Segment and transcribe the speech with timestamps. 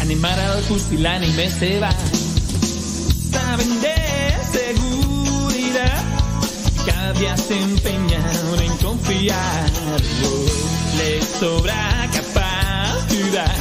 [0.00, 1.90] animar al pusilánime se va.
[3.32, 3.96] Saben de
[4.52, 6.02] seguridad,
[6.86, 9.70] cada día se empeñan en confiar.
[10.98, 13.54] Les sobra capacidad,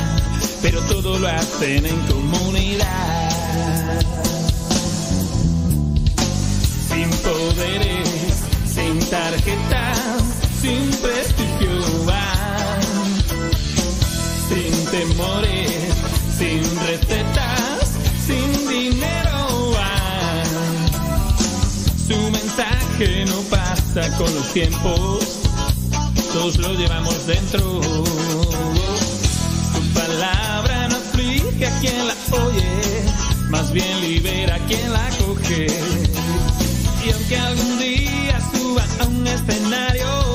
[0.61, 3.31] pero todo lo hacen en comunidad.
[6.87, 8.09] Sin poderes,
[8.75, 10.23] sin tarjetas,
[10.61, 10.91] sin
[16.37, 19.73] sin recetas, sin dinero.
[22.07, 25.19] Su mensaje no pasa con los tiempos,
[26.33, 27.81] todos lo llevamos dentro.
[29.73, 33.03] Su palabra no aflige a quien la oye,
[33.49, 35.67] más bien libera a quien la coge.
[37.05, 40.26] Y aunque algún día suba a un escenario,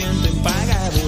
[0.00, 1.02] sienten pagados.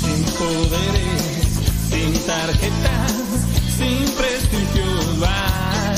[0.00, 1.22] Sin poderes,
[1.90, 3.12] sin tarjetas,
[3.78, 5.96] sin prestigio van.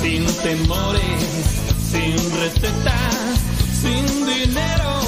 [0.00, 1.22] Sin temores,
[1.92, 3.38] sin recetas,
[3.82, 5.07] sin dinero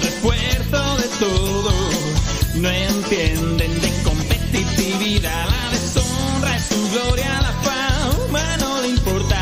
[0.00, 1.72] refuerzo de todo.
[2.56, 5.46] No entienden de competitividad.
[5.48, 9.40] La deshonra es su gloria, la fama no le importa.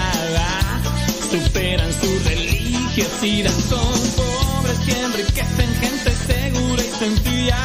[1.30, 3.52] Superan su religiosidad.
[3.68, 7.58] Son pobres que enriquecen gente segura y sencilla.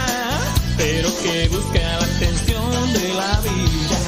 [0.78, 4.00] Pero que busca la atención de la vida.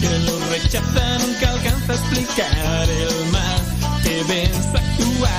[0.00, 3.62] Que los rechaza nunca alcanza a explicar el mal
[4.02, 5.35] que ven actuar.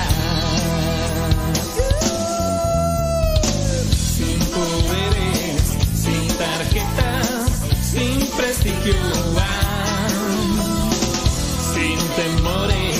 [11.73, 12.95] Sin temores,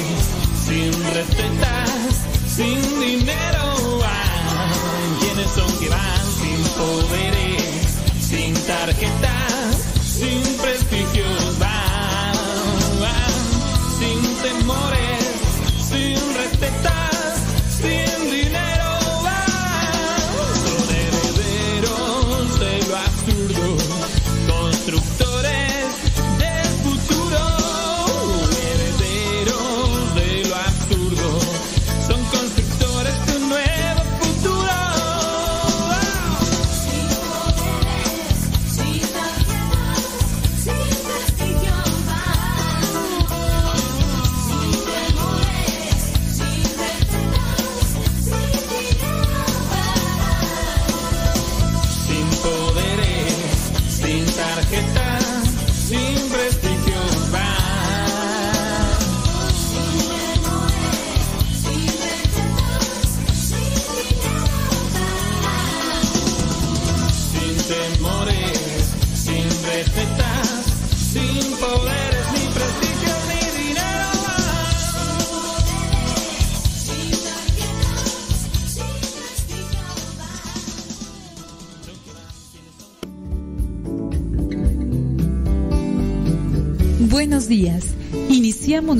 [0.66, 1.90] sin recetas,
[2.46, 5.20] sin dinero van.
[5.22, 7.37] ¿Quiénes son que van sin poderes,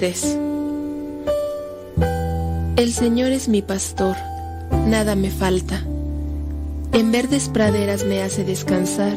[0.00, 0.38] 23
[2.76, 4.14] El Señor es mi pastor,
[4.86, 5.82] nada me falta.
[6.92, 9.16] En verdes praderas me hace descansar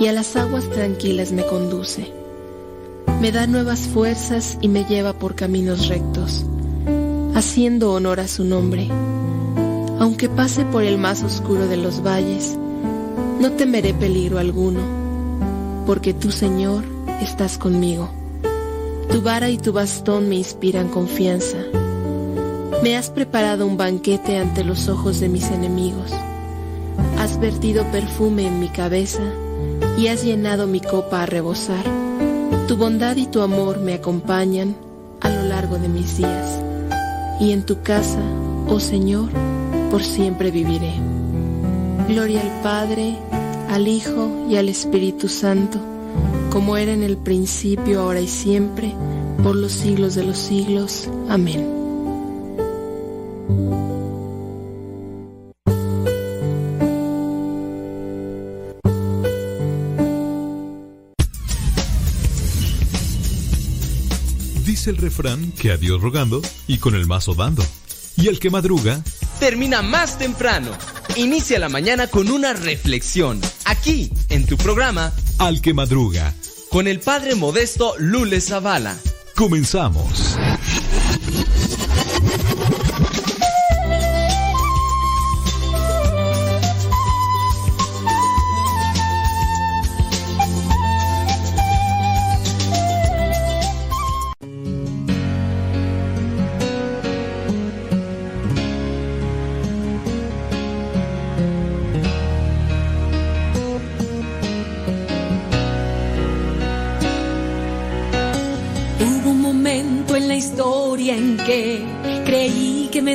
[0.00, 2.12] y a las aguas tranquilas me conduce.
[3.20, 6.44] Me da nuevas fuerzas y me lleva por caminos rectos,
[7.34, 8.88] haciendo honor a su nombre.
[10.00, 12.58] Aunque pase por el más oscuro de los valles,
[13.40, 14.80] no temeré peligro alguno,
[15.86, 16.82] porque tú, Señor,
[17.20, 18.23] estás conmigo.
[19.10, 21.58] Tu vara y tu bastón me inspiran confianza.
[22.82, 26.12] Me has preparado un banquete ante los ojos de mis enemigos.
[27.18, 29.22] Has vertido perfume en mi cabeza
[29.96, 31.84] y has llenado mi copa a rebosar.
[32.68, 34.74] Tu bondad y tu amor me acompañan
[35.20, 36.60] a lo largo de mis días.
[37.40, 38.20] Y en tu casa,
[38.68, 39.30] oh Señor,
[39.90, 40.92] por siempre viviré.
[42.08, 43.16] Gloria al Padre,
[43.70, 45.78] al Hijo y al Espíritu Santo,
[46.54, 48.94] como era en el principio, ahora y siempre,
[49.42, 51.10] por los siglos de los siglos.
[51.28, 51.74] Amén.
[64.86, 67.64] el refrán que a Dios rogando y con el mazo dando.
[68.16, 69.02] Y el que madruga
[69.40, 70.70] termina más temprano.
[71.16, 73.40] Inicia la mañana con una reflexión.
[73.64, 76.34] Aquí, en tu programa Al que madruga.
[76.74, 78.96] Con el padre modesto Lule Zavala.
[79.36, 80.36] Comenzamos.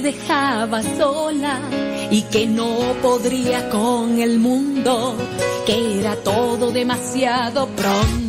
[0.01, 1.60] Dejaba sola
[2.12, 5.16] y que no podría con el mundo,
[5.66, 8.28] que era todo demasiado pronto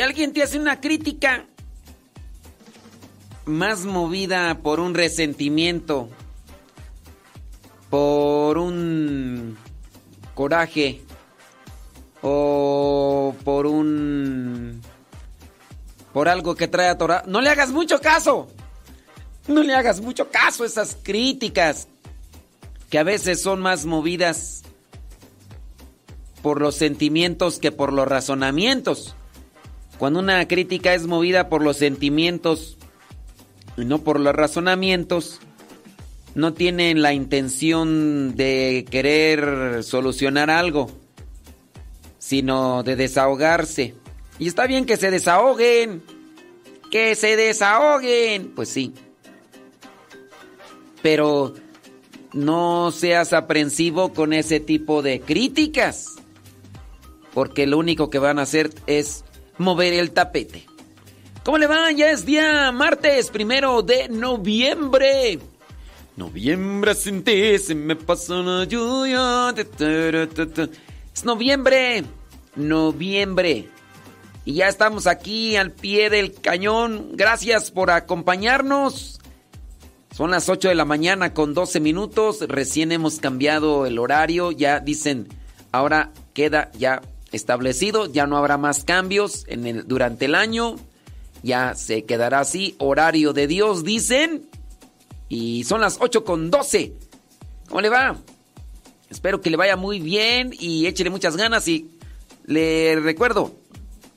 [0.00, 1.46] alguien te hace una crítica
[3.44, 6.08] más movida por un resentimiento,
[7.90, 9.56] por un
[10.40, 11.02] coraje
[12.22, 14.80] o por un
[16.14, 18.48] por algo que trae a Torah, no le hagas mucho caso.
[19.48, 21.88] No le hagas mucho caso a esas críticas
[22.88, 24.62] que a veces son más movidas
[26.40, 29.14] por los sentimientos que por los razonamientos.
[29.98, 32.78] Cuando una crítica es movida por los sentimientos
[33.76, 35.38] y no por los razonamientos,
[36.34, 40.90] no tienen la intención de querer solucionar algo,
[42.18, 43.94] sino de desahogarse.
[44.38, 46.02] Y está bien que se desahoguen,
[46.90, 48.94] que se desahoguen, pues sí.
[51.02, 51.54] Pero
[52.32, 56.16] no seas aprensivo con ese tipo de críticas,
[57.34, 59.24] porque lo único que van a hacer es
[59.58, 60.66] mover el tapete.
[61.44, 61.90] ¿Cómo le va?
[61.90, 65.38] Ya es día martes, primero de noviembre.
[66.20, 69.54] Noviembre sin ti se me pasa la lluvia.
[71.14, 72.04] Es noviembre,
[72.56, 73.70] noviembre.
[74.44, 77.12] Y ya estamos aquí al pie del cañón.
[77.14, 79.18] Gracias por acompañarnos.
[80.14, 82.40] Son las 8 de la mañana con 12 minutos.
[82.46, 84.52] Recién hemos cambiado el horario.
[84.52, 85.26] Ya dicen,
[85.72, 87.00] ahora queda ya
[87.32, 90.76] establecido, ya no habrá más cambios en el, durante el año,
[91.42, 94.49] ya se quedará así, horario de Dios, dicen,
[95.30, 96.92] y son las 8 con 12.
[97.68, 98.18] ¿Cómo le va?
[99.08, 101.88] Espero que le vaya muy bien y échele muchas ganas y
[102.44, 103.54] le recuerdo,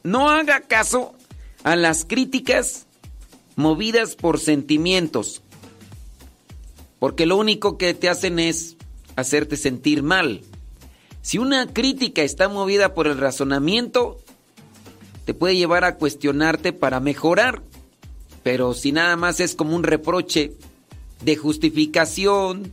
[0.04, 1.14] no haga caso
[1.64, 2.88] a las críticas
[3.56, 5.42] movidas por sentimientos,
[7.00, 8.76] porque lo único que te hacen es
[9.16, 10.42] hacerte sentir mal.
[11.22, 14.20] Si una crítica está movida por el razonamiento,
[15.26, 17.62] te puede llevar a cuestionarte para mejorar.
[18.42, 20.54] Pero si nada más es como un reproche
[21.24, 22.72] de justificación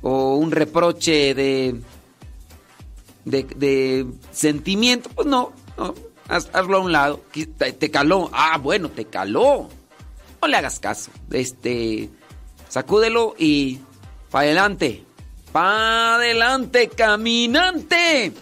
[0.00, 1.80] o un reproche de,
[3.24, 5.52] de, sentimiento, pues no,
[6.28, 7.22] hazlo a un lado.
[7.58, 8.30] Te, te caló.
[8.32, 9.68] Ah, bueno, te caló.
[10.40, 11.10] no le hagas caso.
[11.30, 12.10] Este,
[12.68, 13.80] sacúdelo y
[14.30, 15.04] para adelante.
[15.52, 18.32] Para adelante, caminante.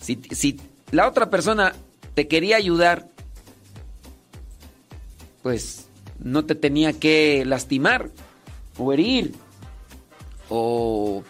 [0.00, 1.74] Si, si la otra persona
[2.14, 3.08] te quería ayudar,
[5.42, 5.86] pues
[6.18, 8.10] no te tenía que lastimar
[8.78, 9.34] o herir
[10.48, 11.22] o,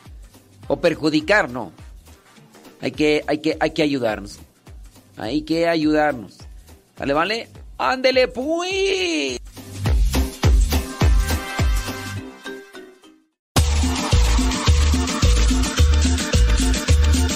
[0.68, 1.72] o perjudicar, no.
[2.80, 4.38] Hay que, hay, que, hay que ayudarnos.
[5.16, 6.38] Hay que ayudarnos.
[6.98, 7.48] ¿Vale, vale?
[7.78, 9.38] ¡Ándele, pues!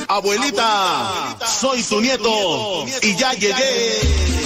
[0.09, 4.46] Abuelita, soy su nieto y ya llegué.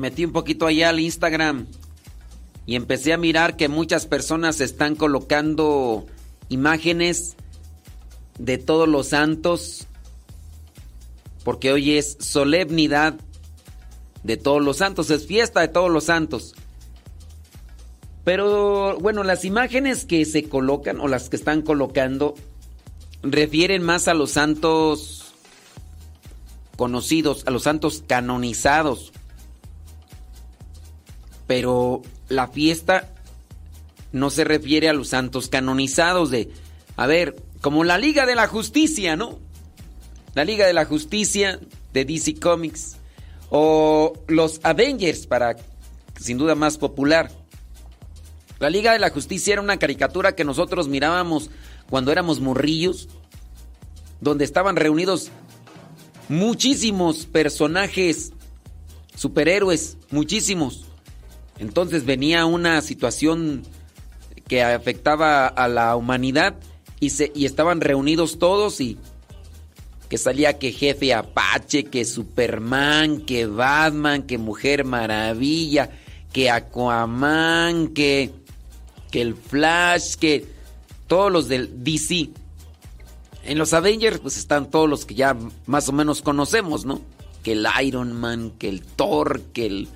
[0.00, 1.66] Metí un poquito allá al Instagram
[2.66, 6.06] y empecé a mirar que muchas personas están colocando
[6.48, 7.36] imágenes
[8.38, 9.86] de todos los santos
[11.44, 13.14] porque hoy es solemnidad
[14.22, 16.54] de todos los santos, es fiesta de todos los santos.
[18.24, 22.34] Pero bueno, las imágenes que se colocan o las que están colocando
[23.22, 25.34] refieren más a los santos
[26.76, 29.12] conocidos, a los santos canonizados
[31.50, 33.08] pero la fiesta
[34.12, 36.48] no se refiere a los santos canonizados de,
[36.96, 39.40] a ver, como la Liga de la Justicia, ¿no?
[40.34, 41.58] La Liga de la Justicia
[41.92, 42.98] de DC Comics
[43.48, 45.56] o los Avengers para
[46.20, 47.32] sin duda más popular.
[48.60, 51.50] La Liga de la Justicia era una caricatura que nosotros mirábamos
[51.88, 53.08] cuando éramos morrillos,
[54.20, 55.32] donde estaban reunidos
[56.28, 58.34] muchísimos personajes
[59.16, 60.84] superhéroes, muchísimos.
[61.60, 63.62] Entonces venía una situación
[64.48, 66.56] que afectaba a la humanidad
[66.98, 68.98] y, se, y estaban reunidos todos y
[70.08, 75.90] que salía que jefe Apache, que Superman, que Batman, que Mujer Maravilla,
[76.32, 78.32] que Aquaman, que,
[79.10, 80.46] que el Flash, que
[81.06, 82.30] todos los del DC.
[83.44, 85.36] En los Avengers pues están todos los que ya
[85.66, 87.02] más o menos conocemos, ¿no?
[87.44, 89.88] Que el Iron Man, que el Thor, que el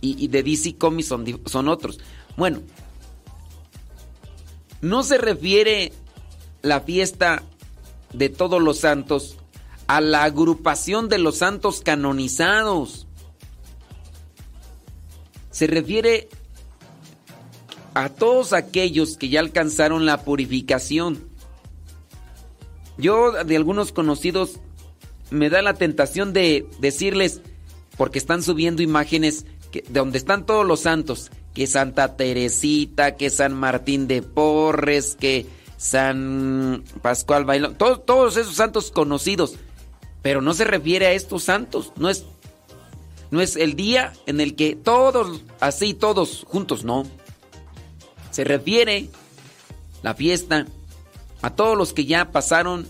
[0.00, 2.00] y, de DC Comics son, otros.
[2.36, 2.60] Bueno,
[4.80, 5.92] no se refiere
[6.62, 7.42] la fiesta
[8.12, 9.36] de todos los santos
[9.86, 13.06] a la agrupación de los santos canonizados.
[15.50, 16.28] Se refiere
[17.94, 21.28] a todos aquellos que ya alcanzaron la purificación.
[22.96, 24.60] Yo de algunos conocidos
[25.30, 27.40] me da la tentación de decirles,
[27.96, 33.54] porque están subiendo imágenes de donde están todos los santos, que Santa Teresita, que San
[33.54, 35.46] Martín de Porres, que
[35.76, 39.54] San Pascual Bailón, todos, todos esos santos conocidos,
[40.22, 42.24] pero no se refiere a estos santos, no es,
[43.30, 47.06] no es el día en el que todos, así todos juntos, no.
[48.30, 49.08] Se refiere
[50.02, 50.66] la fiesta
[51.42, 52.86] a todos los que ya pasaron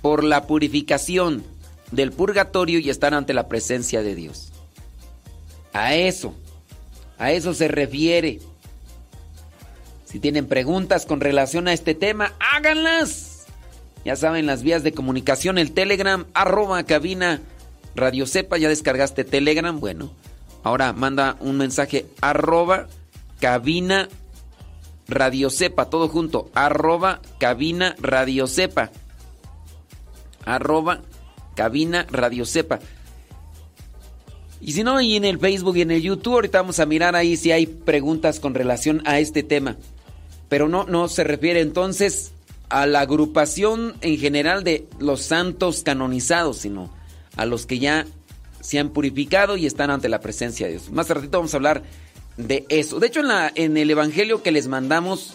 [0.00, 1.44] por la purificación
[1.92, 4.51] del purgatorio y están ante la presencia de Dios.
[5.72, 6.34] A eso,
[7.18, 8.40] a eso se refiere.
[10.04, 13.46] Si tienen preguntas con relación a este tema, háganlas.
[14.04, 17.40] Ya saben, las vías de comunicación, el Telegram, arroba cabina
[17.94, 18.58] Radio Sepa.
[18.58, 19.78] Ya descargaste Telegram.
[19.78, 20.12] Bueno,
[20.64, 22.88] ahora manda un mensaje arroba
[23.40, 24.08] cabina
[25.08, 28.90] Radio Sepa, todo junto, arroba cabina Radio Sepa.
[30.44, 31.00] Arroba
[31.54, 32.80] cabina Radio Sepa.
[34.64, 37.16] Y si no, y en el Facebook y en el YouTube, ahorita vamos a mirar
[37.16, 39.76] ahí si hay preguntas con relación a este tema.
[40.48, 42.30] Pero no, no se refiere entonces
[42.68, 46.90] a la agrupación en general de los santos canonizados, sino
[47.36, 48.06] a los que ya
[48.60, 50.90] se han purificado y están ante la presencia de Dios.
[50.90, 51.82] Más ratito vamos a hablar
[52.36, 53.00] de eso.
[53.00, 55.34] De hecho, en, la, en el Evangelio que les mandamos,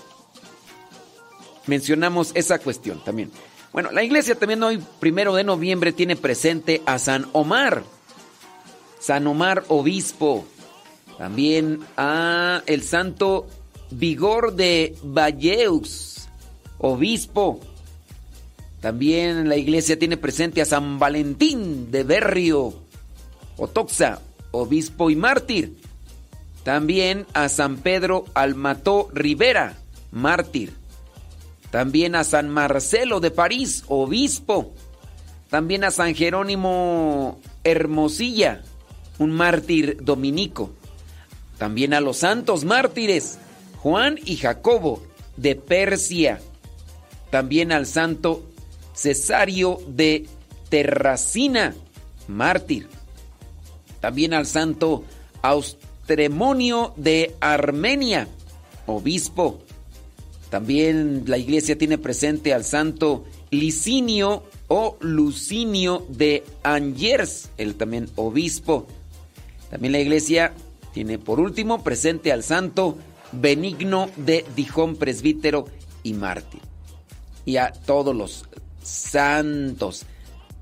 [1.66, 3.30] mencionamos esa cuestión también.
[3.74, 7.84] Bueno, la iglesia también hoy, primero de noviembre, tiene presente a San Omar.
[9.00, 10.46] San Omar, obispo.
[11.18, 13.48] También a el santo
[13.92, 16.28] Vigor de Valleux,
[16.78, 17.60] obispo.
[18.82, 22.74] También la iglesia tiene presente a San Valentín de Berrio,
[23.58, 25.78] Otoxa, obispo y mártir.
[26.64, 29.78] También a San Pedro Almató Rivera,
[30.12, 30.74] mártir.
[31.72, 34.74] También a San Marcelo de París, obispo.
[35.50, 38.64] También a San Jerónimo Hermosilla,
[39.20, 40.72] un mártir dominico.
[41.58, 43.40] También a los santos mártires,
[43.78, 45.02] Juan y Jacobo
[45.38, 46.40] de Persia.
[47.30, 48.44] También al santo
[48.94, 50.28] Cesario de
[50.70, 51.76] Terracina,
[52.28, 52.88] mártir.
[54.00, 55.04] También al santo
[55.42, 58.28] Austremonio de Armenia,
[58.86, 59.62] obispo.
[60.50, 68.88] También la iglesia tiene presente al santo Licinio o Lucinio de Angers, él también obispo.
[69.70, 70.54] También la iglesia
[70.94, 72.98] tiene por último presente al santo
[73.32, 75.66] Benigno de Dijón, presbítero
[76.04, 76.62] y mártir.
[77.46, 78.46] Y a todos los
[78.82, 80.06] santos.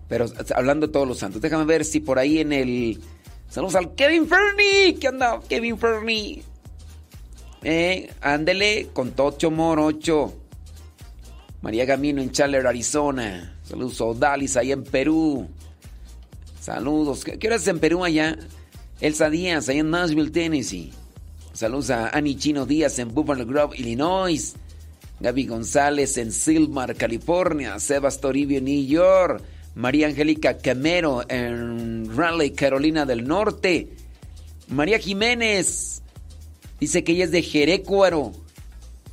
[0.08, 3.00] Pero hablando de todos los santos, déjame ver si por ahí en el...
[3.50, 4.96] Saludos al Kevin Fernie.
[5.00, 6.44] ¿Qué anda, Kevin Fernie?
[7.64, 10.34] Eh, ándele con Tocho Morocho.
[11.62, 13.58] María Gamino en Chandler, Arizona.
[13.64, 15.48] Saludos a Odalis ahí en Perú.
[16.60, 17.24] Saludos.
[17.24, 18.38] ¿Qué hora es en Perú allá?
[19.02, 20.94] Elsa Díaz ahí en Nashville, Tennessee.
[21.54, 24.56] Saludos a Annie Chino Díaz en Buffalo Grove, Illinois.
[25.20, 27.80] Gaby González en Silmar, California.
[27.80, 29.44] Sebas Toribio New York.
[29.76, 33.90] María Angélica Camero en Raleigh, Carolina del Norte.
[34.70, 36.02] María Jiménez
[36.80, 38.32] dice que ella es de Jerecuaro,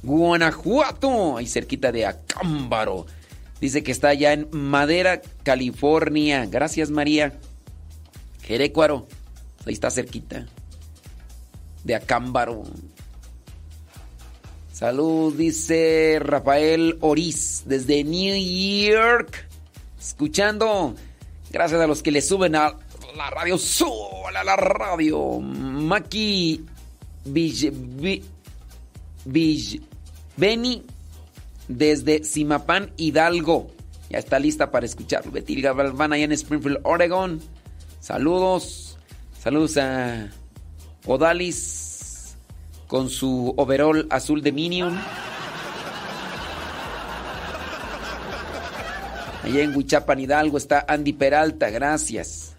[0.03, 3.07] Guanajuato, ahí cerquita de Acámbaro.
[3.61, 6.47] Dice que está allá en Madera, California.
[6.47, 7.39] Gracias, María.
[8.43, 9.07] Jerecuaro,
[9.67, 10.47] ahí está cerquita.
[11.85, 12.65] De Acámbaro.
[14.73, 18.37] Salud, dice Rafael Oriz desde New
[18.91, 19.47] York.
[20.01, 20.95] Escuchando.
[21.51, 22.79] Gracias a los que le suben a
[23.17, 23.59] la radio.
[23.59, 25.39] Sube a la radio.
[25.41, 26.65] Maki
[30.37, 30.83] Beni
[31.69, 33.71] desde Simapán, Hidalgo.
[34.11, 35.31] Ya está lista para escuchar.
[35.31, 37.41] Betty Galván allá en Springfield, Oregon.
[38.01, 38.92] Saludos.
[39.43, 40.31] Saludos a
[41.05, 42.37] Odalis
[42.87, 44.97] con su overall azul de Minion.
[49.43, 52.55] Allá en Huichapan, Hidalgo está Andy Peralta, gracias.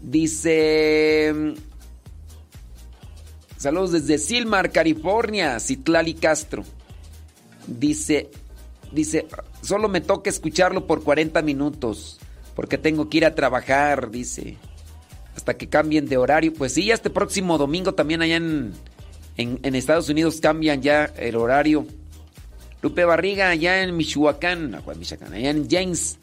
[0.00, 1.54] Dice...
[3.58, 6.64] Saludos desde Silmar, California, Citlali Castro.
[7.66, 8.30] Dice,
[8.92, 9.26] dice,
[9.60, 12.18] solo me toca escucharlo por 40 minutos,
[12.54, 14.56] porque tengo que ir a trabajar, dice.
[15.36, 16.52] Hasta que cambien de horario.
[16.52, 18.72] Pues sí, este próximo domingo también allá en,
[19.36, 21.86] en, Estados Unidos cambian ya el horario.
[22.82, 26.18] Lupe Barriga allá en Michoacán, allá en James.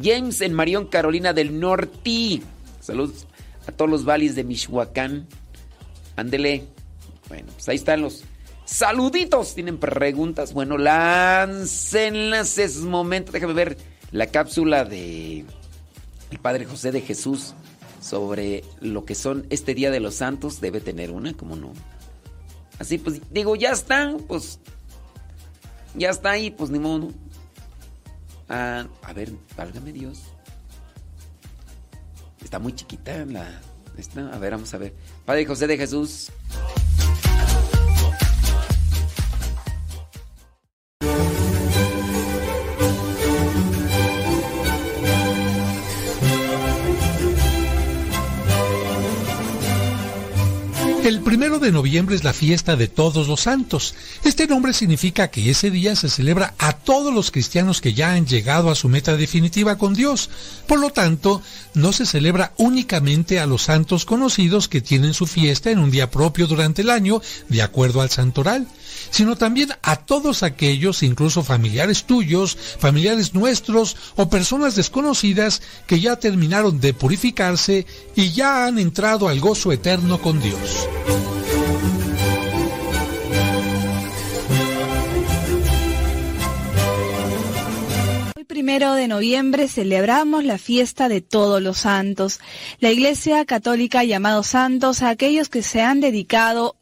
[0.00, 2.42] James en Marión, Carolina del Norte.
[2.80, 3.26] Saludos
[3.66, 5.26] a todos los valles de Michoacán.
[6.16, 6.64] Ándele.
[7.28, 8.24] Bueno, pues ahí están los
[8.64, 9.54] saluditos.
[9.54, 10.52] ¿Tienen preguntas?
[10.52, 12.58] Bueno, láncenlas.
[12.58, 13.32] Es momento.
[13.32, 13.76] Déjame ver
[14.12, 15.44] la cápsula de
[16.30, 17.54] el Padre José de Jesús
[18.02, 20.60] sobre lo que son este Día de los Santos.
[20.60, 21.72] Debe tener una, ¿cómo no?
[22.78, 24.58] Así pues, digo, ya están, pues.
[25.94, 27.10] Ya está ahí, pues ni modo.
[28.48, 30.22] Ah, a ver, válgame Dios.
[32.42, 33.60] Está muy chiquita la.
[34.32, 34.94] A ver, vamos a ver.
[35.24, 36.30] Padre José de Jesús.
[51.58, 53.94] De noviembre es la fiesta de todos los santos.
[54.24, 58.26] Este nombre significa que ese día se celebra a todos los cristianos que ya han
[58.26, 60.30] llegado a su meta definitiva con Dios.
[60.66, 61.42] Por lo tanto,
[61.74, 66.10] no se celebra únicamente a los santos conocidos que tienen su fiesta en un día
[66.10, 68.66] propio durante el año, de acuerdo al santoral
[69.10, 76.16] sino también a todos aquellos, incluso familiares tuyos, familiares nuestros o personas desconocidas que ya
[76.16, 80.88] terminaron de purificarse y ya han entrado al gozo eterno con Dios.
[88.62, 92.38] Primero de noviembre celebramos la fiesta de todos los santos.
[92.78, 96.76] La Iglesia Católica ha llamado santos a aquellos que se han dedicado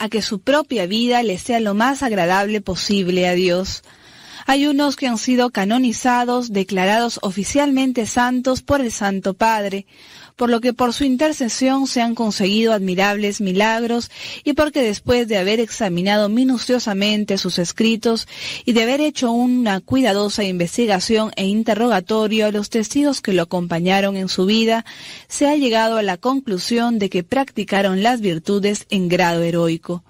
[0.00, 3.82] a que su propia vida le sea lo más agradable posible a Dios.
[4.46, 9.86] Hay unos que han sido canonizados, declarados oficialmente santos por el Santo Padre,
[10.40, 14.10] por lo que por su intercesión se han conseguido admirables milagros
[14.42, 18.26] y porque después de haber examinado minuciosamente sus escritos
[18.64, 24.16] y de haber hecho una cuidadosa investigación e interrogatorio a los testigos que lo acompañaron
[24.16, 24.86] en su vida,
[25.28, 30.02] se ha llegado a la conclusión de que practicaron las virtudes en grado heroico.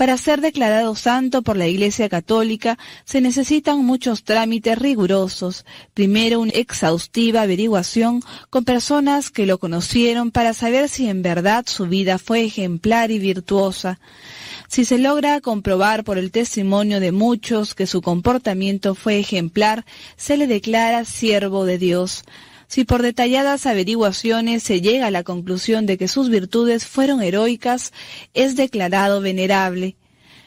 [0.00, 5.66] Para ser declarado santo por la Iglesia Católica se necesitan muchos trámites rigurosos.
[5.92, 11.84] Primero, una exhaustiva averiguación con personas que lo conocieron para saber si en verdad su
[11.84, 14.00] vida fue ejemplar y virtuosa.
[14.68, 19.84] Si se logra comprobar por el testimonio de muchos que su comportamiento fue ejemplar,
[20.16, 22.24] se le declara siervo de Dios.
[22.70, 27.92] Si por detalladas averiguaciones se llega a la conclusión de que sus virtudes fueron heroicas,
[28.32, 29.96] es declarado venerable.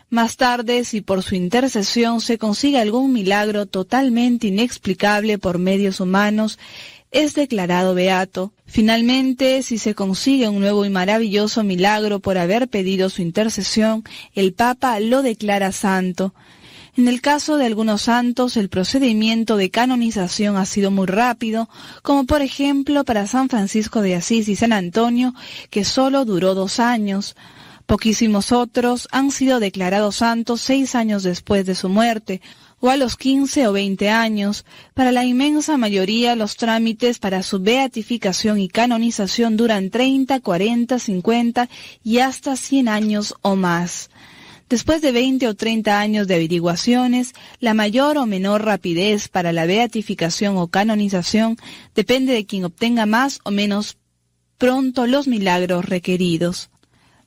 [0.09, 6.59] Más tarde, si por su intercesión se consigue algún milagro totalmente inexplicable por medios humanos,
[7.11, 8.53] es declarado beato.
[8.65, 14.53] Finalmente, si se consigue un nuevo y maravilloso milagro por haber pedido su intercesión, el
[14.53, 16.33] Papa lo declara santo.
[16.95, 21.67] En el caso de algunos santos, el procedimiento de canonización ha sido muy rápido,
[22.03, 25.33] como por ejemplo para San Francisco de Asís y San Antonio,
[25.71, 27.35] que solo duró dos años.
[27.87, 32.41] Poquísimos otros han sido declarados santos seis años después de su muerte,
[32.79, 34.63] o a los quince o veinte años.
[34.93, 41.69] Para la inmensa mayoría, los trámites para su beatificación y canonización duran treinta, cuarenta, cincuenta
[42.03, 44.11] y hasta cien años o más.
[44.73, 49.67] Después de 20 o 30 años de averiguaciones, la mayor o menor rapidez para la
[49.67, 51.57] beatificación o canonización
[51.93, 53.99] depende de quien obtenga más o menos
[54.57, 56.71] pronto los milagros requeridos.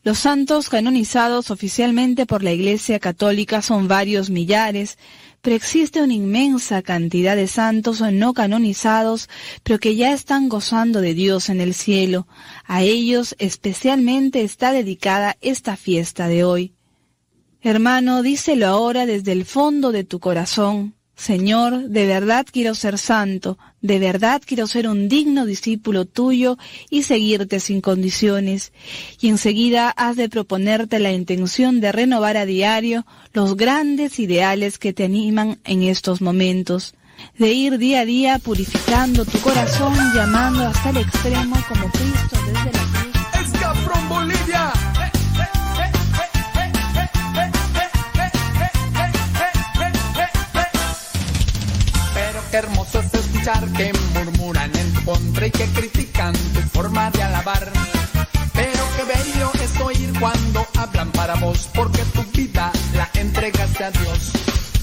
[0.03, 4.99] Los santos canonizados oficialmente por la Iglesia Católica son varios millares,
[5.41, 9.29] pero existe una inmensa cantidad de santos no canonizados,
[9.63, 12.27] pero que ya están gozando de Dios en el cielo.
[12.65, 16.76] A ellos especialmente está dedicada esta fiesta de hoy.
[17.67, 20.95] Hermano, díselo ahora desde el fondo de tu corazón.
[21.17, 26.59] Señor, de verdad quiero ser santo, de verdad quiero ser un digno discípulo tuyo
[26.91, 28.73] y seguirte sin condiciones.
[29.21, 34.93] Y enseguida has de proponerte la intención de renovar a diario los grandes ideales que
[34.93, 36.95] te animan en estos momentos,
[37.37, 42.79] de ir día a día purificando tu corazón, llamando hasta el extremo como Cristo desde
[42.79, 42.86] la
[52.57, 57.71] hermoso es escuchar que murmuran en tu contra y que critican tu forma de alabar.
[58.55, 63.91] Pero qué bello es oír cuando hablan para vos, porque tu vida la entregaste a
[63.91, 64.33] Dios.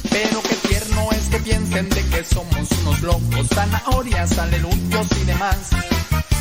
[0.10, 5.58] Pero qué tierno es que piensen de que somos unos locos, zanahorias, aleluyos y demás.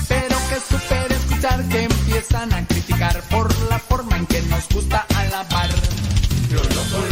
[0.08, 5.06] Pero que super escuchar que empiezan a criticar por la forma en que nos gusta
[5.14, 5.70] alabar.
[6.50, 7.11] Lo loco, loco, loco,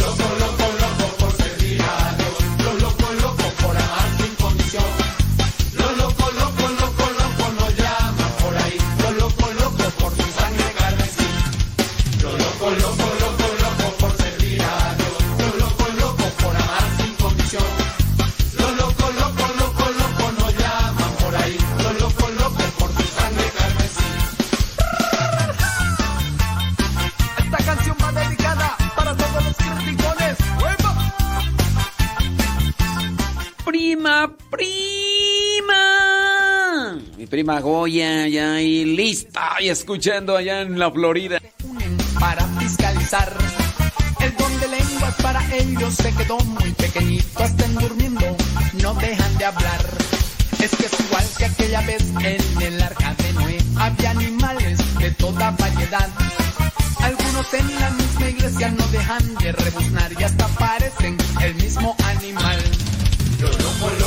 [33.71, 35.79] Prima, prima.
[37.15, 41.39] Mi prima Goya, ya ahí lista y escuchando allá en la Florida.
[42.19, 43.33] para fiscalizar.
[44.19, 48.35] El don de lenguas para ellos se quedó muy pequeñito, estén durmiendo,
[48.83, 49.85] no dejan de hablar.
[50.61, 55.11] Es que es igual que aquella vez en el arca de Noé, había animales de
[55.11, 56.09] toda variedad.
[56.99, 62.80] Algunos en la misma iglesia no dejan de rebuznar y hasta parecen el mismo animal.
[63.41, 64.00] Lo loco,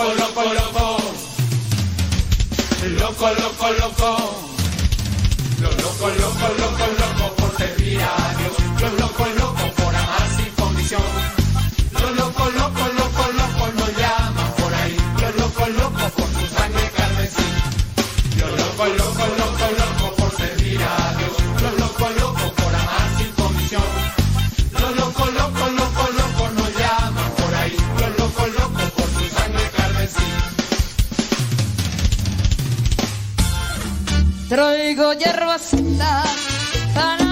[0.00, 0.96] Loco, loco, loco.
[2.84, 4.10] Loco, loco, loco.
[5.60, 6.89] Lo loco, loco, loco,
[34.50, 36.24] Traigo hierbacita
[36.92, 37.29] para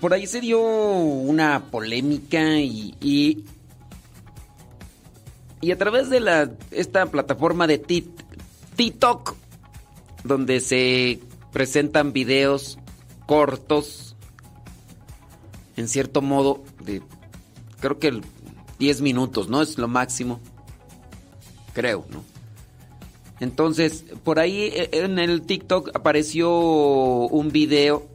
[0.00, 2.94] por ahí se dio una polémica y,
[5.60, 8.24] y, a través de la, esta plataforma de Tik-
[8.76, 9.34] TikTok,
[10.24, 11.20] donde se
[11.52, 12.78] presentan videos
[13.26, 14.16] cortos,
[15.76, 17.02] en cierto modo, de
[17.80, 18.22] creo que el
[18.78, 19.60] 10 minutos, ¿no?
[19.62, 20.40] Es lo máximo,
[21.74, 22.24] creo, ¿no?
[23.40, 28.06] Entonces, por ahí eh, en el TikTok apareció un video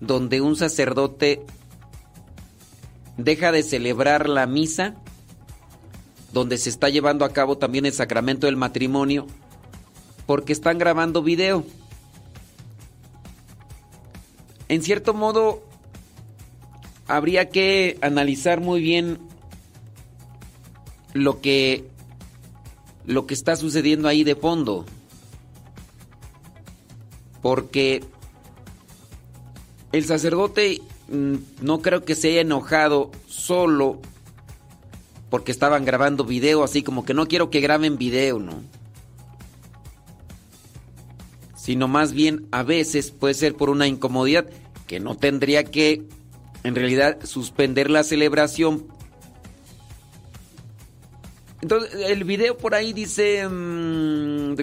[0.00, 1.44] donde un sacerdote
[3.16, 4.94] deja de celebrar la misa,
[6.32, 9.26] donde se está llevando a cabo también el sacramento del matrimonio,
[10.26, 11.64] porque están grabando video.
[14.68, 15.62] En cierto modo,
[17.06, 19.18] habría que analizar muy bien
[21.12, 21.88] lo que
[23.04, 24.86] lo que está sucediendo ahí de fondo.
[27.42, 28.04] Porque
[29.92, 34.00] el sacerdote mm, no creo que se haya enojado solo
[35.30, 38.62] porque estaban grabando video, así como que no quiero que graben video, ¿no?
[41.56, 44.48] Sino más bien a veces puede ser por una incomodidad
[44.86, 46.02] que no tendría que
[46.64, 48.86] en realidad suspender la celebración
[51.62, 53.46] entonces, el video por ahí dice...
[53.46, 54.54] mm,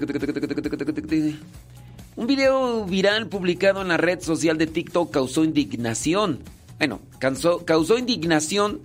[2.18, 6.40] un video viral publicado en la red social de TikTok causó indignación.
[6.80, 8.82] Bueno, causó, indignación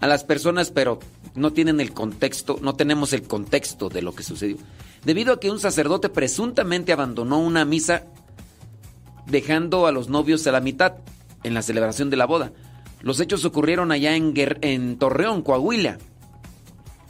[0.00, 0.98] a las personas, pero
[1.36, 4.56] no tienen el contexto, no tenemos el contexto de lo que sucedió.
[5.04, 8.06] Debido a que un sacerdote presuntamente abandonó una misa
[9.26, 10.94] dejando a los novios a la mitad
[11.44, 12.52] en la celebración de la boda.
[13.02, 15.98] Los hechos ocurrieron allá en, en Torreón, Coahuila.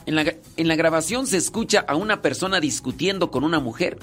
[0.05, 3.99] En la, en la grabación se escucha a una persona discutiendo con una mujer.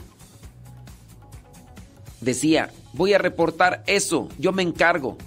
[2.23, 5.17] Decía, voy a reportar eso, yo me encargo.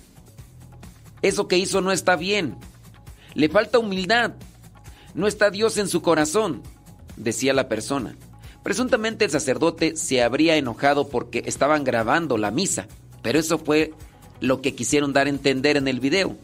[1.21, 2.57] Eso que hizo no está bien.
[3.35, 4.33] Le falta humildad.
[5.15, 6.63] No está Dios en su corazón,
[7.17, 8.17] decía la persona.
[8.63, 12.87] Presuntamente el sacerdote se habría enojado porque estaban grabando la misa,
[13.23, 13.95] pero eso fue
[14.41, 16.37] lo que quisieron dar a entender en el video.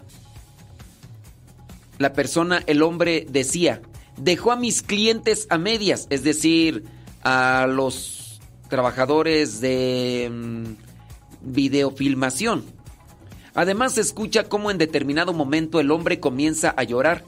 [1.98, 3.80] la persona, el hombre decía,
[4.16, 6.84] dejó a mis clientes a medias, es decir,
[7.22, 8.21] a los
[8.72, 10.64] trabajadores de mm,
[11.42, 12.64] videofilmación.
[13.52, 17.22] Además se escucha cómo en determinado momento el hombre comienza a llorar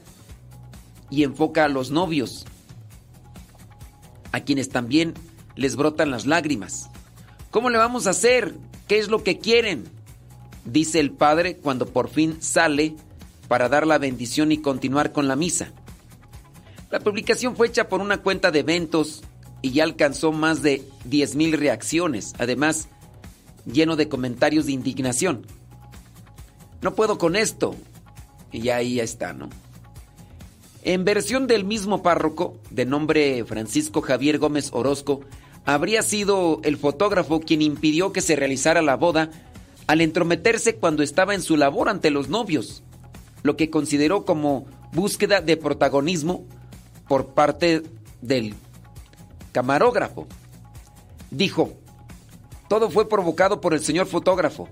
[1.11, 2.47] y enfoca a los novios,
[4.31, 5.13] a quienes también
[5.55, 6.89] les brotan las lágrimas.
[7.51, 8.55] ¿Cómo le vamos a hacer?
[8.87, 9.83] ¿Qué es lo que quieren?
[10.65, 12.95] Dice el padre cuando por fin sale
[13.47, 15.73] para dar la bendición y continuar con la misa.
[16.89, 19.21] La publicación fue hecha por una cuenta de eventos
[19.65, 22.87] y ya alcanzó más de 10.000 reacciones, además
[23.65, 25.47] lleno de comentarios de indignación.
[26.83, 27.73] No puedo con esto.
[28.51, 29.49] Y ya ahí está, ¿no?
[30.83, 35.21] En versión del mismo párroco, de nombre Francisco Javier Gómez Orozco,
[35.65, 39.31] habría sido el fotógrafo quien impidió que se realizara la boda
[39.87, 42.83] al entrometerse cuando estaba en su labor ante los novios,
[43.41, 46.45] lo que consideró como búsqueda de protagonismo
[47.07, 47.81] por parte
[48.21, 48.53] del
[49.55, 50.27] camarógrafo.
[51.31, 51.77] Dijo,
[52.67, 54.67] todo fue provocado por el señor fotógrafo.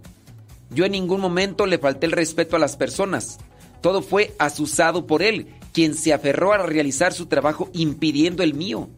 [0.72, 3.38] Yo en ningún momento le falté el respeto a las personas.
[3.80, 8.90] Todo fue asusado por él, quien se aferró a realizar su trabajo impidiendo el mío.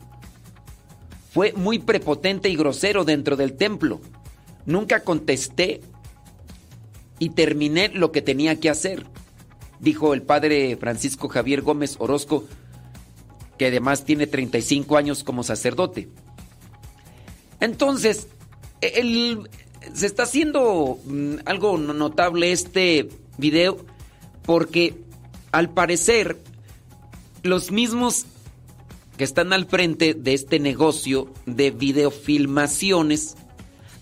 [1.32, 4.02] Fue muy prepotente y grosero dentro del templo.
[4.66, 5.82] Nunca contesté
[7.20, 9.06] y terminé lo que tenía que hacer,
[9.80, 12.46] dijo el padre Francisco Javier Gómez Orozco,
[13.58, 16.10] que además tiene 35 años como sacerdote.
[17.60, 18.28] Entonces,
[19.94, 23.78] se está haciendo mm, algo notable este video
[24.44, 24.96] porque
[25.52, 26.38] al parecer
[27.44, 28.26] los mismos
[29.18, 33.36] que están al frente de este negocio de videofilmaciones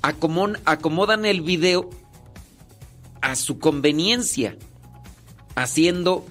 [0.01, 1.89] acomodan el video
[3.21, 4.57] a su conveniencia,
[5.55, 6.25] haciendo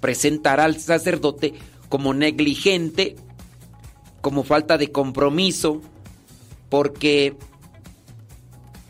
[0.00, 1.54] presentar al sacerdote
[1.90, 3.16] como negligente,
[4.22, 5.82] como falta de compromiso,
[6.70, 7.36] porque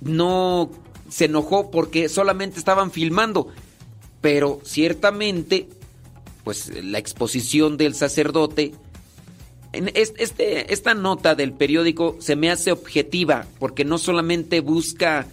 [0.00, 0.70] no
[1.08, 3.48] se enojó porque solamente estaban filmando,
[4.20, 5.68] pero ciertamente,
[6.44, 8.74] pues la exposición del sacerdote,
[9.72, 15.26] en este, esta nota del periódico se me hace objetiva porque no solamente busca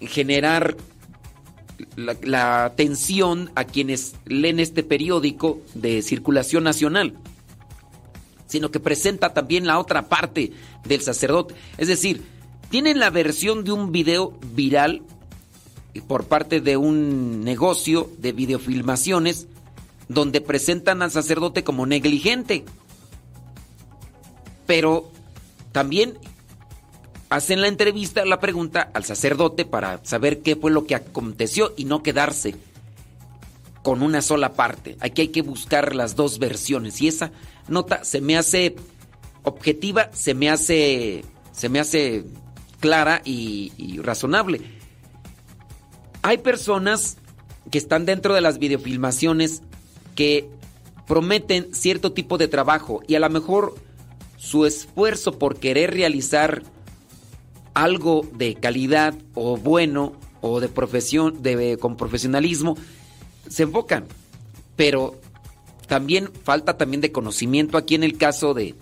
[0.00, 0.76] generar
[1.96, 7.14] la, atención a quienes leen este periódico de circulación nacional,
[8.46, 10.52] sino que presenta también la otra parte
[10.84, 11.54] del sacerdote.
[11.78, 12.22] Es decir,
[12.70, 15.02] tienen la versión de un video viral
[16.06, 19.48] por parte de un negocio de videofilmaciones
[20.08, 22.64] donde presentan al sacerdote como negligente.
[24.66, 25.10] Pero
[25.72, 26.18] también
[27.30, 31.84] hacen la entrevista, la pregunta al sacerdote para saber qué fue lo que aconteció y
[31.84, 32.56] no quedarse
[33.82, 34.96] con una sola parte.
[35.00, 37.30] Aquí hay que buscar las dos versiones y esa
[37.68, 38.76] nota se me hace
[39.44, 42.24] objetiva, se me hace se me hace
[42.80, 44.60] clara y, razonable.
[46.22, 47.16] Hay personas
[47.70, 49.62] que están dentro de las videofilmaciones
[50.14, 50.48] que
[51.06, 53.74] prometen cierto tipo de trabajo y a lo mejor
[54.36, 56.62] su esfuerzo por querer realizar
[57.74, 62.76] algo de calidad o bueno o de profesión de, con profesionalismo
[63.48, 64.06] se enfocan
[64.76, 65.20] pero
[65.86, 68.74] también falta también de conocimiento aquí en el caso de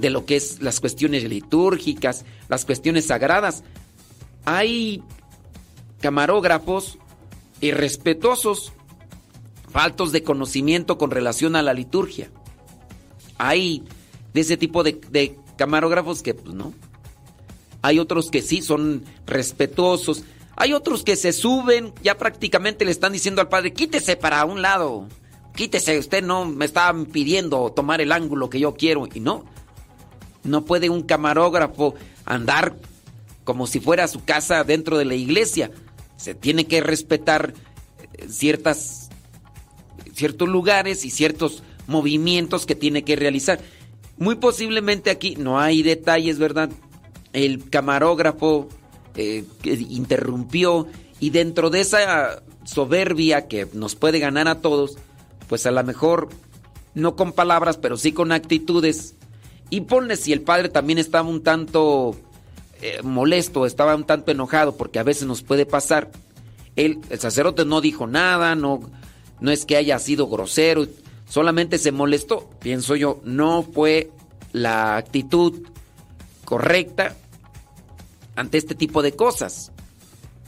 [0.00, 3.62] de lo que es las cuestiones litúrgicas, las cuestiones sagradas.
[4.44, 5.02] Hay
[6.00, 6.98] camarógrafos
[7.60, 8.72] irrespetuosos,
[9.70, 12.30] faltos de conocimiento con relación a la liturgia.
[13.36, 13.84] Hay
[14.32, 16.72] de ese tipo de, camarógrafos que pues no.
[17.82, 20.24] Hay otros que sí son respetuosos.
[20.56, 24.60] Hay otros que se suben, ya prácticamente le están diciendo al padre, quítese para un
[24.60, 25.08] lado,
[25.54, 29.08] quítese, usted no me está pidiendo tomar el ángulo que yo quiero.
[29.12, 29.46] Y no,
[30.44, 31.94] no puede un camarógrafo
[32.26, 32.76] andar
[33.44, 35.70] como si fuera su casa dentro de la iglesia.
[36.16, 37.54] Se tiene que respetar
[38.12, 39.08] eh, ciertas,
[40.12, 43.60] ciertos lugares y ciertos movimientos que tiene que realizar.
[44.18, 46.70] Muy posiblemente aquí no hay detalles, ¿verdad?
[47.32, 48.68] El camarógrafo
[49.14, 50.86] eh, interrumpió
[51.18, 54.96] y dentro de esa soberbia que nos puede ganar a todos,
[55.48, 56.28] pues a lo mejor
[56.94, 59.14] no con palabras, pero sí con actitudes,
[59.68, 62.16] y ponle si el padre también estaba un tanto
[62.82, 66.10] eh, molesto, estaba un tanto enojado, porque a veces nos puede pasar.
[66.76, 68.80] el sacerdote no dijo nada, no,
[69.40, 70.86] no es que haya sido grosero,
[71.28, 72.50] solamente se molestó.
[72.60, 74.10] Pienso yo, no fue
[74.52, 75.62] la actitud
[76.50, 77.14] correcta
[78.34, 79.70] ante este tipo de cosas.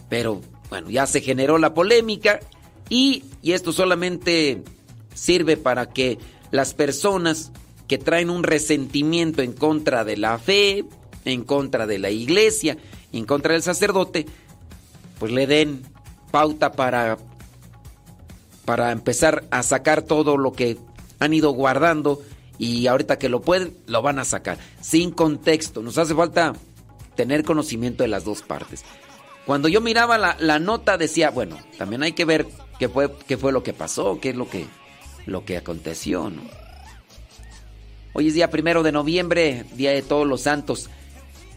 [0.09, 2.40] Pero bueno, ya se generó la polémica
[2.88, 4.64] y, y esto solamente
[5.14, 6.18] sirve para que
[6.50, 7.53] las personas
[7.86, 10.84] que traen un resentimiento en contra de la fe,
[11.24, 12.78] en contra de la iglesia,
[13.12, 14.26] en contra del sacerdote,
[15.20, 15.82] pues le den
[16.32, 17.16] pauta para
[18.64, 20.78] para empezar a sacar todo lo que
[21.20, 22.20] han ido guardando
[22.59, 24.59] y ahorita que lo pueden, lo van a sacar.
[24.80, 26.55] Sin contexto, nos hace falta
[27.16, 28.84] tener conocimiento de las dos partes.
[29.46, 32.46] Cuando yo miraba la, nota decía, bueno, también hay que ver
[32.78, 34.66] qué fue, qué fue lo que pasó, qué es lo que,
[35.26, 36.30] lo que aconteció.
[38.12, 40.90] Hoy es día primero de noviembre, día de todos los santos.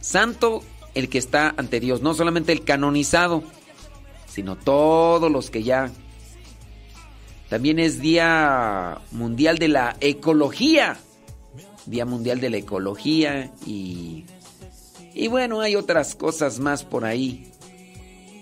[0.02, 0.64] Santo
[0.96, 3.44] el que está ante Dios, no solamente el canonizado,
[4.28, 5.92] sino todos los que ya
[7.50, 10.98] también es Día Mundial de la Ecología.
[11.86, 14.26] Día Mundial de la Ecología y...
[15.14, 17.52] Y bueno, hay otras cosas más por ahí.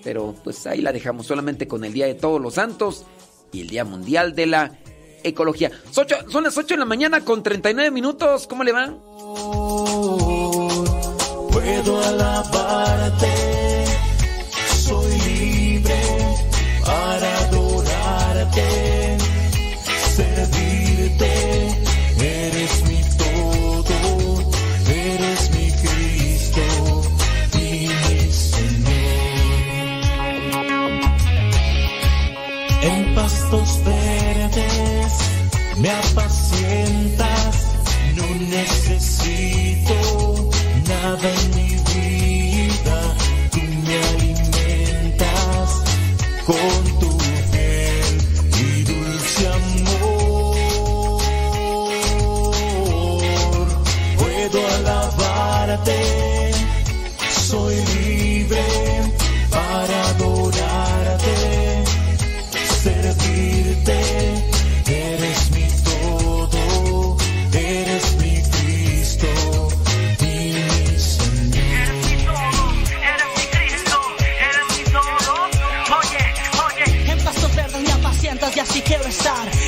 [0.03, 3.05] Pero pues ahí la dejamos solamente con el Día de Todos los Santos
[3.51, 4.79] y el Día Mundial de la
[5.23, 5.71] Ecología.
[5.91, 8.47] son las 8 de la mañana con 39 minutos.
[8.47, 8.99] ¿Cómo le van?
[11.63, 13.33] puedo alabarte.
[14.85, 15.95] Soy libre
[16.85, 18.82] para adorarte.
[35.77, 37.67] Me apacientas,
[38.15, 39.93] no necesito
[40.87, 41.62] nada en mi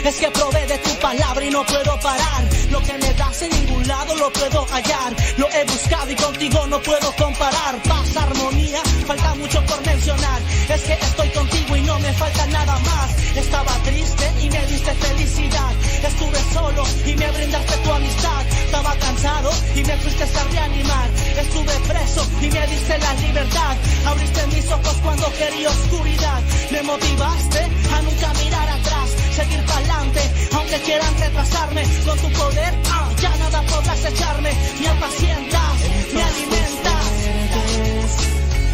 [0.06, 2.44] Es que probé de tu palabra y no puedo parar.
[2.70, 5.16] Lo que me das en ningún lado lo puedo hallar.
[5.38, 7.82] Lo he buscado y contigo no puedo comparar.
[7.84, 10.42] Paz, armonía, falta mucho por mencionar.
[10.70, 13.16] Es que estoy contigo y no me falta nada más.
[13.36, 15.74] Estaba triste y me diste felicidad.
[16.04, 18.46] Estuve solo y me brindaste tu amistad.
[18.66, 21.10] Estaba cansado y me fuiste a reanimar.
[21.36, 23.76] Estuve preso y me diste la libertad.
[24.06, 26.42] Abriste mis ojos cuando quería oscuridad.
[26.72, 30.22] Me motivaste a nunca mirar atrás, seguir para adelante,
[30.56, 31.84] aunque quieran retrasarme.
[32.06, 34.52] Con tu poder ah, ya nada podrás echarme.
[34.80, 35.74] Me apacientas,
[36.14, 37.06] me alimentas.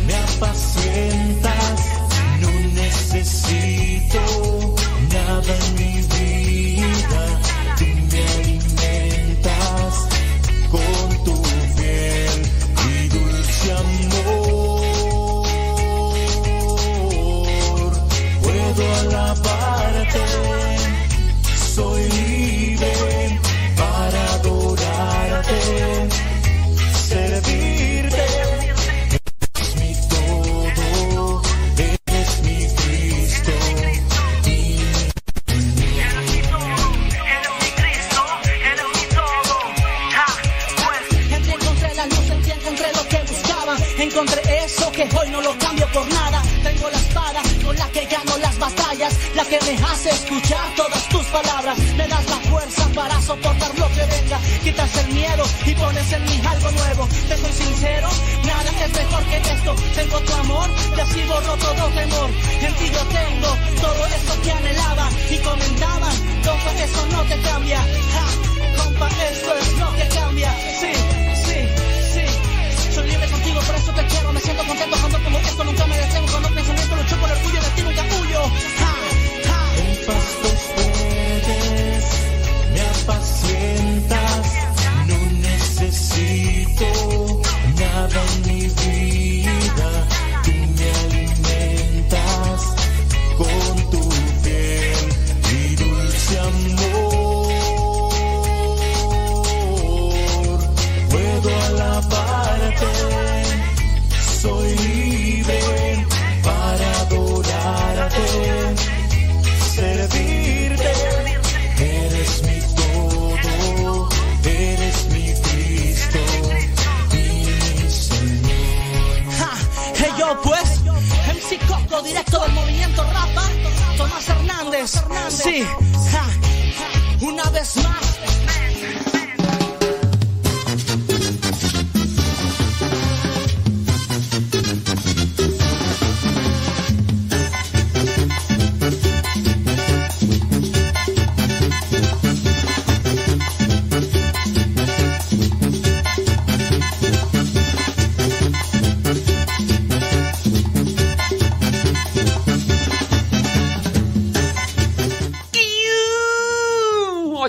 [0.07, 1.79] Me apacientas,
[2.41, 2.49] no
[2.81, 4.21] necesito
[5.11, 6.70] nada en mi vida.
[18.73, 20.21] Alabarte,
[21.75, 23.39] soy libre
[23.75, 25.59] para adorarte,
[27.09, 28.25] servirte.
[29.59, 31.41] Es mi todo,
[31.77, 33.51] eres mi Cristo.
[41.51, 43.77] Encontré la luz, encontré lo que buscaba.
[43.99, 46.41] Encontré eso que hoy no lo cambio por nada.
[46.63, 51.25] Tengo la espada la que gano las batallas, la que me hace escuchar todas tus
[51.27, 51.77] palabras.
[51.97, 54.39] Me das la fuerza para soportar lo que venga.
[54.63, 57.07] Quitas el miedo y pones en mí algo nuevo.
[57.27, 58.09] Te soy sincero,
[58.45, 59.75] nada es mejor que esto.
[59.95, 62.29] Tengo tu amor y así borro todo temor.
[62.61, 63.49] En ti yo tengo
[63.81, 66.09] todo esto que anhelaba y comentaba.
[66.45, 67.79] Compa, eso no te cambia.
[68.13, 70.55] Ja, compa, esto es lo que cambia.
[70.79, 70.93] Sí,
[71.45, 71.57] sí,
[72.13, 72.93] sí.
[72.95, 74.33] Soy libre contigo, por eso te quiero.
[74.33, 75.40] Me siento contento cuando como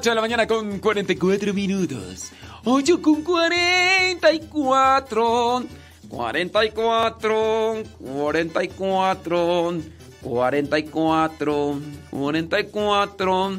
[0.03, 2.33] 8 de la mañana con 44 minutos.
[2.65, 5.63] 8 con 44.
[6.09, 7.83] 44.
[8.01, 9.79] 44.
[10.25, 11.81] 44.
[12.11, 13.59] 44.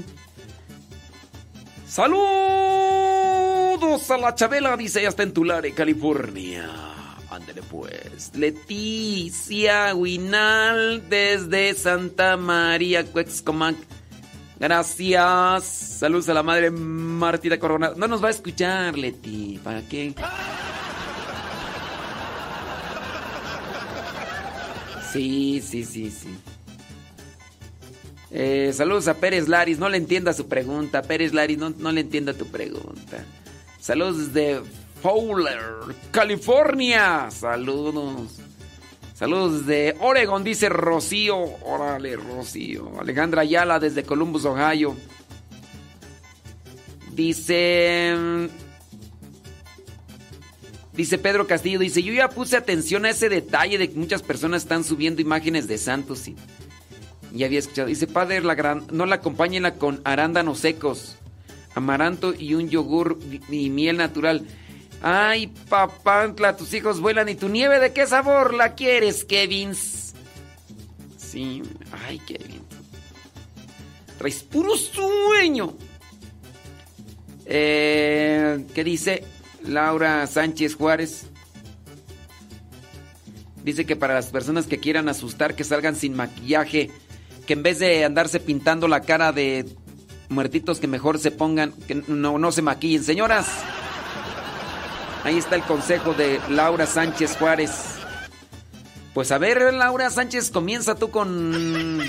[1.88, 2.22] Saludos
[4.12, 6.70] a la Chabela, dice, ella está en Tulare, California.
[7.30, 8.36] Ándale pues.
[8.36, 13.93] Leticia Huinal desde Santa María, Cuexcomac.
[14.64, 15.66] Gracias.
[15.66, 17.92] Saludos a la madre Martita Corona.
[17.98, 19.60] No nos va a escuchar, Leti.
[19.62, 20.16] ¿Para qué?
[25.12, 26.30] Sí, sí, sí, sí.
[28.32, 29.80] Eh, saludos a Pérez Laris.
[29.80, 31.02] No le entienda su pregunta.
[31.02, 33.26] Pérez Laris, no, no le entienda tu pregunta.
[33.82, 34.62] Saludos de
[35.02, 35.60] Fowler,
[36.12, 37.30] California.
[37.32, 38.43] Saludos.
[39.24, 41.38] Saludos de Oregon, dice Rocío.
[41.62, 43.00] Órale, Rocío.
[43.00, 44.98] Alejandra Ayala desde Columbus, Ohio.
[47.14, 48.50] Dice.
[50.92, 54.64] Dice Pedro Castillo, dice, yo ya puse atención a ese detalle de que muchas personas
[54.64, 56.36] están subiendo imágenes de santos y
[57.32, 57.88] ya había escuchado.
[57.88, 61.16] Dice, padre, la gran, no la acompáñenla con arándanos secos,
[61.76, 63.18] amaranto y un yogur
[63.50, 64.46] y miel natural.
[65.06, 69.76] Ay, papantla, tus hijos vuelan y tu nieve de qué sabor la quieres, Kevin.
[71.18, 71.62] Sí,
[72.08, 72.62] ay, Kevin.
[74.18, 75.74] Traes puro sueño.
[77.46, 79.26] Eh, ¿Qué dice
[79.64, 81.26] Laura Sánchez Juárez?
[83.66, 86.92] Dice que para las personas que quieran asustar, que salgan sin maquillaje,
[87.46, 89.66] que en vez de andarse pintando la cara de
[90.30, 93.04] muertitos, que mejor se pongan, que no, no se maquillen.
[93.04, 93.48] Señoras,
[95.24, 97.72] ahí está el consejo de Laura Sánchez Juárez.
[99.14, 102.02] Pues a ver, Laura Sánchez, comienza tú con...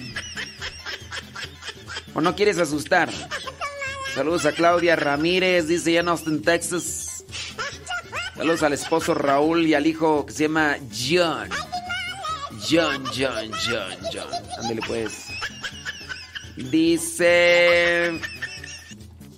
[2.15, 3.11] ¿O no quieres asustar?
[4.15, 7.25] Saludos a Claudia Ramírez, dice ya en Austin, Texas.
[8.37, 11.49] Saludos al esposo Raúl y al hijo que se llama John.
[12.69, 14.31] John, John, John, John.
[14.59, 15.27] Ándale pues.
[16.57, 18.21] Dice...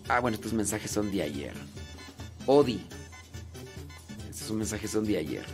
[0.09, 1.55] Ah, bueno, estos mensajes son de ayer.
[2.47, 2.87] Odi.
[4.47, 5.44] Estos mensajes son de ayer.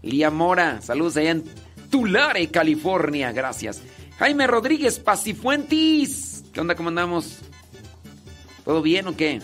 [0.00, 1.44] Lía Mora, saludos allá en
[1.90, 3.82] Tulare, California, gracias.
[4.18, 6.42] Jaime Rodríguez Pacifuentis.
[6.50, 6.74] ¿Qué onda?
[6.74, 7.40] ¿Cómo andamos?
[8.64, 9.42] ¿Todo bien o qué?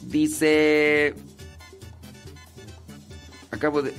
[0.00, 1.14] Dice...
[3.50, 3.92] Acabo de...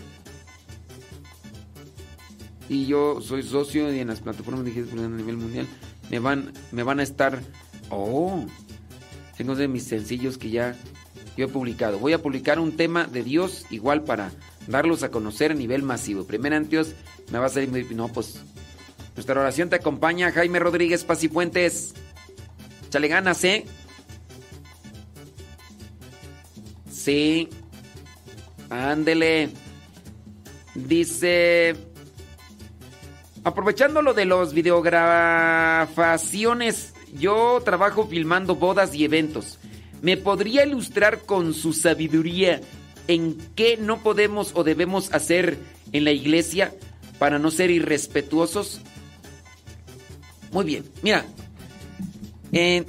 [2.68, 5.68] Y yo soy socio y en las plataformas digitales a nivel mundial
[6.10, 7.44] me van, me van a estar...
[7.92, 8.44] Oh,
[9.38, 10.76] tengo de mis sencillos que ya
[11.38, 12.00] yo he publicado.
[12.00, 14.32] Voy a publicar un tema de Dios igual para
[14.68, 16.26] darlos a conocer a nivel masivo.
[16.26, 16.94] Primeramente Dios
[17.32, 17.86] me va a salir muy...
[17.96, 18.42] No, pues...
[19.16, 21.94] Nuestra oración te acompaña, Jaime Rodríguez Pacifuentes.
[22.90, 23.66] Chale ganas, ¿eh?
[26.92, 27.50] Sí.
[28.70, 29.50] Ándele.
[30.74, 31.76] Dice...
[33.44, 39.58] Aprovechando lo de los videografaciones, yo trabajo filmando bodas y eventos.
[40.02, 42.62] ¿Me podría ilustrar con su sabiduría
[43.08, 45.58] en qué no podemos o debemos hacer
[45.92, 46.74] en la iglesia
[47.20, 48.82] para no ser irrespetuosos?
[50.52, 51.26] Muy bien, mira,
[52.52, 52.86] eh,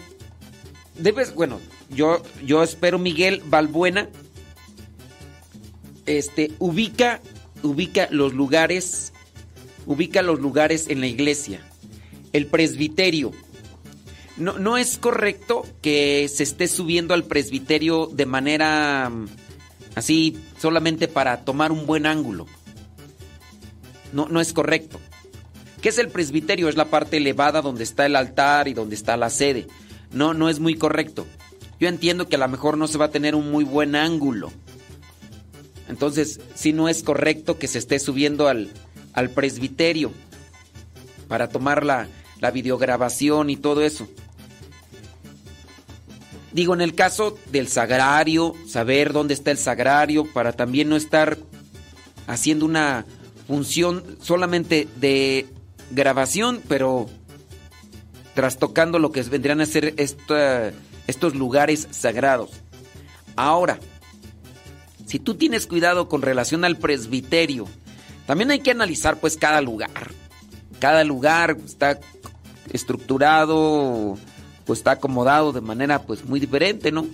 [0.97, 4.09] debes, bueno, yo, yo espero Miguel Balbuena,
[6.07, 7.21] este, ubica,
[7.63, 9.13] ubica los lugares,
[9.87, 11.61] ubica los lugares en la iglesia,
[12.33, 13.33] el presbiterio.
[14.39, 19.27] No, no es correcto que se esté subiendo al presbiterio de manera mm,
[19.97, 22.47] así, solamente para tomar un buen ángulo.
[24.13, 25.01] No, no es correcto.
[25.83, 26.69] ¿Qué es el presbiterio?
[26.69, 29.67] Es la parte elevada donde está el altar y donde está la sede.
[30.13, 31.27] No, no es muy correcto.
[31.79, 34.51] Yo entiendo que a lo mejor no se va a tener un muy buen ángulo.
[35.89, 38.71] Entonces, sí no es correcto que se esté subiendo al,
[39.13, 40.13] al presbiterio
[41.29, 42.09] para tomar la,
[42.41, 44.09] la videograbación y todo eso.
[46.59, 51.39] Digo, en el caso del sagrario, saber dónde está el sagrario para también no estar
[52.27, 53.07] haciendo una
[53.47, 55.47] función solamente de
[55.93, 57.07] grabación, pero
[58.35, 62.51] trastocando lo que vendrían a ser estos lugares sagrados.
[63.37, 63.79] Ahora,
[65.07, 67.67] si tú tienes cuidado con relación al presbiterio,
[68.27, 70.11] también hay que analizar pues cada lugar.
[70.81, 72.01] Cada lugar está
[72.73, 74.19] estructurado,
[74.69, 77.07] pues está acomodado de manera pues muy diferente, ¿no?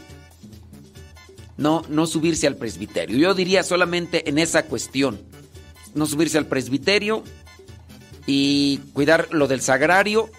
[1.57, 3.17] No, no subirse al presbiterio.
[3.17, 5.21] Yo diría solamente en esa cuestión.
[5.95, 7.23] No subirse al presbiterio
[8.27, 10.31] y cuidar lo del sagrario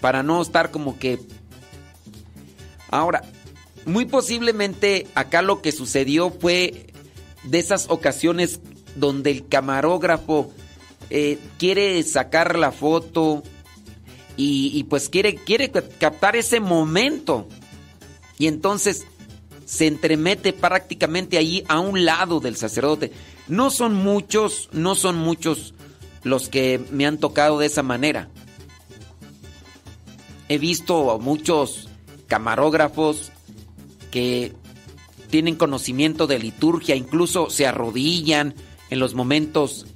[0.00, 1.20] para no estar como que...
[2.90, 3.22] Ahora,
[3.86, 6.92] muy posiblemente acá lo que sucedió fue
[7.44, 8.58] de esas ocasiones
[8.96, 10.50] donde el camarógrafo
[11.10, 13.44] eh, quiere sacar la foto
[14.40, 17.48] y, pues quiere, quiere ca- captar ese momento.
[18.38, 19.04] Y entonces
[19.64, 23.12] se entremete prácticamente allí a un lado del sacerdote.
[23.48, 25.74] No son muchos, no son muchos
[26.22, 28.28] los que me han tocado de esa manera.
[30.48, 31.88] He visto a muchos
[32.28, 33.32] camarógrafos
[34.12, 34.54] que
[35.30, 38.54] tienen conocimiento de liturgia, incluso se arrodillan
[38.88, 39.86] en los momentos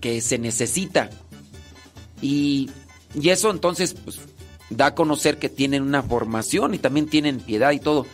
[0.00, 1.10] que se necesita.
[2.20, 2.70] Y,
[3.14, 4.20] y eso entonces pues,
[4.70, 8.06] da a conocer que tienen una formación y también tienen piedad y todo.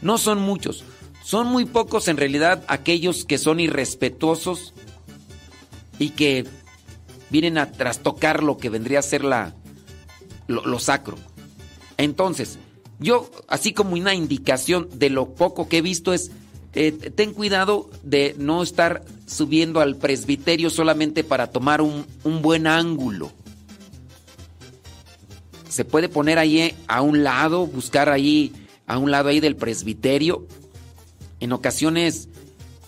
[0.00, 0.84] No son muchos,
[1.22, 4.74] son muy pocos en realidad aquellos que son irrespetuosos
[5.98, 6.46] y que
[7.30, 9.54] vienen a trastocar lo que vendría a ser la,
[10.48, 11.16] lo, sacro.
[11.96, 12.58] Entonces,
[12.98, 16.30] yo, así como una indicación de lo poco que he visto es,
[16.74, 22.66] eh, ten cuidado de no estar subiendo al presbiterio solamente para tomar un, un buen
[22.66, 23.30] ángulo.
[25.72, 28.52] Se puede poner ahí eh, a un lado, buscar ahí,
[28.86, 30.46] a un lado ahí del presbiterio.
[31.40, 32.28] En ocasiones,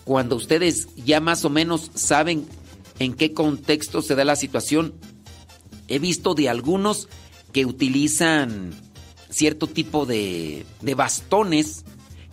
[0.03, 2.45] cuando ustedes ya más o menos saben
[2.99, 4.93] en qué contexto se da la situación,
[5.87, 7.09] he visto de algunos
[7.51, 8.75] que utilizan
[9.31, 11.85] cierto tipo de, de bastones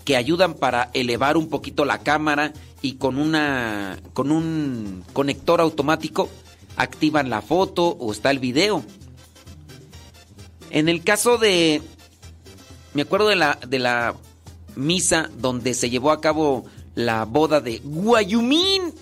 [0.05, 6.29] que ayudan para elevar un poquito la cámara y con una con un conector automático
[6.77, 8.85] activan la foto o está el video.
[10.73, 11.83] En el caso de
[12.95, 14.15] me acuerdo de la de la
[14.75, 16.65] misa donde se llevó a cabo
[16.95, 18.95] la boda de Guayumín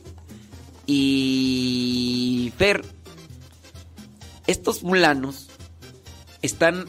[0.87, 2.85] y Fer
[4.49, 5.47] estos fulanos
[6.43, 6.87] están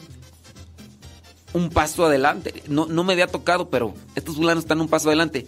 [1.52, 2.64] un paso adelante.
[2.66, 5.46] No, no me había tocado, pero estos fulanos están un paso adelante.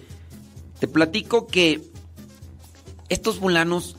[0.78, 1.82] Te platico que
[3.09, 3.97] estos fulanos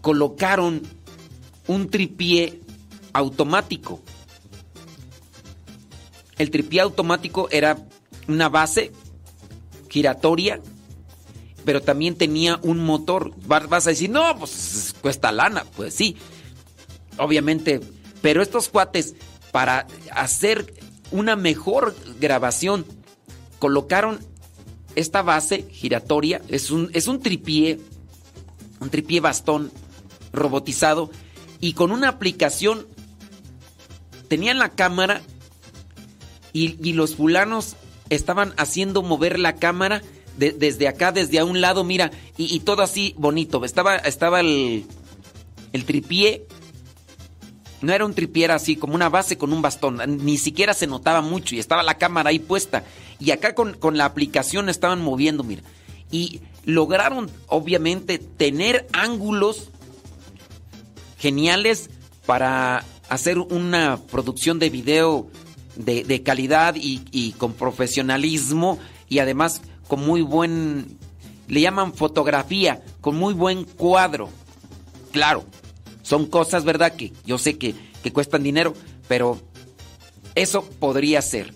[0.00, 0.82] colocaron
[1.66, 2.60] un tripié
[3.12, 4.00] automático.
[6.38, 7.76] El tripié automático era
[8.28, 8.92] una base
[9.88, 10.60] giratoria,
[11.64, 13.32] pero también tenía un motor.
[13.50, 15.64] Va- Vas a decir, no, pues cuesta lana.
[15.76, 16.16] Pues sí,
[17.18, 17.80] obviamente.
[18.20, 19.14] Pero estos cuates,
[19.52, 20.74] para hacer
[21.10, 22.84] una mejor grabación,
[23.58, 24.18] colocaron
[24.96, 26.40] esta base giratoria.
[26.48, 27.78] Es un, es un tripié,
[28.80, 29.70] un tripié bastón
[30.32, 31.10] robotizado.
[31.60, 32.86] Y con una aplicación
[34.28, 35.22] tenían la cámara
[36.54, 37.76] y, los fulanos
[38.08, 40.00] estaban haciendo mover la cámara
[40.38, 43.62] de- desde acá, desde a un lado, mira, y, y todo así bonito.
[43.64, 44.86] Estaba, estaba el,
[45.72, 46.46] el tripié,
[47.82, 50.86] no era un tripié, era así como una base con un bastón, ni siquiera se
[50.86, 52.84] notaba mucho y estaba la cámara ahí puesta.
[53.20, 55.62] Y acá con, con la aplicación estaban moviendo, mira.
[56.10, 59.70] Y lograron, obviamente, tener ángulos
[61.18, 61.90] geniales
[62.26, 65.28] para hacer una producción de video
[65.76, 70.98] de, calidad y, y con profesionalismo y además con muy buen,
[71.48, 74.30] le llaman fotografía, con muy buen cuadro.
[75.12, 75.44] Claro,
[76.02, 76.94] son cosas, ¿verdad?
[76.94, 78.74] Que yo sé que, que cuestan dinero,
[79.08, 79.40] pero
[80.34, 81.54] eso podría ser.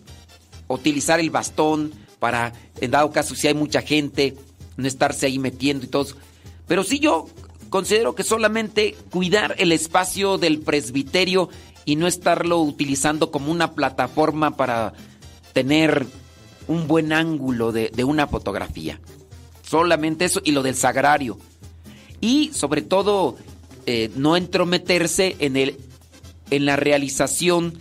[0.69, 4.37] Utilizar el bastón para, en dado caso, si hay mucha gente,
[4.77, 6.07] no estarse ahí metiendo y todo.
[6.67, 7.27] Pero sí yo
[7.71, 11.49] considero que solamente cuidar el espacio del presbiterio
[11.89, 14.93] y no estarlo utilizando como una plataforma para
[15.55, 16.07] tener
[16.67, 19.01] un buen ángulo de, una fotografía.
[19.63, 21.39] Solamente eso y lo del sagrario.
[22.21, 23.37] Y sobre todo,
[23.87, 25.79] eh, no entrometerse en, el,
[26.51, 27.79] en la realización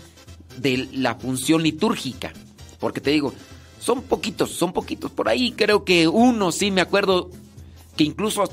[0.55, 2.31] de la función litúrgica.
[2.79, 3.33] Porque te digo,
[3.81, 5.11] son poquitos, son poquitos.
[5.11, 7.29] Por ahí creo que uno, sí, me acuerdo
[7.97, 8.49] que incluso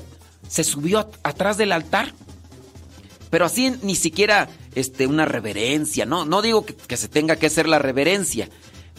[0.49, 2.13] se subió at- atrás del altar.
[3.35, 6.23] Pero así ni siquiera este, una reverencia, ¿no?
[6.23, 8.47] No digo que, que se tenga que hacer la reverencia,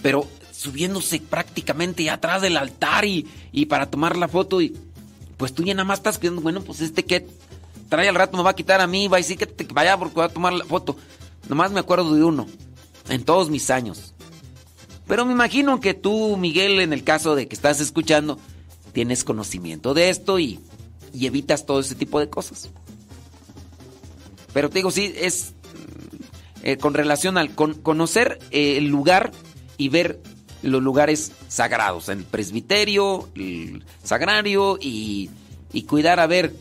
[0.03, 4.76] pero subiéndose prácticamente atrás del altar y, y para tomar la foto y
[5.39, 7.26] pues tú ya nada más estás pidiendo, bueno, pues este que
[7.89, 9.97] trae al rato me va a quitar a mí, va a decir que te vaya
[9.97, 10.99] porque va a tomar la foto.
[11.49, 12.47] Nomás me acuerdo de uno.
[13.09, 14.12] en todos mis años.
[15.07, 18.39] Pero me imagino que tú, Miguel, en el caso de que estás escuchando,
[18.93, 20.61] tienes conocimiento de esto y,
[21.14, 22.68] y evitas todo ese tipo de cosas.
[24.57, 25.52] Pero te digo, sí, es
[26.62, 29.30] eh, con relación al con- conocer eh, el lugar
[29.76, 30.18] y ver
[30.62, 35.28] los lugares sagrados, el presbiterio, el sagrario y,
[35.74, 36.54] y cuidar a ver.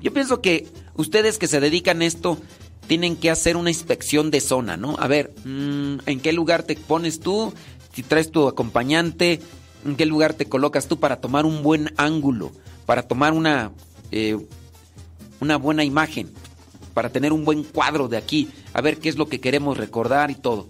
[0.00, 2.38] Yo pienso que ustedes que se dedican a esto
[2.86, 4.94] tienen que hacer una inspección de zona, ¿no?
[5.00, 7.52] A ver, mm, ¿en qué lugar te pones tú?
[7.92, 9.40] Si traes tu acompañante,
[9.84, 12.52] ¿en qué lugar te colocas tú para tomar un buen ángulo?
[12.86, 13.72] Para tomar una,
[14.12, 14.38] eh,
[15.40, 16.32] una buena imagen,
[17.00, 20.30] para tener un buen cuadro de aquí, a ver qué es lo que queremos recordar
[20.30, 20.68] y todo.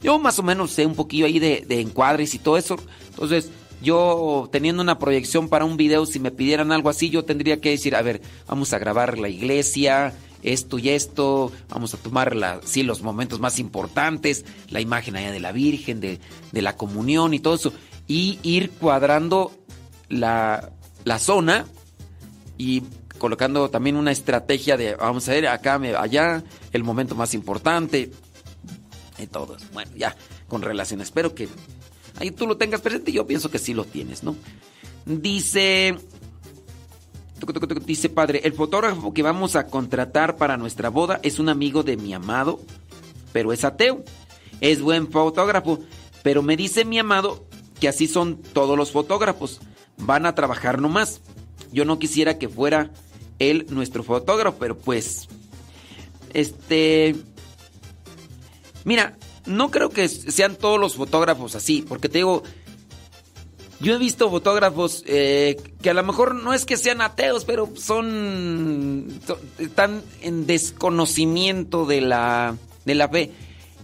[0.00, 2.76] Yo más o menos sé un poquillo ahí de, encuadres y todo eso.
[3.08, 3.50] Entonces,
[3.82, 7.70] yo teniendo una proyección para un video, si me pidieran algo así, yo tendría que
[7.70, 12.60] decir, a ver, vamos a grabar la iglesia, esto y esto, vamos a tomar la,
[12.64, 16.20] sí, los momentos más importantes, la imagen allá de la Virgen, de,
[16.52, 17.72] de la comunión y todo eso,
[18.06, 19.50] y ir cuadrando
[20.08, 20.70] la,
[21.02, 21.66] la zona
[22.58, 22.84] y
[23.18, 26.42] colocando también una estrategia de, vamos a ver, acá, me- allá,
[26.72, 28.10] el momento más importante,
[29.18, 29.56] y todo.
[29.72, 30.16] Bueno, ya,
[30.46, 31.00] con relación.
[31.00, 31.48] Espero que
[32.18, 33.10] ahí tú lo tengas presente.
[33.12, 34.36] Yo pienso que sí lo tienes, ¿no?
[35.04, 35.96] Dice.
[37.86, 41.96] Dice padre, el fotógrafo que vamos a contratar para nuestra boda es un amigo de
[41.96, 42.60] mi amado,
[43.32, 44.04] pero es ateo.
[44.60, 45.78] Es buen fotógrafo,
[46.24, 47.46] pero me dice mi amado
[47.80, 49.60] que así son todos los fotógrafos.
[49.98, 51.20] Van a trabajar nomás.
[51.72, 52.90] Yo no quisiera que fuera
[53.38, 55.28] él nuestro fotógrafo, pero pues.
[56.32, 57.16] Este.
[58.84, 59.16] Mira,
[59.46, 62.42] no creo que sean todos los fotógrafos así, porque te digo,
[63.80, 67.70] yo he visto fotógrafos eh, que a lo mejor no es que sean ateos, pero
[67.76, 69.06] son,
[69.58, 73.32] están en desconocimiento de la, de la fe.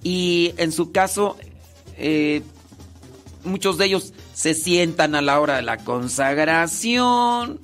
[0.03, 1.37] Y en su caso,
[1.97, 2.43] eh,
[3.45, 7.61] muchos de ellos se sientan a la hora de la consagración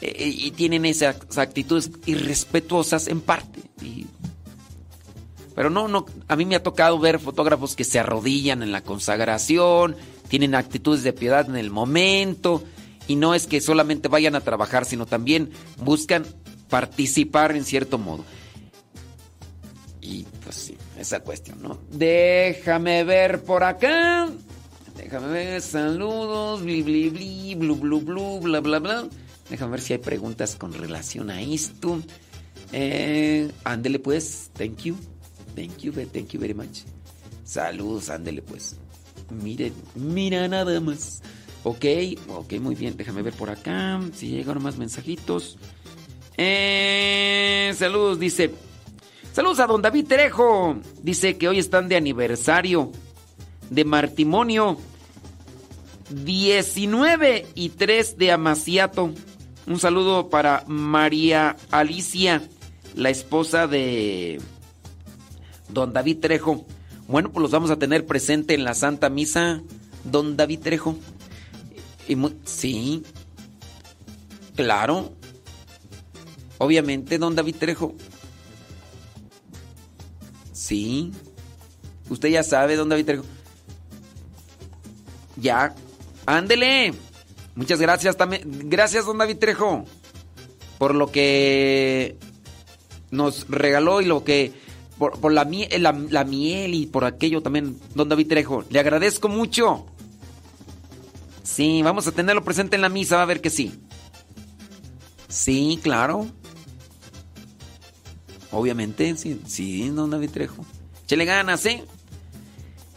[0.00, 3.60] eh, y tienen esas actitudes irrespetuosas en parte.
[5.54, 8.82] Pero no, no, a mí me ha tocado ver fotógrafos que se arrodillan en la
[8.82, 9.96] consagración,
[10.28, 12.64] tienen actitudes de piedad en el momento,
[13.06, 16.24] y no es que solamente vayan a trabajar, sino también buscan
[16.68, 18.24] participar en cierto modo.
[20.00, 21.78] Y pues sí, esa cuestión, ¿no?
[21.90, 24.28] Déjame ver por acá.
[24.96, 29.08] Déjame ver, saludos, bli, bli, bli, blu, blu, blu, bla, bla, bla.
[29.50, 32.00] Déjame ver si hay preguntas con relación a esto.
[32.72, 34.96] Eh, ándele pues, thank you.
[35.56, 36.82] Thank you, thank you very much.
[37.44, 38.76] Saludos, ándele pues.
[39.30, 41.20] Mire, mira nada más.
[41.64, 41.84] Ok,
[42.28, 42.96] ok, muy bien.
[42.96, 44.00] Déjame ver por acá.
[44.14, 45.58] Si llegaron más mensajitos.
[46.36, 48.52] Eh, saludos, dice.
[49.32, 50.76] Saludos a don David Trejo.
[51.02, 52.90] Dice que hoy están de aniversario.
[53.68, 54.78] De matrimonio.
[56.10, 59.12] 19 y 3 de Amaciato.
[59.70, 62.42] Un saludo para María Alicia,
[62.96, 64.40] la esposa de
[65.68, 66.66] don David Trejo.
[67.06, 69.62] Bueno, pues los vamos a tener presente en la Santa Misa,
[70.02, 70.96] don David Trejo.
[72.08, 72.16] Y
[72.46, 73.04] sí,
[74.56, 75.12] claro.
[76.58, 77.94] Obviamente, don David Trejo.
[80.52, 81.12] Sí.
[82.08, 83.24] Usted ya sabe, don David Trejo.
[85.36, 85.76] Ya.
[86.26, 86.92] Ándele.
[87.54, 88.42] Muchas gracias también.
[88.70, 89.84] Gracias, don David Trejo.
[90.78, 92.16] Por lo que
[93.10, 94.52] nos regaló y lo que.
[94.98, 98.64] Por, la, mie- la, la miel y por aquello también, don David Trejo.
[98.68, 99.86] Le agradezco mucho.
[101.42, 103.72] Sí, vamos a tenerlo presente en la misa, va a ver que sí.
[105.28, 106.26] Sí, claro.
[108.52, 110.64] Obviamente, sí, sí, don David Trejo.
[111.06, 111.84] Chele ganas, ¿eh?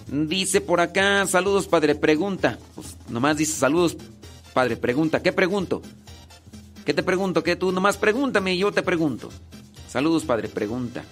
[0.07, 2.59] Dice por acá, saludos, padre, pregunta.
[2.75, 3.95] Pues nomás dice saludos,
[4.53, 5.21] padre, pregunta.
[5.21, 5.81] ¿Qué pregunto?
[6.85, 7.43] ¿Qué te pregunto?
[7.43, 7.71] ¿Qué tú?
[7.71, 9.29] Nomás pregúntame y yo te pregunto.
[9.89, 11.03] Saludos, padre, pregunta.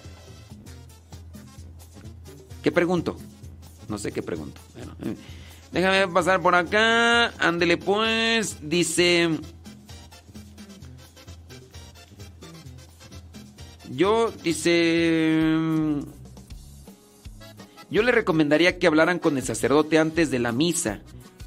[2.62, 3.16] ¿Qué pregunto?
[3.88, 4.60] No sé qué pregunto.
[4.74, 5.16] Bueno,
[5.72, 7.28] déjame pasar por acá.
[7.38, 8.58] Ándele pues.
[8.62, 9.30] Dice...
[13.90, 15.42] Yo, dice...
[17.90, 21.02] Yo le recomendaría que hablaran con el sacerdote antes de la misa,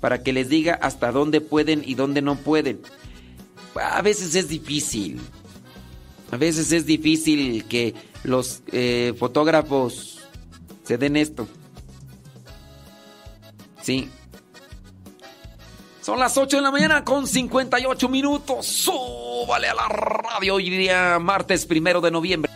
[0.05, 2.79] para que les diga hasta dónde pueden y dónde no pueden.
[3.73, 5.19] A veces es difícil.
[6.31, 10.19] A veces es difícil que los eh, fotógrafos
[10.83, 11.47] se den esto.
[13.81, 14.07] Sí.
[16.03, 18.63] Son las 8 de la mañana con 58 minutos.
[18.63, 22.51] Súbale a la radio hoy día, martes primero de noviembre.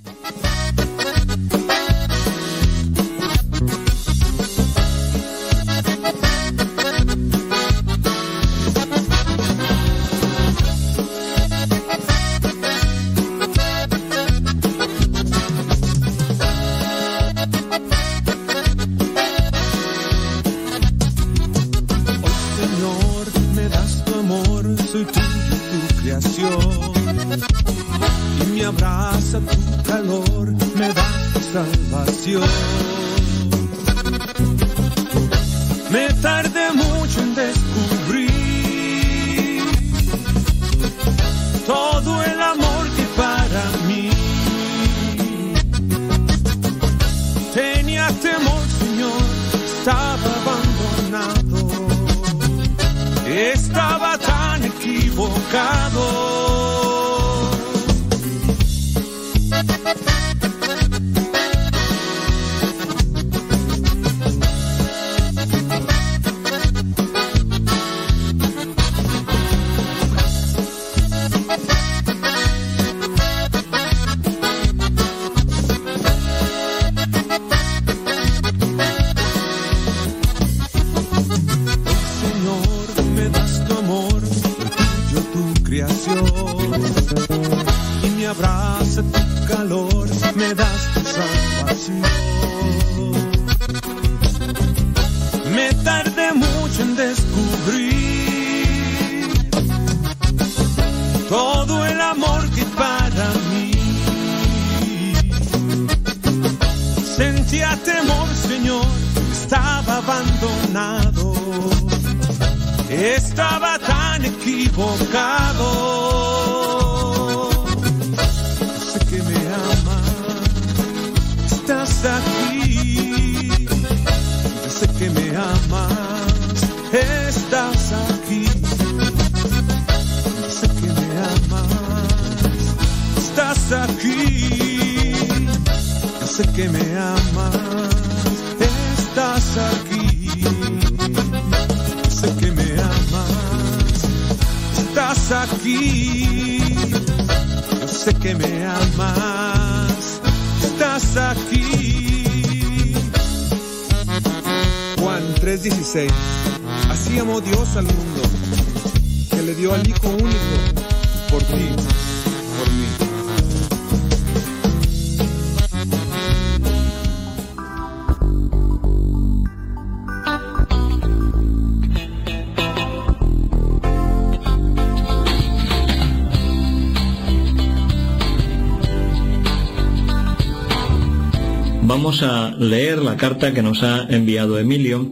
[183.19, 185.07] Carta que nos ha enviado Emilio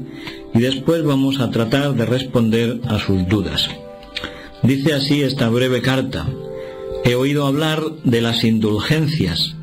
[0.55, 3.69] y después vamos a tratar de responder a sus dudas.
[4.63, 6.27] Dice así esta breve carta.
[7.05, 9.55] He oído hablar de las indulgencias,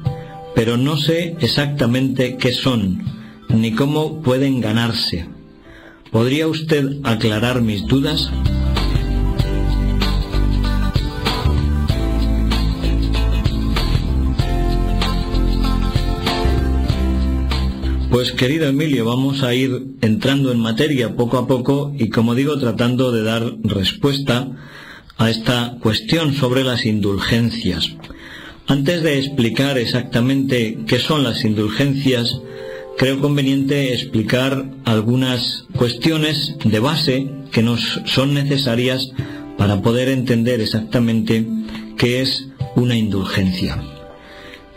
[0.55, 3.03] pero no sé exactamente qué son,
[3.49, 5.26] ni cómo pueden ganarse.
[6.12, 8.30] ¿Podría usted aclarar mis dudas?
[18.14, 22.56] Pues querido Emilio, vamos a ir entrando en materia poco a poco y como digo
[22.60, 24.52] tratando de dar respuesta
[25.16, 27.96] a esta cuestión sobre las indulgencias.
[28.68, 32.40] Antes de explicar exactamente qué son las indulgencias,
[32.96, 39.10] creo conveniente explicar algunas cuestiones de base que nos son necesarias
[39.58, 41.44] para poder entender exactamente
[41.98, 42.46] qué es
[42.76, 43.82] una indulgencia.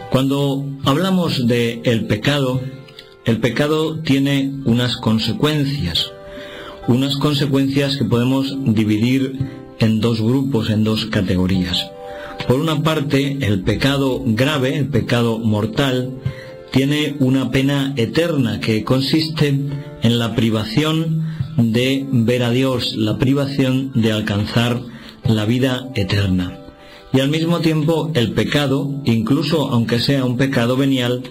[0.10, 2.62] Cuando hablamos de el pecado,
[3.28, 6.14] el pecado tiene unas consecuencias,
[6.88, 9.38] unas consecuencias que podemos dividir
[9.80, 11.92] en dos grupos, en dos categorías.
[12.48, 16.14] Por una parte, el pecado grave, el pecado mortal,
[16.72, 19.60] tiene una pena eterna que consiste
[20.02, 21.26] en la privación
[21.58, 24.82] de ver a Dios, la privación de alcanzar
[25.26, 26.60] la vida eterna.
[27.12, 31.24] Y al mismo tiempo el pecado, incluso aunque sea un pecado venial,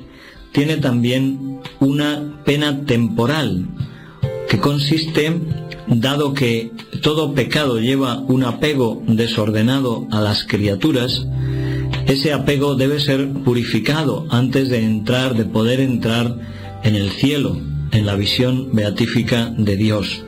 [0.56, 3.66] tiene también una pena temporal
[4.48, 5.38] que consiste,
[5.86, 6.70] dado que
[7.02, 11.26] todo pecado lleva un apego desordenado a las criaturas,
[12.06, 16.34] ese apego debe ser purificado antes de entrar, de poder entrar
[16.84, 17.60] en el cielo,
[17.92, 20.24] en la visión beatífica de Dios.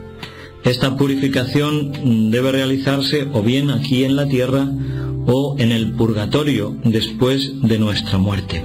[0.63, 4.69] Esta purificación debe realizarse o bien aquí en la tierra
[5.25, 8.63] o en el purgatorio después de nuestra muerte.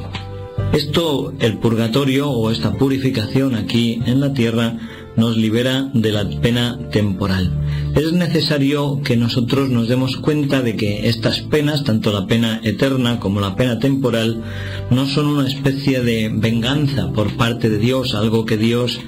[0.75, 4.77] Esto, el purgatorio o esta purificación aquí en la tierra,
[5.15, 7.53] nos libera de la pena temporal.
[7.95, 13.21] Es necesario que nosotros nos demos cuenta de que estas penas, tanto la pena eterna
[13.21, 14.43] como la pena temporal,
[14.91, 18.99] no son una especie de venganza por parte de Dios, algo que Dios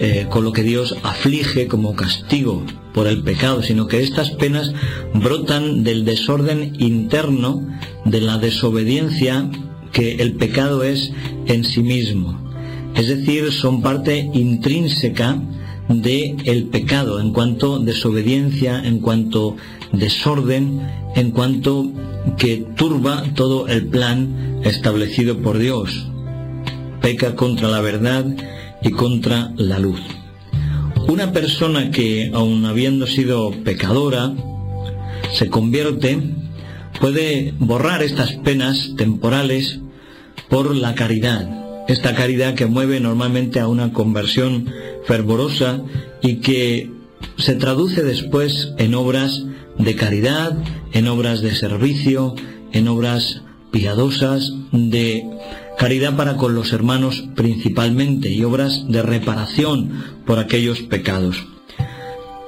[0.00, 4.74] eh, con lo que Dios aflige como castigo por el pecado, sino que estas penas
[5.14, 7.66] brotan del desorden interno,
[8.04, 9.48] de la desobediencia
[9.92, 11.12] que el pecado es
[11.46, 12.38] en sí mismo.
[12.94, 15.40] Es decir, son parte intrínseca
[15.88, 19.56] de el pecado en cuanto desobediencia, en cuanto
[19.92, 20.80] desorden,
[21.16, 21.90] en cuanto
[22.36, 26.06] que turba todo el plan establecido por Dios.
[27.00, 28.26] Peca contra la verdad
[28.82, 30.00] y contra la luz.
[31.08, 34.32] Una persona que, aun habiendo sido pecadora,
[35.32, 36.20] se convierte,
[37.00, 39.80] puede borrar estas penas temporales
[40.48, 41.48] por la caridad.
[41.88, 44.70] Esta caridad que mueve normalmente a una conversión
[45.06, 45.80] fervorosa
[46.22, 46.90] y que
[47.36, 49.44] se traduce después en obras
[49.78, 50.56] de caridad,
[50.92, 52.34] en obras de servicio,
[52.72, 53.42] en obras
[53.72, 55.24] piadosas, de
[55.78, 61.46] caridad para con los hermanos principalmente y obras de reparación por aquellos pecados.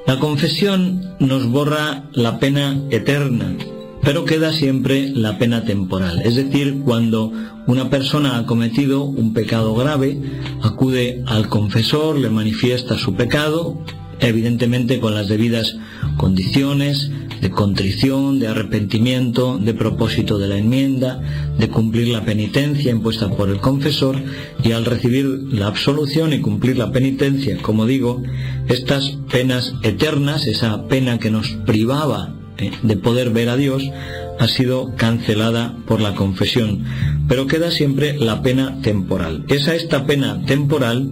[0.06, 3.56] La confesión nos borra la pena eterna,
[4.02, 6.20] pero queda siempre la pena temporal.
[6.24, 7.32] Es decir, cuando
[7.66, 10.20] una persona ha cometido un pecado grave,
[10.60, 13.78] acude al confesor, le manifiesta su pecado,
[14.20, 15.76] evidentemente con las debidas
[16.16, 21.20] condiciones de contrición, de arrepentimiento, de propósito de la enmienda,
[21.58, 24.22] de cumplir la penitencia impuesta por el confesor
[24.62, 28.22] y al recibir la absolución y cumplir la penitencia, como digo,
[28.68, 33.82] estas penas eternas, esa pena que nos privaba eh, de poder ver a Dios,
[34.38, 36.84] ha sido cancelada por la confesión,
[37.28, 39.44] pero queda siempre la pena temporal.
[39.48, 41.10] Es a esta pena temporal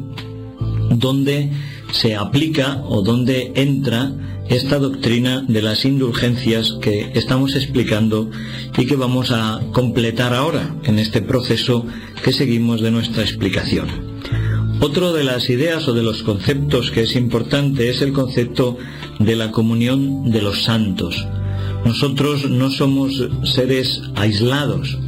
[0.91, 1.51] donde
[1.93, 4.13] se aplica o donde entra
[4.49, 8.31] esta doctrina de las indulgencias que estamos explicando
[8.77, 11.87] y que vamos a completar ahora en este proceso
[12.25, 13.89] que seguimos de nuestra explicación.
[14.81, 18.77] Otro de las ideas o de los conceptos que es importante es el concepto
[19.21, 21.27] de la comunión de los santos.
[21.85, 24.99] Nosotros no somos seres aislados.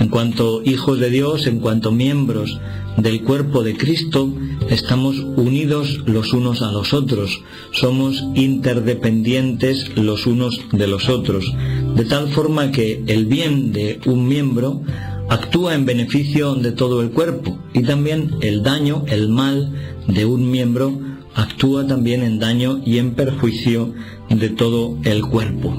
[0.00, 2.58] En cuanto hijos de Dios, en cuanto miembros
[2.96, 4.32] del cuerpo de Cristo,
[4.68, 7.40] estamos unidos los unos a los otros,
[7.72, 11.52] somos interdependientes los unos de los otros,
[11.96, 14.82] de tal forma que el bien de un miembro
[15.28, 19.72] actúa en beneficio de todo el cuerpo y también el daño, el mal
[20.06, 20.98] de un miembro
[21.34, 23.92] actúa también en daño y en perjuicio
[24.28, 25.74] de todo el cuerpo.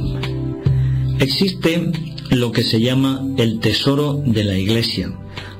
[1.20, 1.92] Existe
[2.30, 5.12] lo que se llama el tesoro de la iglesia.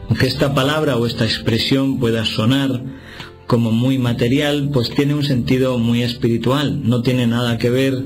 [0.10, 2.84] Aunque esta palabra o esta expresión pueda sonar
[3.48, 6.82] como muy material, pues tiene un sentido muy espiritual.
[6.84, 8.04] No tiene nada que ver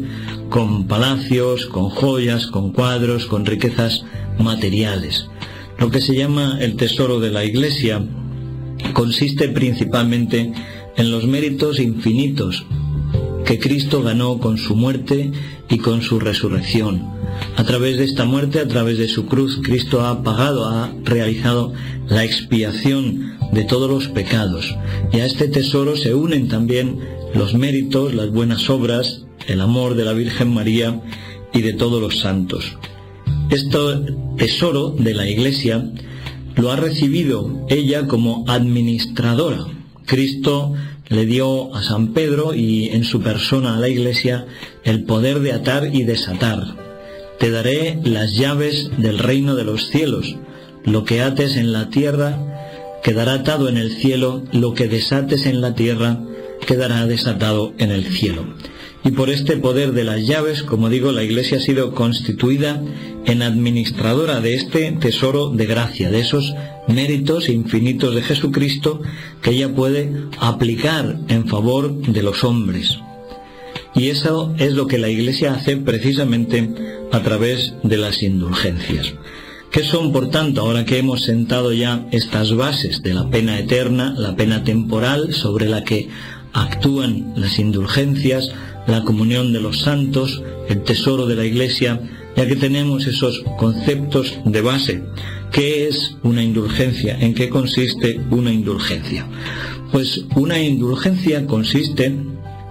[0.49, 4.05] con palacios, con joyas, con cuadros, con riquezas
[4.37, 5.27] materiales.
[5.79, 8.05] Lo que se llama el tesoro de la iglesia
[8.93, 10.53] consiste principalmente
[10.97, 12.65] en los méritos infinitos
[13.49, 15.31] que Cristo ganó con su muerte
[15.69, 17.17] y con su resurrección
[17.55, 21.73] a través de esta muerte, a través de su cruz, Cristo ha pagado, ha realizado
[22.07, 24.75] la expiación de todos los pecados.
[25.11, 26.99] Y a este tesoro se unen también
[27.33, 31.01] los méritos, las buenas obras, el amor de la Virgen María
[31.51, 32.77] y de todos los santos.
[33.49, 33.79] Este
[34.37, 35.91] tesoro de la Iglesia
[36.55, 39.65] lo ha recibido ella como administradora.
[40.05, 40.75] Cristo
[41.09, 44.45] le dio a San Pedro y en su persona a la Iglesia
[44.83, 46.75] el poder de atar y desatar,
[47.39, 50.35] te daré las llaves del reino de los cielos.
[50.83, 52.37] Lo que ates en la tierra
[53.01, 56.19] quedará atado en el cielo, lo que desates en la tierra
[56.67, 58.45] quedará desatado en el cielo.
[59.03, 62.81] Y por este poder de las llaves, como digo, la Iglesia ha sido constituida
[63.25, 66.53] en administradora de este tesoro de gracia, de esos
[66.89, 69.01] méritos infinitos de Jesucristo
[69.41, 72.99] que ella puede aplicar en favor de los hombres.
[73.95, 76.69] Y eso es lo que la Iglesia hace precisamente
[77.11, 79.13] a través de las indulgencias.
[79.71, 84.15] ¿Qué son, por tanto, ahora que hemos sentado ya estas bases de la pena eterna,
[84.17, 86.09] la pena temporal sobre la que
[86.53, 88.51] actúan las indulgencias,
[88.87, 92.01] la comunión de los santos, el tesoro de la Iglesia,
[92.39, 95.03] ya que tenemos esos conceptos de base.
[95.51, 97.19] ¿Qué es una indulgencia?
[97.19, 99.27] ¿En qué consiste una indulgencia?
[99.91, 102.15] Pues una indulgencia consiste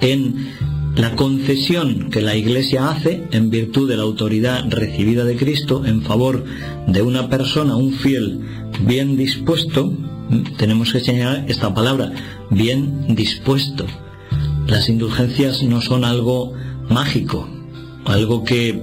[0.01, 0.49] en
[0.97, 6.01] la concesión que la Iglesia hace en virtud de la autoridad recibida de Cristo en
[6.01, 6.47] favor
[6.87, 8.41] de una persona, un fiel
[8.87, 9.93] bien dispuesto,
[10.57, 12.11] tenemos que señalar esta palabra,
[12.49, 13.85] bien dispuesto.
[14.67, 16.55] Las indulgencias no son algo
[16.89, 17.47] mágico,
[18.07, 18.83] algo que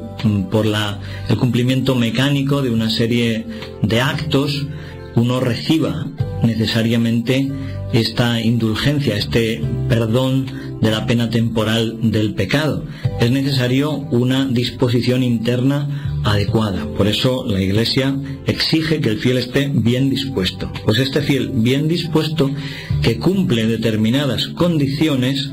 [0.52, 1.00] por la,
[1.30, 3.46] el cumplimiento mecánico de una serie
[3.82, 4.68] de actos
[5.16, 6.08] uno reciba
[6.44, 7.52] necesariamente
[7.94, 10.46] esta indulgencia, este perdón
[10.82, 12.86] de la pena temporal del pecado.
[13.20, 16.86] Es necesario una disposición interna adecuada.
[16.98, 18.16] Por eso la Iglesia
[18.46, 20.72] exige que el fiel esté bien dispuesto.
[20.84, 22.52] Pues este fiel bien dispuesto,
[23.02, 25.52] que cumple determinadas condiciones,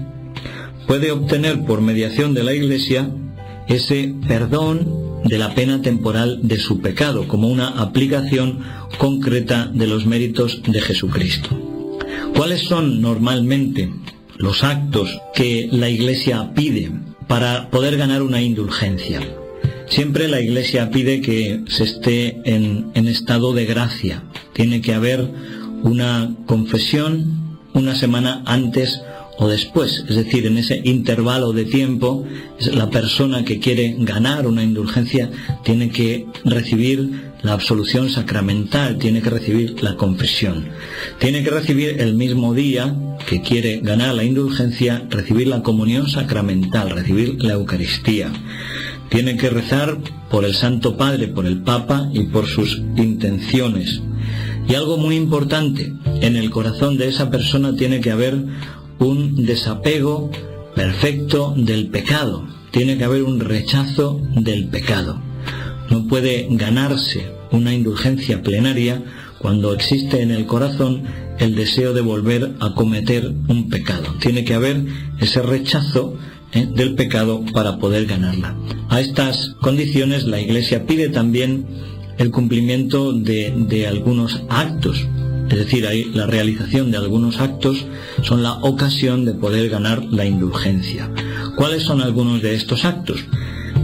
[0.86, 3.08] puede obtener por mediación de la Iglesia
[3.74, 8.60] ese perdón de la pena temporal de su pecado, como una aplicación
[8.98, 11.48] concreta de los méritos de Jesucristo.
[12.34, 13.92] ¿Cuáles son normalmente
[14.36, 16.90] los actos que la Iglesia pide
[17.28, 19.20] para poder ganar una indulgencia?
[19.88, 24.22] Siempre la Iglesia pide que se esté en, en estado de gracia.
[24.54, 25.28] Tiene que haber
[25.82, 29.02] una confesión una semana antes
[29.43, 32.24] o después, es decir, en ese intervalo de tiempo,
[32.72, 35.30] la persona que quiere ganar una indulgencia
[35.64, 40.68] tiene que recibir la absolución sacramental, tiene que recibir la confesión.
[41.18, 42.95] Tiene que recibir el mismo día
[43.28, 48.30] que quiere ganar la indulgencia, recibir la comunión sacramental, recibir la Eucaristía.
[49.09, 49.99] Tiene que rezar
[50.30, 54.03] por el Santo Padre, por el Papa y por sus intenciones.
[54.68, 58.45] Y algo muy importante, en el corazón de esa persona tiene que haber
[59.03, 60.30] un desapego
[60.74, 62.46] perfecto del pecado.
[62.70, 65.20] Tiene que haber un rechazo del pecado.
[65.90, 69.03] No puede ganarse una indulgencia plenaria
[69.38, 71.03] cuando existe en el corazón
[71.38, 74.14] el deseo de volver a cometer un pecado.
[74.20, 74.84] Tiene que haber
[75.20, 76.16] ese rechazo
[76.53, 76.66] ¿eh?
[76.74, 78.57] del pecado para poder ganarla.
[78.88, 81.66] A estas condiciones la Iglesia pide también
[82.18, 85.07] el cumplimiento de, de algunos actos
[85.49, 87.84] es decir, ahí la realización de algunos actos
[88.22, 91.11] son la ocasión de poder ganar la indulgencia.
[91.57, 93.24] ¿Cuáles son algunos de estos actos?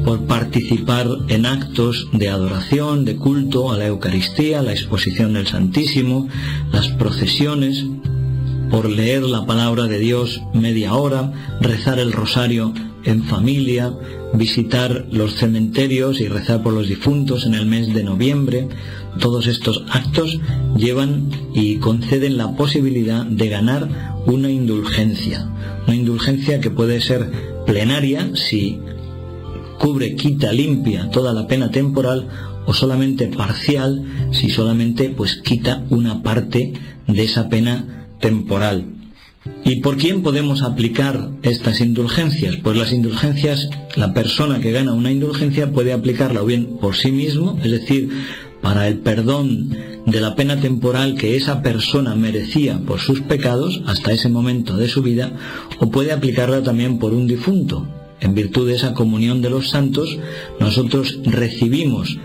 [0.04, 6.28] Por participar en actos de adoración, de culto a la Eucaristía, la exposición del Santísimo,
[6.72, 7.84] las procesiones,
[8.70, 12.72] por leer la palabra de Dios media hora, rezar el rosario
[13.08, 13.94] en familia,
[14.34, 18.68] visitar los cementerios y rezar por los difuntos en el mes de noviembre.
[19.18, 20.38] Todos estos actos
[20.76, 23.88] llevan y conceden la posibilidad de ganar
[24.26, 25.48] una indulgencia.
[25.86, 27.30] Una indulgencia que puede ser
[27.64, 28.78] plenaria si
[29.78, 32.28] cubre, quita, limpia toda la pena temporal
[32.66, 36.74] o solamente parcial si solamente pues quita una parte
[37.06, 38.97] de esa pena temporal.
[39.64, 42.56] ¿Y por quién podemos aplicar estas indulgencias?
[42.56, 47.12] Pues las indulgencias, la persona que gana una indulgencia puede aplicarla o bien por sí
[47.12, 48.08] mismo, es decir,
[48.62, 49.70] para el perdón
[50.06, 54.88] de la pena temporal que esa persona merecía por sus pecados hasta ese momento de
[54.88, 55.32] su vida,
[55.78, 57.86] o puede aplicarla también por un difunto.
[58.20, 60.18] En virtud de esa comunión de los santos,
[60.58, 62.18] nosotros recibimos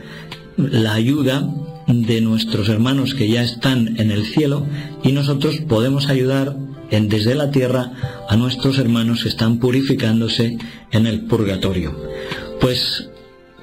[0.55, 1.47] la ayuda
[1.87, 4.65] de nuestros hermanos que ya están en el cielo
[5.03, 6.55] y nosotros podemos ayudar
[6.93, 7.91] en, desde la tierra
[8.29, 10.57] a nuestros hermanos están purificándose
[10.91, 11.97] en el purgatorio.
[12.61, 13.09] Pues,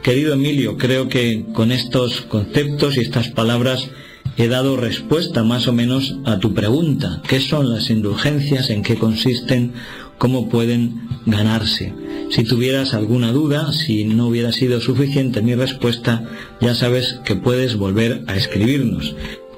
[0.02, 3.89] querido Emilio, creo que con estos conceptos y estas palabras
[4.36, 7.23] he dado respuesta más o menos a tu pregunta.
[7.28, 8.69] ¿Qué son las indulgencias?
[8.70, 9.73] ¿En qué consisten?
[10.19, 11.94] ¿Cómo pueden ganarse?
[12.31, 16.24] Si tuvieras alguna duda, si no hubiera sido suficiente mi respuesta,
[16.61, 19.15] ya sabes que puedes volver a escribirnos.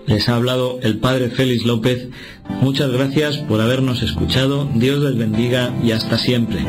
[0.07, 2.09] Les ha hablado el Padre Félix López.
[2.61, 4.69] Muchas gracias por habernos escuchado.
[4.75, 6.65] Dios les bendiga y hasta siempre.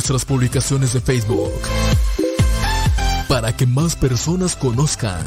[0.00, 1.52] Nuestras publicaciones de Facebook
[3.28, 5.26] para que más personas conozcan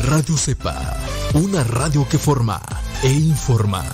[0.00, 0.96] Radio Cepa,
[1.34, 2.60] una radio que forma
[3.04, 3.84] e informa.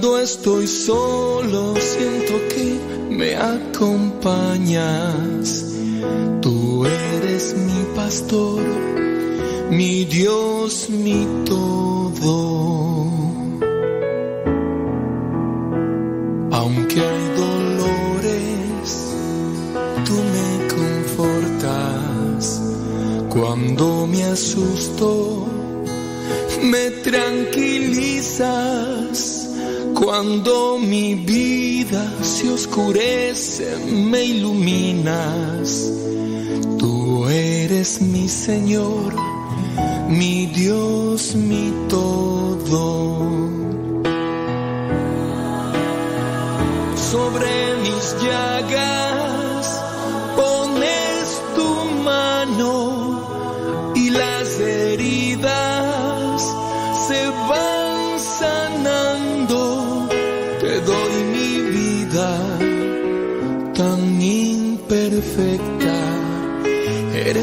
[0.00, 4.46] Cuando estoy solo siento que me acompañas.
[6.40, 8.62] Tú eres mi pastor,
[9.68, 13.10] mi Dios, mi todo.
[16.50, 18.88] Aunque hay dolores,
[20.06, 22.42] tú me confortas.
[23.28, 25.46] Cuando me asusto,
[26.62, 28.99] me tranquilizas.
[30.02, 35.92] Cuando mi vida se oscurece, me iluminas.
[36.78, 39.14] Tú eres mi Señor,
[40.08, 43.28] mi Dios, mi todo.
[46.96, 49.09] Sobre mis llagas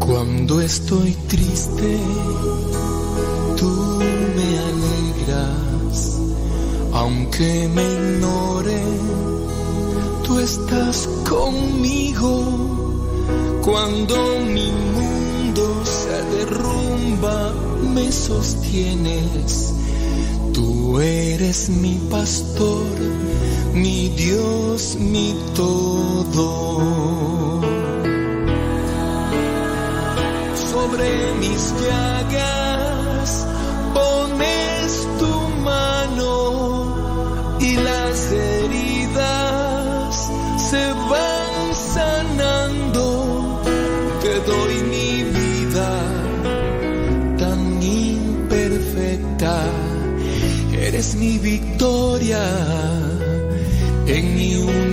[0.00, 1.98] Cuando estoy triste,
[3.58, 4.00] tú
[4.36, 6.20] me alegras.
[6.94, 8.82] Aunque me ignore,
[10.24, 12.71] tú estás conmigo.
[13.62, 17.52] Cuando mi mundo se derrumba,
[17.94, 19.74] me sostienes.
[20.52, 22.86] Tú eres mi pastor,
[23.72, 27.02] mi Dios, mi todo.
[30.72, 33.46] sobre mis llagas
[33.94, 35.31] pones tu
[54.06, 54.92] en mi universo.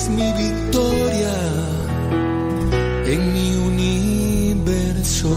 [0.00, 1.34] Eres mi victoria
[3.04, 5.36] en mi universo.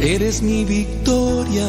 [0.00, 1.68] Eres mi victoria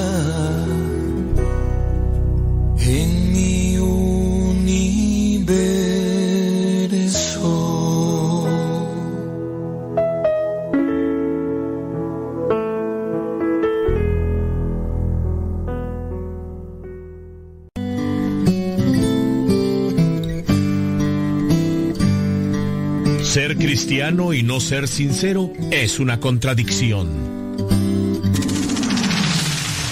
[24.07, 27.09] cristiano y no ser sincero es una contradicción.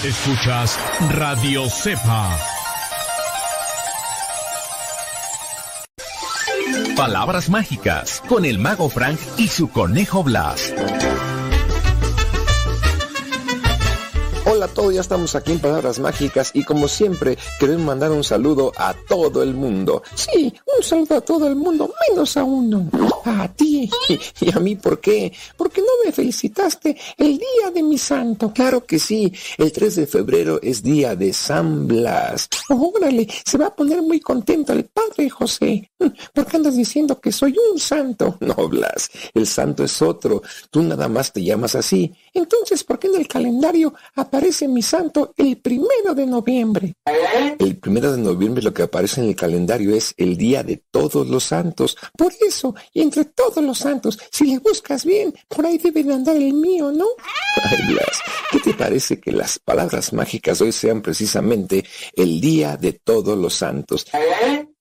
[0.04, 0.78] Escuchas
[1.12, 2.38] Radio Cepa.
[6.96, 10.72] Palabras mágicas con el mago Frank y su conejo Blas.
[14.48, 18.22] Hola a todos, ya estamos aquí en Palabras Mágicas y como siempre queremos mandar un
[18.24, 20.02] saludo a todo el mundo.
[20.14, 22.88] Sí, un saludo a todo el mundo, menos a uno.
[23.26, 23.90] A ti
[24.40, 25.32] y a mí, ¿por qué?
[25.56, 28.52] Porque no me felicitaste el día de mi santo.
[28.52, 32.48] Claro que sí, el 3 de febrero es día de San Blas.
[32.68, 35.90] Órale, se va a poner muy contento el padre José.
[36.32, 38.38] ¿Por qué andas diciendo que soy un santo?
[38.46, 40.40] No, Blas, el santo es otro.
[40.70, 42.14] Tú nada más te llamas así.
[42.36, 46.94] Entonces, ¿por qué en el calendario aparece mi santo el primero de noviembre?
[47.58, 51.26] El primero de noviembre lo que aparece en el calendario es el día de todos
[51.26, 51.96] los santos.
[52.14, 56.12] Por eso, y entre todos los santos, si le buscas bien, por ahí debe de
[56.12, 57.06] andar el mío, ¿no?
[57.70, 58.20] Ay, Blas,
[58.52, 63.54] ¿qué te parece que las palabras mágicas hoy sean precisamente el día de todos los
[63.54, 64.06] santos?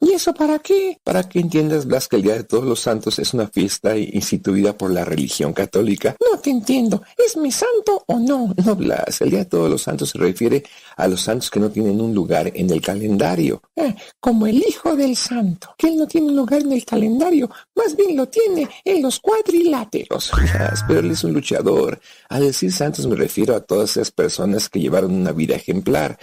[0.01, 0.97] ¿Y eso para qué?
[1.03, 4.77] Para que entiendas, Blas, que el Día de Todos los Santos es una fiesta instituida
[4.77, 6.15] por la religión católica.
[6.31, 7.01] No te entiendo.
[7.17, 8.53] ¿Es mi santo o no?
[8.65, 9.21] No, Blas.
[9.21, 10.63] El Día de Todos los Santos se refiere
[10.95, 13.61] a los santos que no tienen un lugar en el calendario.
[13.75, 17.49] Eh, como el Hijo del Santo, que él no tiene un lugar en el calendario.
[17.75, 20.31] Más bien lo tiene en los cuadriláteros.
[20.87, 21.99] Pero él es un luchador.
[22.29, 26.17] Al decir santos me refiero a todas esas personas que llevaron una vida ejemplar.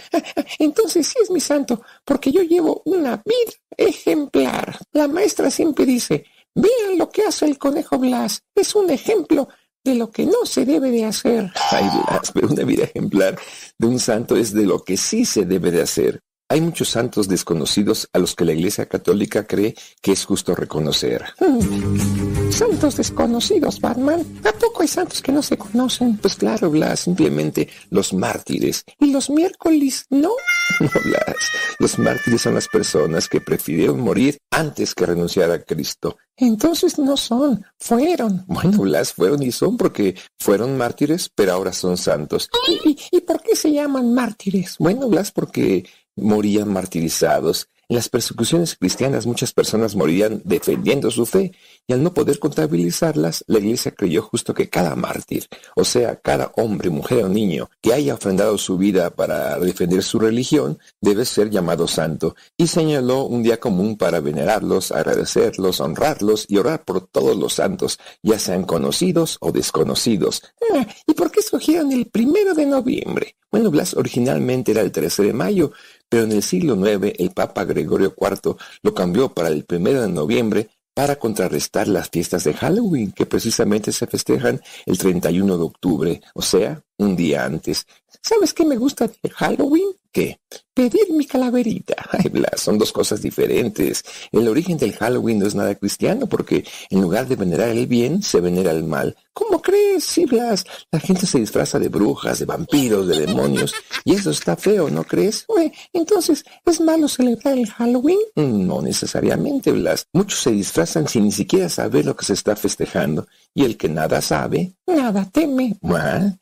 [0.59, 4.77] Entonces sí es mi santo, porque yo llevo una vida ejemplar.
[4.91, 6.25] La maestra siempre dice,
[6.55, 8.43] vean lo que hace el conejo Blas.
[8.55, 9.49] Es un ejemplo
[9.83, 11.51] de lo que no se debe de hacer.
[11.71, 13.37] Ay, Blas, pero una vida ejemplar
[13.77, 16.21] de un santo es de lo que sí se debe de hacer.
[16.53, 21.25] Hay muchos santos desconocidos a los que la Iglesia Católica cree que es justo reconocer.
[21.39, 22.51] Hmm.
[22.51, 24.23] Santos desconocidos, Batman.
[24.45, 26.15] ¿A poco hay santos que no se conocen?
[26.17, 28.83] Pues claro, Blas, simplemente los mártires.
[28.99, 30.29] ¿Y los miércoles no?
[30.79, 31.35] No, Blas.
[31.79, 36.17] Los mártires son las personas que prefirieron morir antes que renunciar a Cristo.
[36.37, 38.43] Entonces no son, fueron.
[38.47, 42.49] Bueno, Blas, fueron y son porque fueron mártires, pero ahora son santos.
[42.67, 44.75] ¿Y, y, y por qué se llaman mártires?
[44.79, 45.85] Bueno, Blas, porque
[46.15, 47.67] morían martirizados.
[47.89, 51.51] En las persecuciones cristianas muchas personas morían defendiendo su fe
[51.85, 56.53] y al no poder contabilizarlas, la iglesia creyó justo que cada mártir, o sea, cada
[56.55, 61.49] hombre, mujer o niño que haya ofrendado su vida para defender su religión, debe ser
[61.49, 67.35] llamado santo y señaló un día común para venerarlos, agradecerlos, honrarlos y orar por todos
[67.35, 70.41] los santos, ya sean conocidos o desconocidos.
[70.73, 73.35] Ah, ¿Y por qué escogieron el primero de noviembre?
[73.53, 75.73] Bueno, Blas originalmente era el 13 de mayo,
[76.13, 80.09] pero en el siglo IX el Papa Gregorio IV lo cambió para el primero de
[80.09, 86.21] noviembre para contrarrestar las fiestas de Halloween, que precisamente se festejan el 31 de octubre,
[86.35, 87.87] o sea, un día antes.
[88.21, 89.87] ¿Sabes qué me gusta de Halloween?
[90.11, 90.37] ¿Qué?
[90.73, 91.95] Pedir mi calaverita.
[92.11, 94.03] Ay, Blas, son dos cosas diferentes.
[94.31, 98.23] El origen del Halloween no es nada cristiano porque en lugar de venerar el bien,
[98.23, 99.15] se venera el mal.
[99.33, 100.03] ¿Cómo crees?
[100.03, 100.63] Sí, Blas.
[100.91, 103.73] La gente se disfraza de brujas, de vampiros, de demonios.
[104.03, 105.45] Y eso está feo, ¿no crees?
[105.47, 108.19] Oye, entonces, ¿es malo celebrar el Halloween?
[108.35, 110.07] No necesariamente, Blas.
[110.13, 113.27] Muchos se disfrazan sin ni siquiera saber lo que se está festejando.
[113.55, 115.77] Y el que nada sabe, nada teme.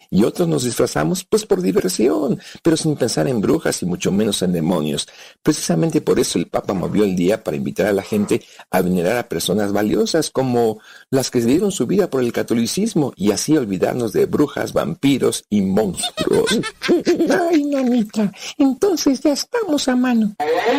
[0.09, 4.20] Y otros nos disfrazamos pues por diversión, pero sin pensar en brujas y mucho menos
[4.21, 5.07] en demonios.
[5.41, 9.17] Precisamente por eso el Papa movió el día para invitar a la gente a venerar
[9.17, 10.79] a personas valiosas como
[11.09, 15.61] las que dieron su vida por el catolicismo y así olvidarnos de brujas, vampiros y
[15.61, 16.59] monstruos.
[17.49, 20.35] Ay, nanita, entonces ya estamos a mano.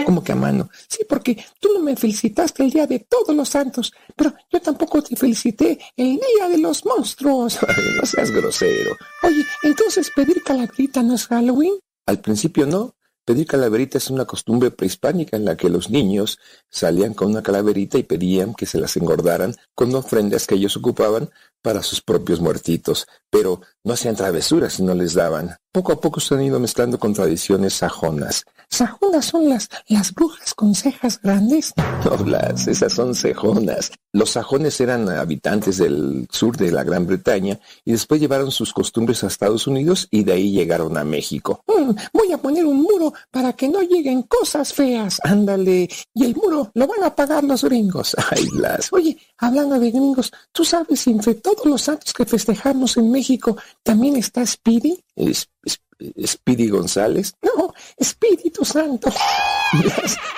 [0.06, 0.70] ¿Cómo que a mano?
[0.88, 5.02] Sí, porque tú no me felicitaste el día de todos los santos, pero yo tampoco
[5.02, 7.58] te felicité el día de los monstruos.
[8.00, 8.96] no seas grosero.
[9.24, 11.74] Oye, entonces pedir calaverita no es Halloween?
[12.06, 12.94] Al principio no.
[13.24, 17.96] Pedir calaverita es una costumbre prehispánica en la que los niños salían con una calaverita
[17.96, 21.30] y pedían que se las engordaran con ofrendas que ellos ocupaban
[21.62, 25.56] para sus propios muertitos, pero no hacían travesuras si no les daban.
[25.70, 28.44] Poco a poco se han ido mezclando con tradiciones sajonas.
[28.72, 31.74] ¿Sajonas son las, las brujas con cejas grandes?
[32.06, 33.92] No, Blas, esas son cejonas.
[34.14, 39.22] Los sajones eran habitantes del sur de la Gran Bretaña y después llevaron sus costumbres
[39.22, 41.62] a Estados Unidos y de ahí llegaron a México.
[41.66, 45.20] Mm, voy a poner un muro para que no lleguen cosas feas.
[45.22, 45.90] Ándale.
[46.14, 48.16] Y el muro lo van a pagar los gringos.
[48.30, 48.88] Ay, Blas.
[48.90, 53.54] Oye, hablando de gringos, ¿tú sabes si entre todos los santos que festejamos en México
[53.82, 54.98] también está Speedy?
[55.14, 55.78] Es, es,
[56.26, 57.34] Speedy González.
[57.42, 59.10] No, Espíritu Santo.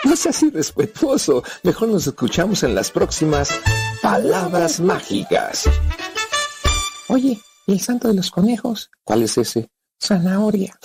[0.05, 1.43] No seas irrespetuoso.
[1.62, 3.49] Mejor nos escuchamos en las próximas
[4.03, 5.65] palabras mágicas.
[7.09, 8.91] Oye, ¿y el santo de los conejos?
[9.03, 9.69] ¿Cuál es ese?
[10.01, 10.78] Zanahoria.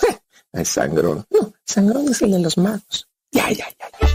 [0.52, 1.24] Es sangrón.
[1.30, 3.08] No, sangrón es el de los magos.
[3.30, 4.08] Ya, ya, ya, ya.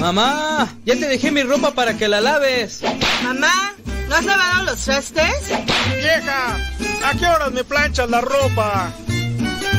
[0.00, 2.80] Mamá, ya te dejé mi ropa para que la laves.
[3.22, 3.74] Mamá,
[4.10, 5.48] ¿no has lavado los trastes?
[5.96, 6.56] Vieja,
[7.04, 8.92] ¿a qué horas me planchas la ropa?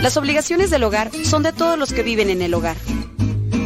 [0.02, 2.78] Las obligaciones del hogar son de todos los que viven en el hogar.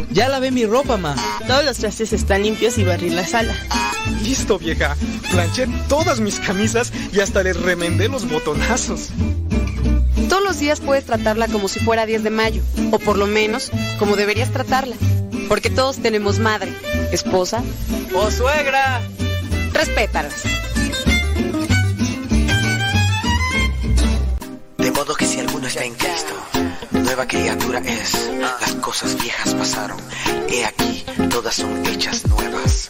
[0.09, 1.15] Ya lavé mi ropa, ma.
[1.47, 3.53] Todos los trastes están limpios y barrí la sala.
[4.23, 4.97] Listo, vieja.
[5.31, 9.09] Planché todas mis camisas y hasta les remendé los botonazos.
[10.29, 13.71] Todos los días puedes tratarla como si fuera 10 de mayo, o por lo menos
[13.99, 14.95] como deberías tratarla.
[15.47, 16.73] Porque todos tenemos madre,
[17.11, 17.61] esposa
[18.15, 19.01] o suegra.
[19.76, 20.43] Respétalas.
[24.77, 26.34] De modo que si alguno está en Cristo,
[26.91, 28.31] nueva criatura es.
[28.39, 29.99] Las cosas viejas pasaron.
[30.49, 32.88] He aquí, todas son hechas nuevas.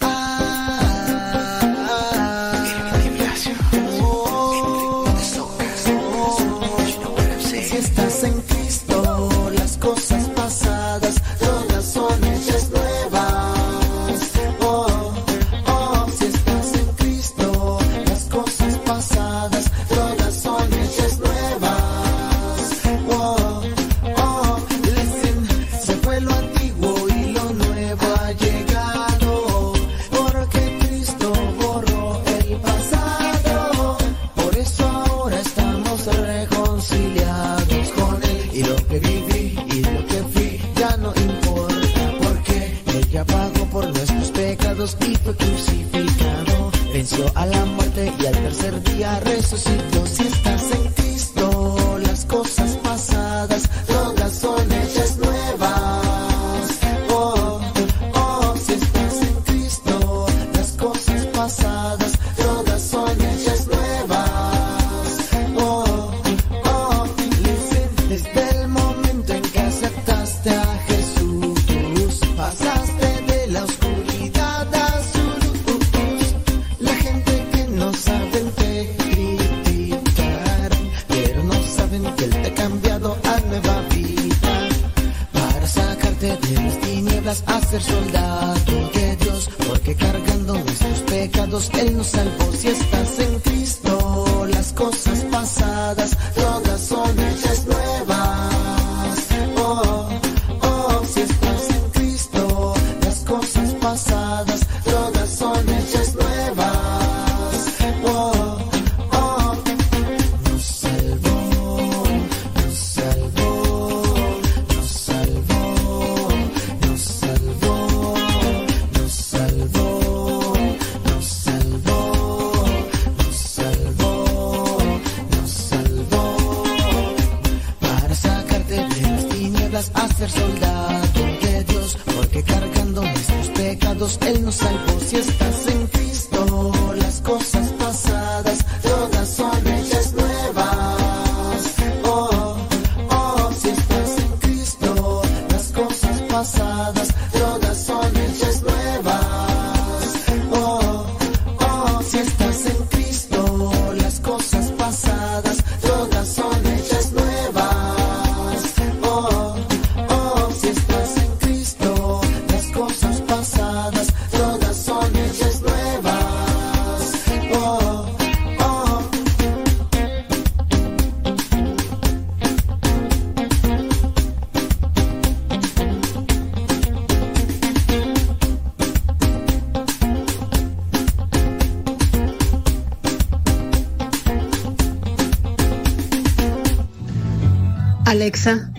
[188.25, 188.73] Alexa,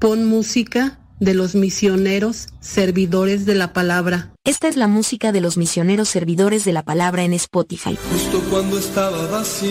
[0.00, 4.32] pon música de los misioneros servidores de la palabra.
[4.42, 7.96] Esta es la música de los misioneros servidores de la palabra en Spotify.
[8.10, 9.70] Justo cuando estaba vacío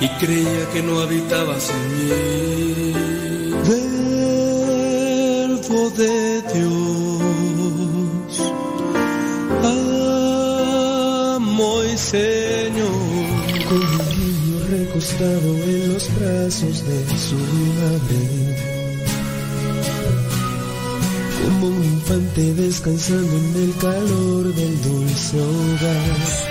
[0.00, 2.92] y creía que no habitabas en mí.
[5.58, 8.40] Verbo de Dios,
[11.34, 12.88] amo y Señor.
[13.68, 15.69] Con un niño recostado
[16.20, 17.36] brazos de su
[17.80, 18.56] madre.
[21.42, 26.49] Como un infante descansando en el calor del dulce hogar.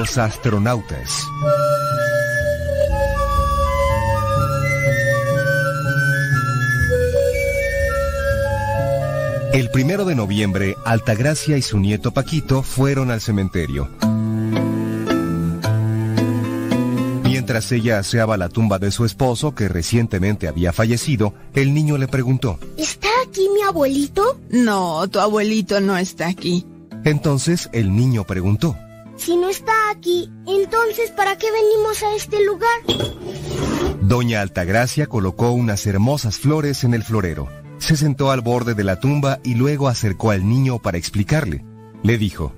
[0.00, 1.26] Los astronautas.
[9.52, 13.90] El primero de noviembre, Altagracia y su nieto Paquito fueron al cementerio.
[17.24, 22.08] Mientras ella aseaba la tumba de su esposo, que recientemente había fallecido, el niño le
[22.08, 22.58] preguntó.
[22.78, 24.40] ¿Está aquí mi abuelito?
[24.48, 26.64] No, tu abuelito no está aquí.
[27.04, 28.78] Entonces el niño preguntó.
[29.20, 34.00] Si no está aquí, entonces ¿para qué venimos a este lugar?
[34.00, 37.46] Doña Altagracia colocó unas hermosas flores en el florero.
[37.76, 41.66] Se sentó al borde de la tumba y luego acercó al niño para explicarle.
[42.02, 42.54] Le dijo,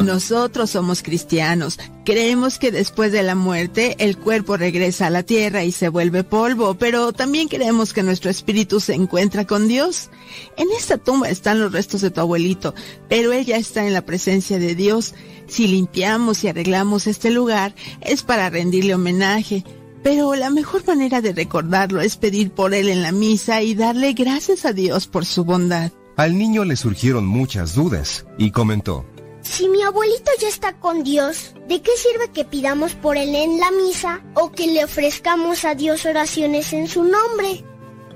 [0.00, 1.78] Nosotros somos cristianos.
[2.04, 6.24] Creemos que después de la muerte el cuerpo regresa a la tierra y se vuelve
[6.24, 10.10] polvo, pero también creemos que nuestro espíritu se encuentra con Dios.
[10.56, 12.74] En esta tumba están los restos de tu abuelito,
[13.08, 15.14] pero él ya está en la presencia de Dios.
[15.46, 19.64] Si limpiamos y arreglamos este lugar es para rendirle homenaje.
[20.02, 24.14] Pero la mejor manera de recordarlo es pedir por él en la misa y darle
[24.14, 25.92] gracias a Dios por su bondad.
[26.16, 29.06] al niño le surgieron muchas dudas y comentó,
[29.50, 33.58] Si mi abuelito ya está con Dios, ¿de qué sirve que pidamos por él en
[33.58, 37.64] la misa o que le ofrezcamos a Dios oraciones en su nombre?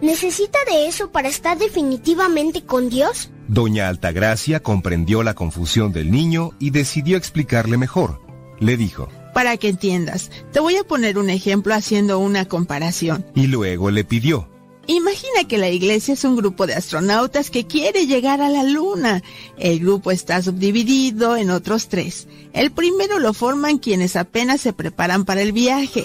[0.01, 3.31] ¿Necesita de eso para estar definitivamente con Dios?
[3.49, 8.21] Doña Altagracia comprendió la confusión del niño y decidió explicarle mejor.
[8.61, 13.27] Le dijo, Para que entiendas, te voy a poner un ejemplo haciendo una comparación.
[13.35, 14.49] y luego le pidió,
[14.87, 19.23] Imagina que la iglesia es un grupo de astronautas que quiere llegar a la luna.
[19.57, 22.27] El grupo está subdividido en otros tres.
[22.53, 26.05] El primero lo forman quienes apenas se preparan para el viaje.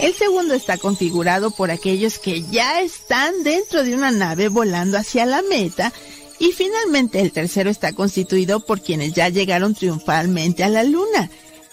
[0.00, 5.26] El segundo está configurado por aquellos que ya están dentro de una nave volando hacia
[5.26, 5.92] la meta.
[6.38, 11.30] Y finalmente el tercero está constituido por quienes ya llegaron triunfalmente a la luna.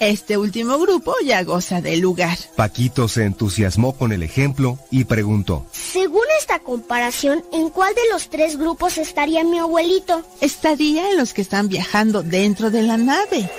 [0.09, 2.38] Este último grupo ya goza del lugar.
[2.57, 5.65] Paquito se entusiasmó con el ejemplo y preguntó.
[5.71, 10.25] Según esta comparación, ¿en cuál de los tres grupos estaría mi abuelito?
[10.41, 13.49] Estaría en los que están viajando dentro de la nave.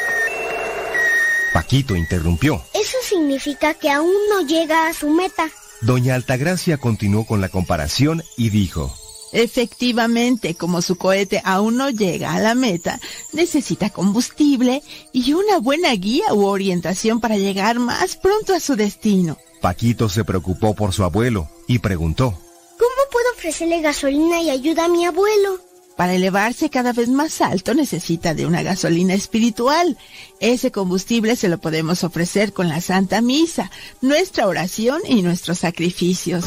[1.55, 2.63] Paquito interrumpió.
[2.75, 5.49] Eso significa que aún no llega a su meta.
[5.81, 8.95] Doña Altagracia continuó con la comparación y dijo.
[9.35, 13.01] Efectivamente, como su cohete aún no llega a la meta,
[13.33, 14.81] necesita combustible
[15.13, 19.37] y una buena guía u orientación para llegar más pronto a su destino.
[19.61, 22.31] Paquito se preocupó por su abuelo y preguntó.
[22.79, 25.59] ¿Cómo puedo ofrecerle gasolina y ayuda a mi abuelo?
[25.97, 29.99] Para elevarse cada vez más alto necesita de una gasolina espiritual.
[30.39, 36.45] Ese combustible se lo podemos ofrecer con la Santa Misa, nuestra oración y nuestros sacrificios.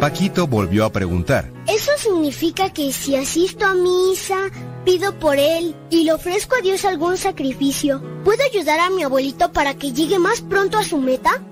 [0.00, 1.52] Paquito volvió a preguntar.
[1.68, 4.48] Eso significa que si asisto a misa,
[4.82, 9.52] pido por él y le ofrezco a Dios algún sacrificio, ¿puedo ayudar a mi abuelito
[9.52, 11.42] para que llegue más pronto a su meta?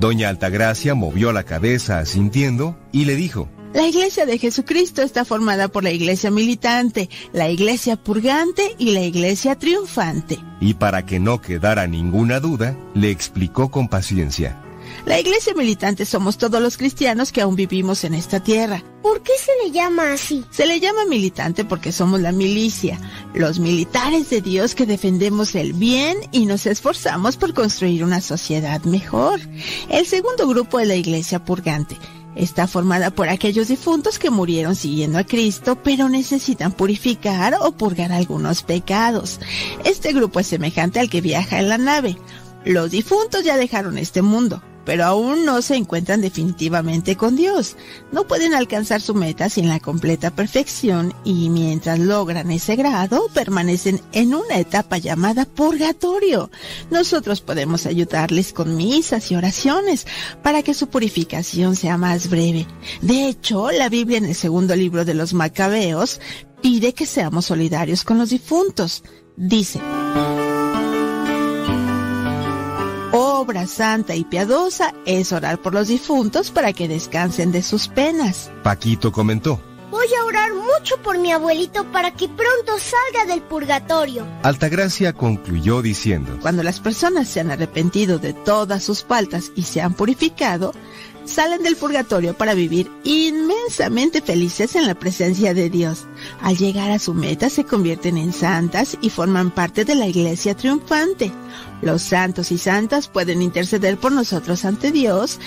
[0.00, 3.50] Doña Altagracia movió la cabeza asintiendo y le dijo.
[3.74, 9.02] La iglesia de Jesucristo está formada por la iglesia militante, la iglesia purgante y la
[9.02, 10.38] iglesia triunfante.
[10.62, 14.62] Y para que no quedara ninguna duda, le explicó con paciencia.
[15.06, 18.82] La iglesia militante somos todos los cristianos que aún vivimos en esta tierra.
[19.02, 20.44] ¿Por qué se le llama así?
[20.50, 23.00] Se le llama militante porque somos la milicia,
[23.34, 28.82] los militares de Dios que defendemos el bien y nos esforzamos por construir una sociedad
[28.82, 29.40] mejor.
[29.88, 31.96] El segundo grupo es la iglesia purgante.
[32.38, 38.12] Está formada por aquellos difuntos que murieron siguiendo a Cristo, pero necesitan purificar o purgar
[38.12, 39.40] algunos pecados.
[39.84, 42.16] Este grupo es semejante al que viaja en la nave.
[42.64, 47.76] Los difuntos ya dejaron este mundo, pero aún no se encuentran definitivamente con Dios.
[48.10, 54.00] No pueden alcanzar su meta sin la completa perfección y mientras logran ese grado permanecen
[54.12, 56.50] en una etapa llamada purgatorio.
[56.90, 60.06] Nosotros podemos ayudarles con misas y oraciones
[60.42, 62.66] para que su purificación sea más breve.
[63.02, 66.18] De hecho, la Biblia en el segundo libro de los Macabeos
[66.62, 69.02] pide que seamos solidarios con los difuntos.
[69.36, 69.82] Dice,
[73.48, 78.50] obra santa y piadosa es orar por los difuntos para que descansen de sus penas.
[78.62, 79.58] Paquito comentó.
[79.90, 84.26] Voy a orar mucho por mi abuelito para que pronto salga del purgatorio.
[84.42, 86.38] Altagracia concluyó diciendo.
[86.42, 90.74] Cuando las personas se han arrepentido de todas sus faltas y se han purificado,
[91.24, 96.06] salen del purgatorio para vivir inmensamente felices en la presencia de Dios.
[96.42, 100.54] Al llegar a su meta se convierten en santas y forman parte de la iglesia
[100.54, 101.32] triunfante.
[101.80, 105.38] Los santos y santas pueden interceder por nosotros ante Dios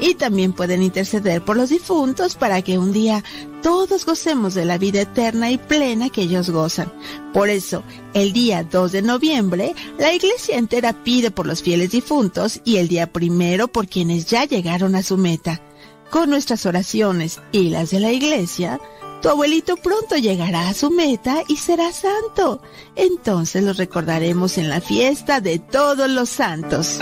[0.00, 3.24] y también pueden interceder por los difuntos para que un día
[3.62, 6.92] todos gocemos de la vida eterna y plena que ellos gozan.
[7.32, 7.82] Por eso,
[8.14, 12.88] el día 2 de noviembre, la iglesia entera pide por los fieles difuntos y el
[12.88, 15.60] día primero por quienes ya llegaron a su meta.
[16.10, 18.80] Con nuestras oraciones y las de la iglesia,
[19.20, 22.62] tu abuelito pronto llegará a su meta y será santo.
[22.96, 26.98] Entonces lo recordaremos en la fiesta de todos los santos.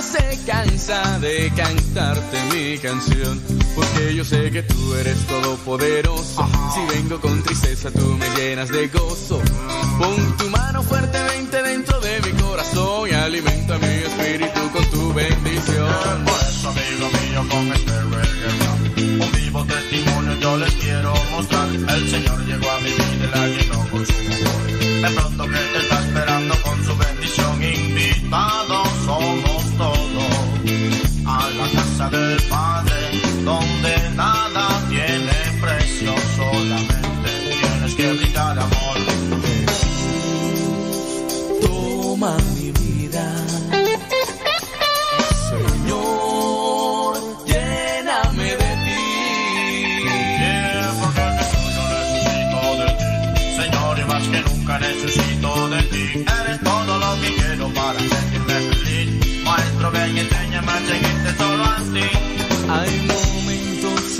[0.00, 3.40] Nunca se cansa de cantarte mi canción.
[3.74, 6.48] Porque yo sé que tú eres todopoderoso.
[6.74, 9.40] Si vengo con tristeza, tú me llenas de gozo.
[9.98, 16.24] Pon tu mano fuertemente dentro de mi corazón y alimenta mi espíritu con tu bendición.
[16.24, 18.80] Por eso, amigo mío, con este reggae
[19.20, 21.68] un vivo testimonio yo les quiero mostrar.
[21.68, 24.80] El Señor llegó a mi vida y la llenó con su amor.
[25.02, 25.89] De pronto que te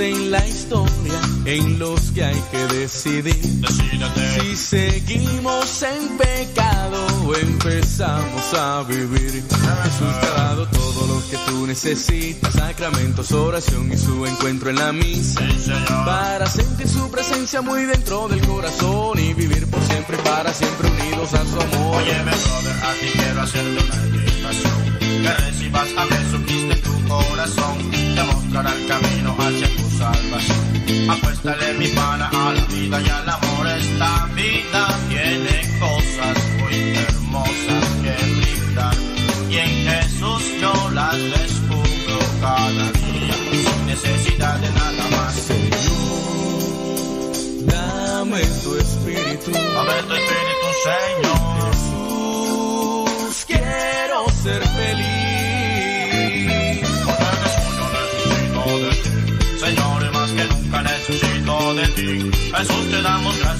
[0.00, 3.36] en la historia en los que hay que decidir
[4.34, 9.30] si seguimos en pecado o empezamos a vivir.
[9.30, 14.76] Jesús te ha dado todo lo que tú necesitas, sacramentos, oración y su encuentro en
[14.76, 15.40] la misa.
[16.06, 20.88] Para sentir su presencia muy dentro del corazón y vivir por siempre y para siempre
[20.88, 22.02] unidos a su amor.
[22.02, 24.90] Óyeme, brother, a ti quiero hacerte una invitación.
[25.00, 27.90] Que recibas a Jesucristo en tu corazón.
[27.90, 28.99] Te mostrará el camino.
[31.08, 32.29] Apuéstale mi pana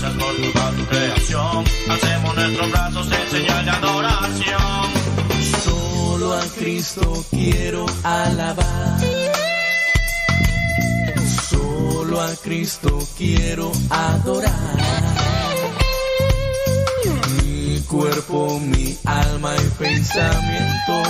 [0.00, 1.64] gracias por toda tu creación.
[1.88, 4.90] Hacemos nuestros brazos en señal de adoración.
[5.64, 9.00] Solo a Cristo quiero alabar.
[11.48, 14.52] Solo a Cristo quiero adorar.
[17.44, 21.08] Mi cuerpo, mi alma y pensamientos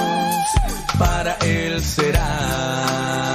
[0.98, 3.30] para Él será.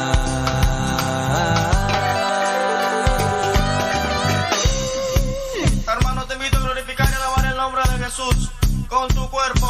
[8.15, 8.49] Jesús
[8.87, 9.64] con tu cuerpo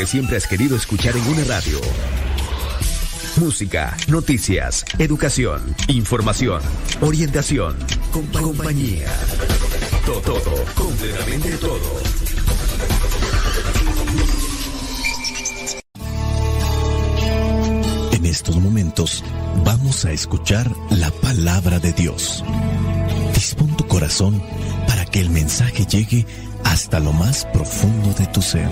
[0.00, 1.78] que siempre has querido escuchar en una radio.
[3.36, 6.62] Música, noticias, educación, información,
[7.02, 7.76] orientación,
[8.10, 9.12] compa- compañía.
[10.06, 12.00] Todo, todo, completamente todo.
[18.12, 19.24] En estos momentos
[19.64, 22.44] vamos a escuchar la palabra de Dios.
[23.34, 24.42] Dispón tu corazón
[24.86, 26.26] para que el mensaje llegue
[26.64, 28.68] hasta lo más profundo de tu ser.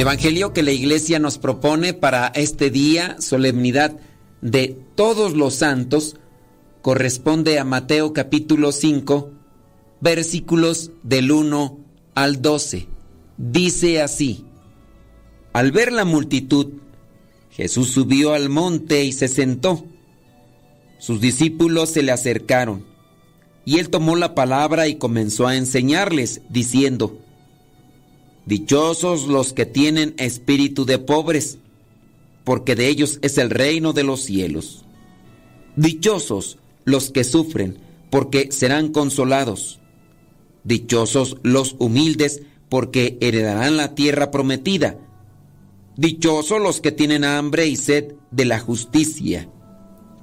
[0.00, 3.98] El Evangelio que la Iglesia nos propone para este día, solemnidad
[4.40, 6.16] de todos los santos,
[6.80, 9.30] corresponde a Mateo capítulo 5,
[10.00, 11.78] versículos del 1
[12.14, 12.86] al 12.
[13.36, 14.46] Dice así,
[15.52, 16.68] al ver la multitud,
[17.50, 19.84] Jesús subió al monte y se sentó.
[20.98, 22.86] Sus discípulos se le acercaron,
[23.66, 27.18] y él tomó la palabra y comenzó a enseñarles, diciendo,
[28.46, 31.58] Dichosos los que tienen espíritu de pobres,
[32.44, 34.84] porque de ellos es el reino de los cielos.
[35.76, 37.78] Dichosos los que sufren,
[38.10, 39.80] porque serán consolados.
[40.64, 44.98] Dichosos los humildes, porque heredarán la tierra prometida.
[45.96, 49.48] Dichosos los que tienen hambre y sed de la justicia,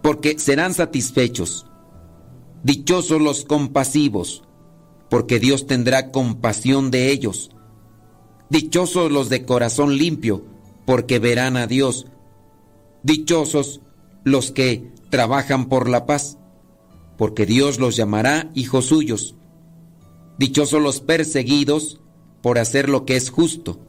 [0.02, 1.66] porque serán satisfechos.
[2.64, 4.44] Dichosos los compasivos,
[5.10, 7.52] porque Dios tendrá compasión de ellos.
[8.50, 10.46] Dichosos los de corazón limpio,
[10.86, 12.08] porque verán a Dios.
[13.04, 13.82] Dichosos
[14.24, 16.38] los que trabajan por la paz,
[17.18, 19.36] porque Dios los llamará hijos suyos.
[20.38, 22.00] Dichosos los perseguidos
[22.42, 23.80] por hacer lo que es justo,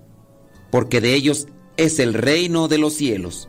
[0.70, 3.48] porque de ellos es el reino de los cielos.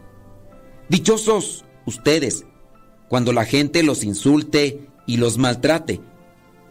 [0.90, 2.46] Dichosos ustedes
[3.08, 6.02] cuando la gente los insulte y los maltrate,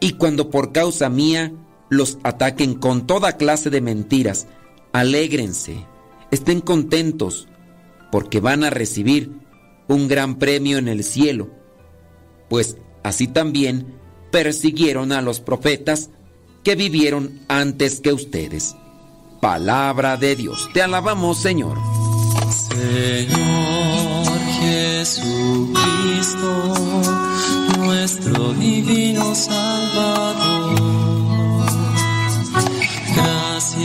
[0.01, 1.53] y cuando por causa mía
[1.89, 4.47] los ataquen con toda clase de mentiras.
[4.93, 5.87] Alégrense,
[6.31, 7.49] estén contentos,
[8.11, 9.33] porque van a recibir
[9.89, 11.49] un gran premio en el cielo,
[12.49, 13.99] pues así también
[14.31, 16.11] persiguieron a los profetas
[16.63, 18.77] que vivieron antes que ustedes.
[19.41, 21.79] Palabra de Dios, te alabamos Señor.
[22.69, 25.75] Señor Jesucristo,
[27.79, 31.28] nuestro divino Salvador,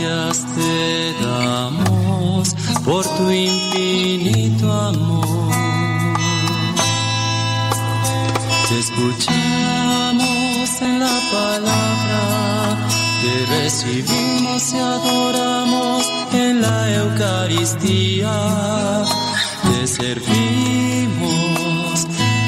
[0.04, 2.54] te damos
[2.84, 5.52] por tu infinito amor.
[8.68, 9.22] Te escuchamos
[10.82, 12.20] en la palabra,
[13.22, 18.36] te recibimos y adoramos en la Eucaristía,
[19.62, 21.26] te servimos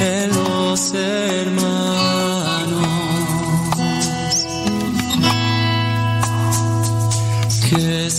[0.00, 1.75] en los hermanos.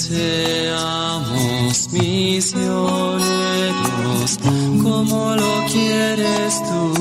[0.07, 3.19] Seamos misioneros
[4.81, 6.93] como lo quieres tú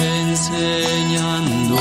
[0.00, 1.76] enseñando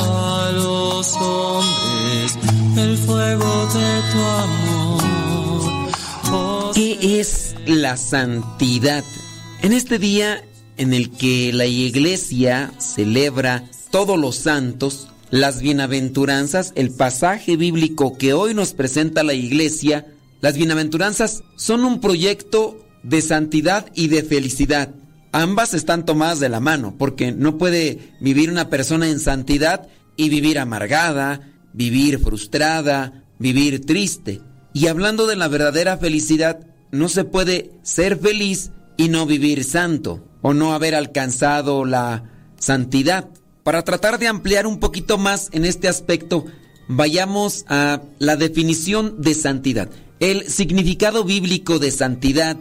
[0.00, 2.38] a los hombres
[2.76, 5.02] el fuego de tu amor.
[6.32, 9.04] Oh, ¿Qué es la santidad?
[9.62, 10.42] En este día
[10.78, 18.32] en el que la iglesia celebra todos los santos, las bienaventuranzas, el pasaje bíblico que
[18.32, 20.06] hoy nos presenta la iglesia,
[20.40, 24.94] las bienaventuranzas son un proyecto de santidad y de felicidad.
[25.32, 30.28] Ambas están tomadas de la mano, porque no puede vivir una persona en santidad y
[30.28, 34.40] vivir amargada, vivir frustrada, vivir triste.
[34.72, 40.26] Y hablando de la verdadera felicidad, no se puede ser feliz y no vivir santo,
[40.42, 42.24] o no haber alcanzado la
[42.58, 43.28] santidad.
[43.66, 46.44] Para tratar de ampliar un poquito más en este aspecto,
[46.86, 49.90] vayamos a la definición de santidad.
[50.20, 52.56] El significado bíblico de santidad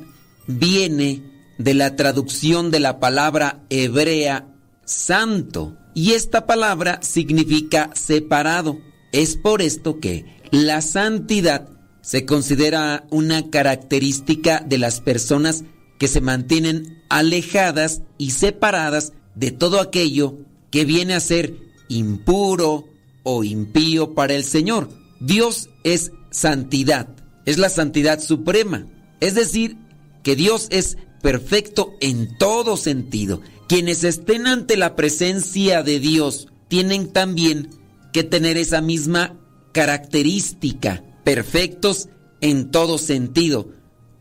[0.47, 1.21] viene
[1.59, 4.47] de la traducción de la palabra hebrea
[4.83, 5.77] santo.
[5.93, 8.79] Y esta palabra significa separado.
[9.11, 11.69] Es por esto que la santidad
[12.01, 15.65] se considera una característica de las personas
[15.99, 20.39] que se mantienen alejadas y separadas de todo aquello
[20.75, 21.55] que viene a ser
[21.87, 22.89] impuro
[23.23, 24.89] o impío para el Señor.
[25.21, 27.15] Dios es santidad,
[27.45, 28.85] es la santidad suprema.
[29.21, 29.77] Es decir,
[30.21, 33.39] que Dios es perfecto en todo sentido.
[33.69, 37.69] Quienes estén ante la presencia de Dios tienen también
[38.11, 39.39] que tener esa misma
[39.71, 42.09] característica, perfectos
[42.41, 43.69] en todo sentido.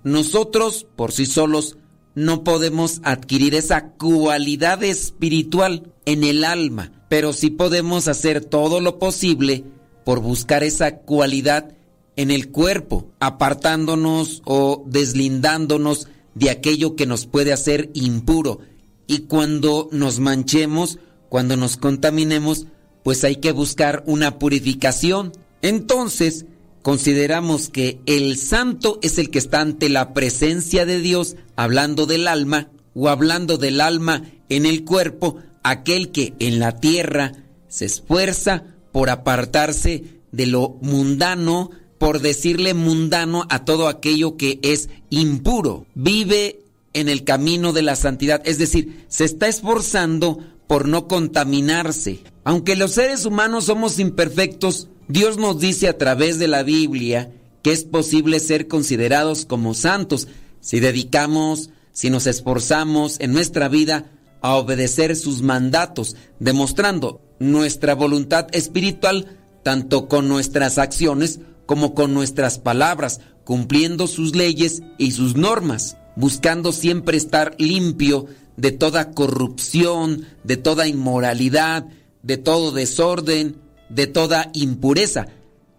[0.04, 1.78] Nosotros por sí solos
[2.14, 8.98] no podemos adquirir esa cualidad espiritual en el alma, pero sí podemos hacer todo lo
[8.98, 9.64] posible
[10.04, 11.72] por buscar esa cualidad
[12.16, 18.60] en el cuerpo, apartándonos o deslindándonos de aquello que nos puede hacer impuro.
[19.06, 22.66] Y cuando nos manchemos, cuando nos contaminemos,
[23.02, 25.32] pues hay que buscar una purificación.
[25.62, 26.46] Entonces,
[26.84, 32.28] consideramos que el santo es el que está ante la presencia de Dios, hablando del
[32.28, 37.32] alma o hablando del alma en el cuerpo, aquel que en la tierra
[37.68, 44.90] se esfuerza por apartarse de lo mundano, por decirle mundano a todo aquello que es
[45.08, 45.86] impuro.
[45.94, 46.60] Vive
[46.92, 52.20] en el camino de la santidad, es decir, se está esforzando por no contaminarse.
[52.44, 57.32] Aunque los seres humanos somos imperfectos, Dios nos dice a través de la Biblia
[57.62, 60.28] que es posible ser considerados como santos
[60.60, 64.10] si dedicamos, si nos esforzamos en nuestra vida
[64.40, 72.58] a obedecer sus mandatos, demostrando nuestra voluntad espiritual tanto con nuestras acciones como con nuestras
[72.58, 78.26] palabras, cumpliendo sus leyes y sus normas, buscando siempre estar limpio
[78.56, 81.86] de toda corrupción, de toda inmoralidad,
[82.22, 83.56] de todo desorden,
[83.94, 85.26] de toda impureza.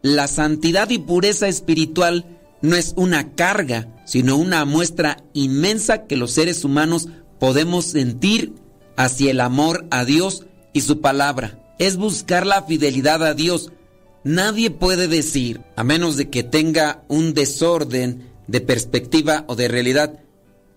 [0.02, 2.26] La santidad y pureza espiritual
[2.62, 7.10] no es una carga, sino una muestra inmensa que los seres humanos
[7.40, 8.54] podemos sentir
[8.96, 11.60] hacia el amor a Dios y su palabra.
[11.80, 13.72] Es buscar la fidelidad a Dios,
[14.24, 20.20] nadie puede decir, a menos de que tenga un desorden de perspectiva o de realidad,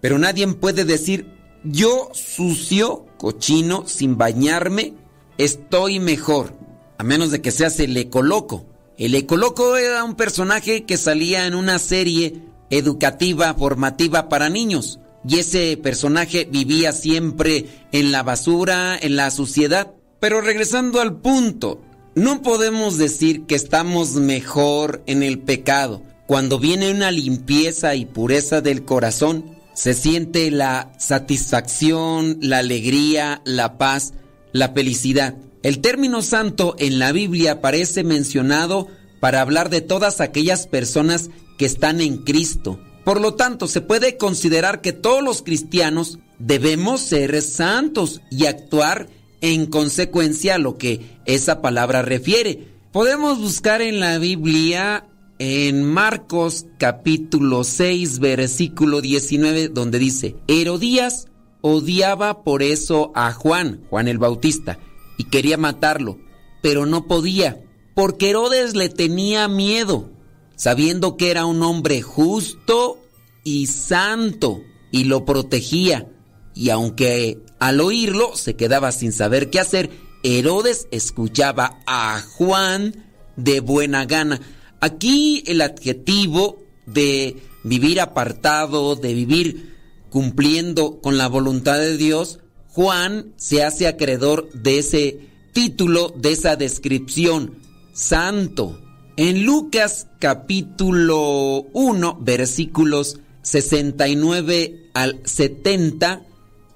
[0.01, 1.27] pero nadie puede decir,
[1.65, 4.95] yo sucio, cochino, sin bañarme,
[5.39, 6.55] estoy mejor,
[6.99, 8.67] a menos de que seas el ecoloco.
[8.99, 14.99] El ecoloco era un personaje que salía en una serie educativa, formativa para niños.
[15.27, 19.93] Y ese personaje vivía siempre en la basura, en la suciedad.
[20.21, 21.81] Pero regresando al punto,
[22.17, 26.03] no podemos decir que estamos mejor en el pecado.
[26.27, 33.79] Cuando viene una limpieza y pureza del corazón, se siente la satisfacción, la alegría, la
[33.79, 34.15] paz,
[34.53, 35.37] la felicidad.
[35.63, 38.89] El término santo en la Biblia aparece mencionado
[39.21, 42.81] para hablar de todas aquellas personas que están en Cristo.
[43.05, 49.09] Por lo tanto, se puede considerar que todos los cristianos debemos ser santos y actuar
[49.41, 52.69] en consecuencia a lo que esa palabra refiere.
[52.93, 55.07] Podemos buscar en la Biblia
[55.39, 61.29] en Marcos capítulo 6 versículo 19 donde dice, Herodías
[61.61, 64.79] odiaba por eso a Juan, Juan el Bautista,
[65.19, 66.19] y quería matarlo,
[66.63, 67.63] pero no podía,
[67.95, 70.11] porque Herodes le tenía miedo,
[70.57, 72.99] sabiendo que era un hombre justo
[73.45, 76.09] y santo, y lo protegía.
[76.55, 79.91] Y aunque al oírlo se quedaba sin saber qué hacer,
[80.23, 83.05] Herodes escuchaba a Juan
[83.37, 84.41] de buena gana.
[84.81, 89.77] Aquí el adjetivo de vivir apartado, de vivir
[90.11, 92.41] cumpliendo con la voluntad de Dios,
[92.79, 95.19] Juan se hace acreedor de ese
[95.53, 97.57] título, de esa descripción,
[97.93, 98.79] santo.
[99.17, 106.23] En Lucas capítulo 1, versículos 69 al 70,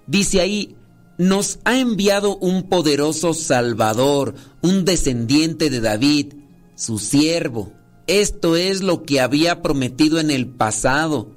[0.09, 0.75] dice ahí,
[1.19, 6.35] nos ha enviado un poderoso Salvador, un descendiente de David,
[6.75, 7.73] su siervo.
[8.09, 11.29] Esto es lo que había prometido en el pasado,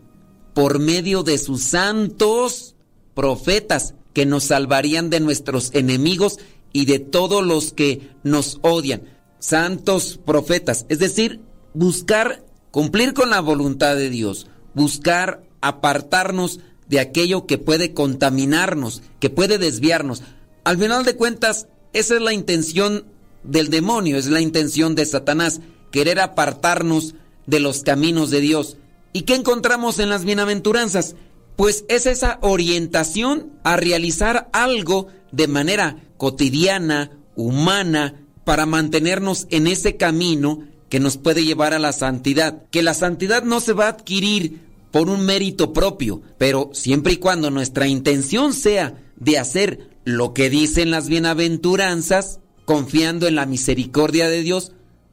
[0.56, 2.74] por medio de sus santos
[3.14, 6.40] profetas que nos salvarían de nuestros enemigos
[6.72, 9.04] y de todos los que nos odian.
[9.40, 11.42] Santos profetas, es decir,
[11.74, 19.30] buscar cumplir con la voluntad de Dios, buscar apartarnos de aquello que puede contaminarnos, que
[19.30, 20.24] puede desviarnos.
[20.64, 23.06] Al final de cuentas, esa es la intención
[23.44, 25.60] del demonio, es la intención de Satanás,
[25.92, 27.16] querer apartarnos
[27.46, 28.78] de los caminos de Dios.
[29.12, 31.16] ¿Y qué encontramos en las bienaventuranzas?
[31.56, 39.98] Pues es esa orientación a realizar algo de manera cotidiana, humana, para mantenernos en ese
[39.98, 42.64] camino que nos puede llevar a la santidad.
[42.72, 44.62] Que la santidad no se va a adquirir
[44.92, 50.50] por un mérito propio, pero siempre y cuando nuestra intención sea de hacer lo que
[50.50, 54.72] dicen las bienaventuranzas, confiando en la misericordia de Dios,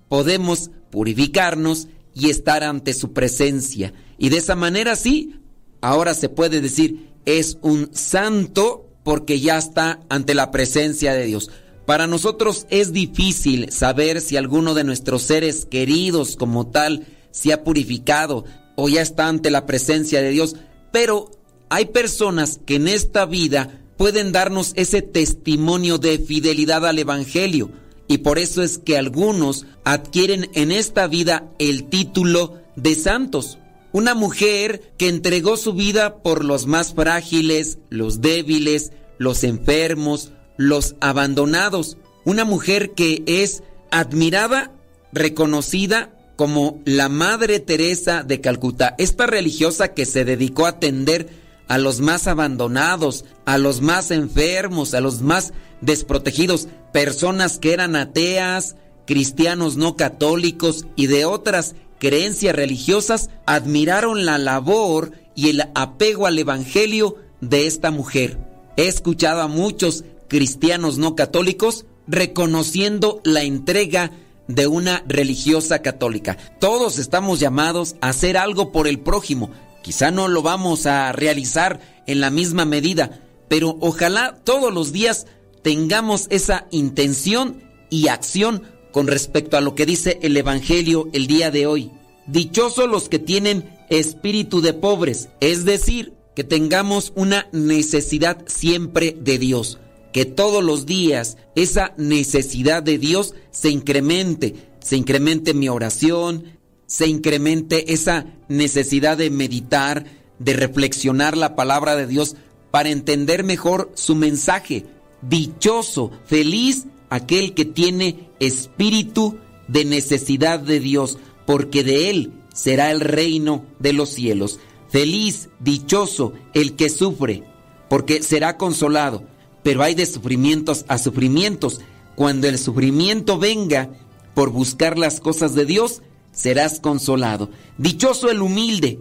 [0.08, 3.94] podemos purificarnos y estar ante su presencia.
[4.18, 5.40] Y de esa manera sí,
[5.82, 11.50] ahora se puede decir, es un santo porque ya está ante la presencia de Dios.
[11.84, 17.64] Para nosotros es difícil saber si alguno de nuestros seres queridos como tal se ha
[17.64, 18.44] purificado
[18.76, 20.56] o ya está ante la presencia de Dios,
[20.92, 21.30] pero
[21.68, 27.70] hay personas que en esta vida pueden darnos ese testimonio de fidelidad al Evangelio
[28.08, 33.58] y por eso es que algunos adquieren en esta vida el título de santos.
[33.92, 40.96] Una mujer que entregó su vida por los más frágiles, los débiles, los enfermos, los
[41.00, 41.98] abandonados.
[42.24, 44.72] Una mujer que es admirada,
[45.12, 51.28] reconocida como la Madre Teresa de Calcuta, esta religiosa que se dedicó a atender
[51.68, 57.96] a los más abandonados, a los más enfermos, a los más desprotegidos, personas que eran
[57.96, 66.26] ateas, cristianos no católicos y de otras creencias religiosas, admiraron la labor y el apego
[66.26, 68.38] al Evangelio de esta mujer.
[68.76, 74.10] He escuchado a muchos cristianos no católicos reconociendo la entrega
[74.48, 76.36] de una religiosa católica.
[76.58, 79.52] Todos estamos llamados a hacer algo por el prójimo.
[79.84, 85.28] Quizá no lo vamos a realizar en la misma medida, pero ojalá todos los días
[85.62, 91.50] tengamos esa intención y acción con respecto a lo que dice el Evangelio el día
[91.50, 91.90] de hoy.
[92.26, 99.38] Dichosos los que tienen espíritu de pobres, es decir, que tengamos una necesidad siempre de
[99.38, 99.78] Dios,
[100.12, 107.06] que todos los días esa necesidad de Dios se incremente, se incremente mi oración, se
[107.06, 110.04] incremente esa necesidad de meditar,
[110.38, 112.36] de reflexionar la palabra de Dios
[112.70, 114.84] para entender mejor su mensaje.
[115.22, 119.36] Dichoso, feliz aquel que tiene espíritu
[119.68, 124.60] de necesidad de Dios, porque de Él será el reino de los cielos.
[124.88, 127.44] Feliz, dichoso el que sufre,
[127.90, 129.24] porque será consolado.
[129.62, 131.82] Pero hay de sufrimientos a sufrimientos.
[132.14, 133.90] Cuando el sufrimiento venga
[134.32, 136.00] por buscar las cosas de Dios,
[136.32, 137.50] serás consolado.
[137.76, 139.00] Dichoso el humilde,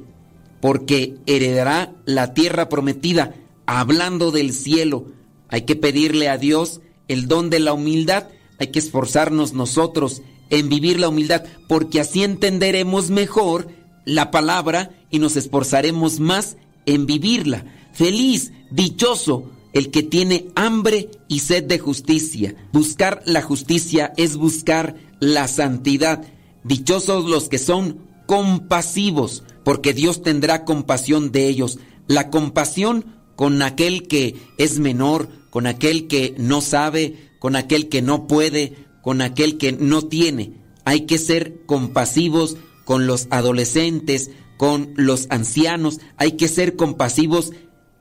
[0.59, 3.35] porque heredará la tierra prometida,
[3.65, 5.05] hablando del cielo.
[5.47, 8.27] Hay que pedirle a Dios el don de la humildad,
[8.59, 13.69] hay que esforzarnos nosotros en vivir la humildad, porque así entenderemos mejor
[14.05, 17.65] la palabra y nos esforzaremos más en vivirla.
[17.93, 22.55] Feliz, dichoso, el que tiene hambre y sed de justicia.
[22.71, 26.23] Buscar la justicia es buscar la santidad.
[26.63, 31.79] Dichosos los que son compasivos, porque Dios tendrá compasión de ellos.
[32.07, 33.05] La compasión
[33.35, 38.87] con aquel que es menor, con aquel que no sabe, con aquel que no puede,
[39.03, 40.53] con aquel que no tiene.
[40.83, 47.51] Hay que ser compasivos con los adolescentes, con los ancianos, hay que ser compasivos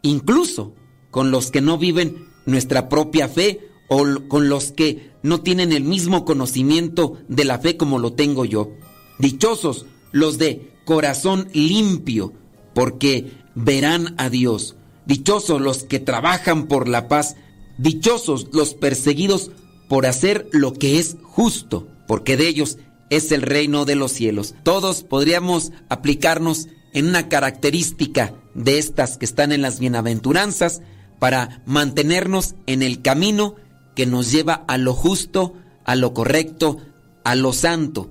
[0.03, 0.75] incluso
[1.11, 5.85] con los que no viven nuestra propia fe o con los que no tienen el
[5.85, 8.73] mismo conocimiento de la fe como lo tengo yo.
[9.19, 12.33] Dichosos los de corazón limpio,
[12.75, 14.77] porque verán a Dios.
[15.07, 17.37] Dichosos los que trabajan por la paz.
[17.79, 19.51] Dichosos los perseguidos
[19.89, 22.79] por hacer lo que es justo, porque de ellos
[23.11, 24.55] es el reino de los cielos.
[24.63, 30.83] Todos podríamos aplicarnos en una característica de estas que están en las bienaventuranzas
[31.19, 33.57] para mantenernos en el camino
[33.95, 35.55] que nos lleva a lo justo,
[35.85, 36.79] a lo correcto,
[37.25, 38.11] a lo santo.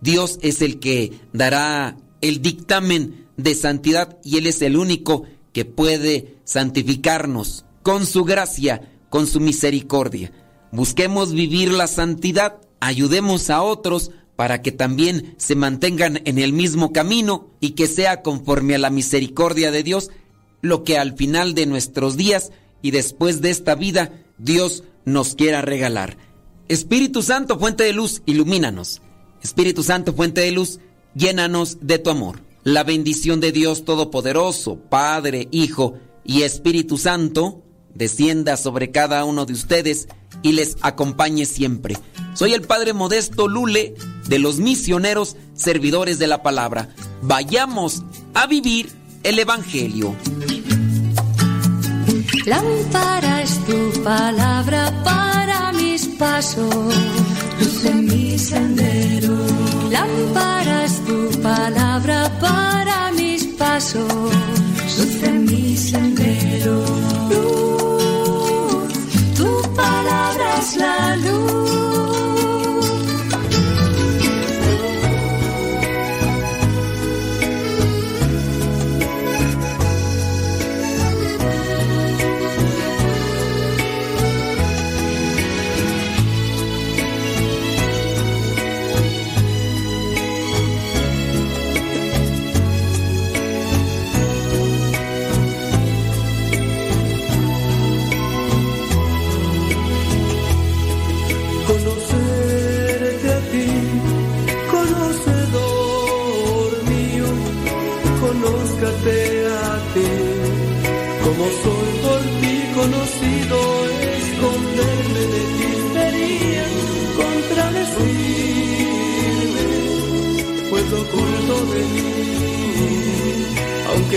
[0.00, 5.24] Dios es el que dará el dictamen de santidad y Él es el único
[5.58, 10.30] que puede santificarnos con su gracia, con su misericordia.
[10.70, 16.92] Busquemos vivir la santidad, ayudemos a otros para que también se mantengan en el mismo
[16.92, 20.12] camino y que sea conforme a la misericordia de Dios
[20.60, 25.60] lo que al final de nuestros días y después de esta vida Dios nos quiera
[25.60, 26.18] regalar.
[26.68, 29.02] Espíritu Santo, fuente de luz, ilumínanos.
[29.42, 30.78] Espíritu Santo, fuente de luz,
[31.16, 32.47] llénanos de tu amor.
[32.68, 37.62] La bendición de Dios Todopoderoso, Padre, Hijo y Espíritu Santo,
[37.94, 40.06] descienda sobre cada uno de ustedes
[40.42, 41.96] y les acompañe siempre.
[42.34, 43.94] Soy el Padre Modesto Lule
[44.28, 46.90] de los misioneros servidores de la palabra.
[47.22, 48.02] Vayamos
[48.34, 48.90] a vivir
[49.22, 50.14] el Evangelio.
[52.44, 56.94] Lámpara es tu palabra para mis pasos,
[57.60, 59.34] luz en mi sendero.
[59.90, 64.12] Lámpara es tu palabra para mis pasos,
[64.98, 66.84] luz en mi sendero.
[67.30, 68.92] Luz,
[69.36, 71.87] tu palabra es la luz.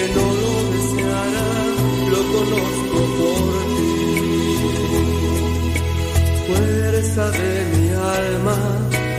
[0.01, 1.47] Aunque no lo deseara,
[2.11, 3.93] lo conozco por ti.
[6.47, 8.57] Fuerza de mi alma,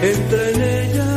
[0.02, 1.12] entra en ella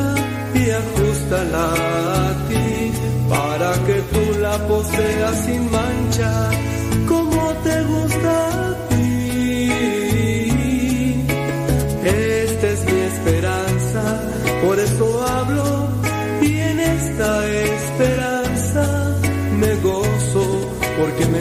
[0.53, 2.91] y ajustala a ti,
[3.29, 6.49] para que tú la poseas sin mancha,
[7.07, 8.54] como te gusta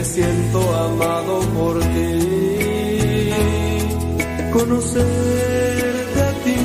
[0.05, 2.19] siento amado por ti.
[4.53, 6.59] Conocerte a ti,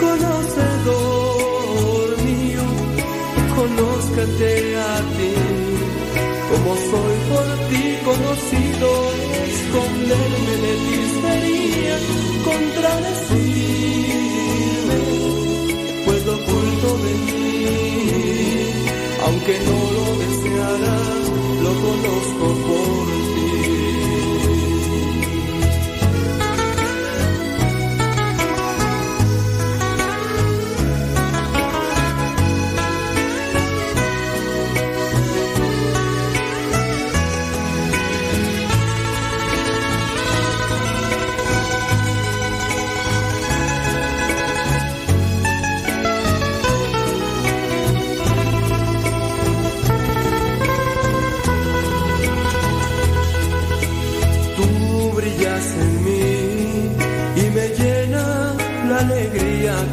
[0.00, 2.64] conocedor mío,
[3.54, 4.78] conózcate a
[5.16, 5.32] ti,
[6.50, 8.88] como soy por ti conocido,
[9.52, 11.96] esconderme de ti sería
[12.48, 14.98] contradecirme,
[16.04, 17.46] pues lo oculto de mí,
[19.24, 20.96] aunque no lo deseara,
[21.68, 22.97] lo conozco por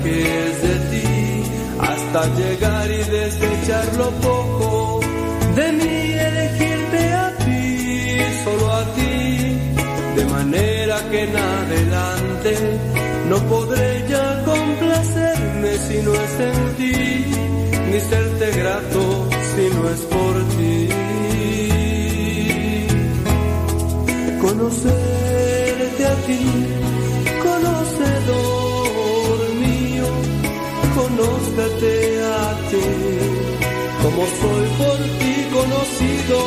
[0.05, 1.43] que es de ti
[1.79, 4.99] hasta llegar y desechar lo poco
[5.55, 5.97] de mí
[6.29, 9.57] elegirte a ti, solo a ti,
[10.17, 12.53] de manera que en adelante
[13.29, 16.95] no podré ya complacerme si no es en ti,
[17.91, 19.01] ni serte grato
[19.51, 20.89] si no es por ti.
[24.41, 26.74] Conocerte a ti,
[30.95, 32.25] conózcate a
[32.69, 32.85] ti,
[34.01, 36.37] como soy por ti conocido,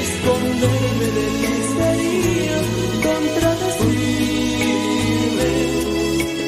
[0.00, 2.58] esconderme de ti sería
[3.06, 5.50] contradecirme,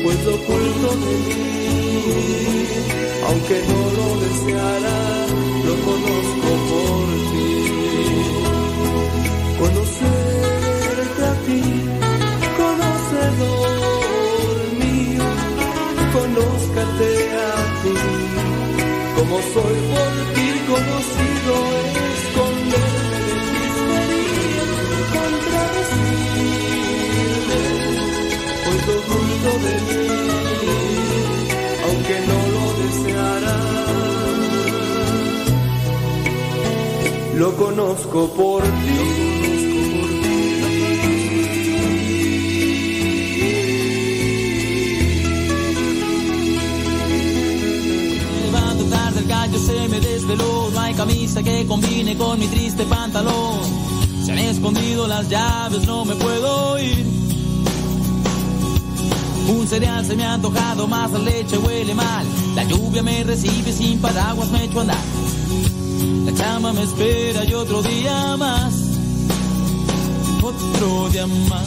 [0.03, 1.47] pues lo oculto de mí,
[3.29, 4.99] aunque no lo deseara,
[5.67, 7.51] lo conozco por ti.
[9.61, 11.61] Conocerte a ti,
[19.33, 21.55] como soy por ti conocido,
[22.13, 24.67] esconderme de ti sería
[25.17, 26.41] contradecirme,
[28.65, 30.07] pues lo oculto de mí,
[31.87, 33.57] aunque no lo deseara,
[37.37, 38.82] lo conozco por.
[51.07, 53.59] Camisa que combine con mi triste pantalón.
[54.25, 57.05] Se han escondido las llaves, no me puedo ir.
[59.49, 62.25] Un cereal se me ha antojado, más la leche huele mal.
[62.55, 65.05] La lluvia me recibe sin paraguas, me echo a andar.
[66.25, 68.73] La chama me espera y otro día más.
[70.41, 71.67] Otro día más.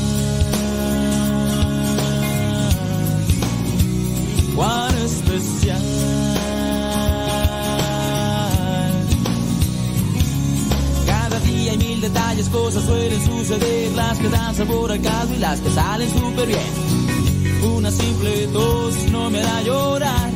[4.55, 6.44] Cuán especial.
[12.09, 16.47] Detalles, cosas suelen suceder, las que dan sabor al caldo y las que salen súper
[16.47, 16.71] bien.
[17.75, 20.29] Una simple tos no me hará llorar.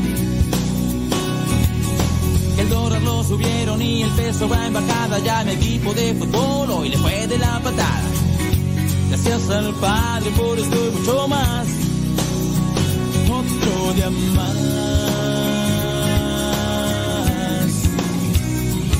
[2.57, 5.19] El dólar lo subieron y el peso va en bajada.
[5.19, 8.09] Ya mi equipo de fútbol hoy le fue de la patada.
[9.09, 11.67] Gracias al Padre por esto y mucho más.
[13.39, 14.55] Otro día más.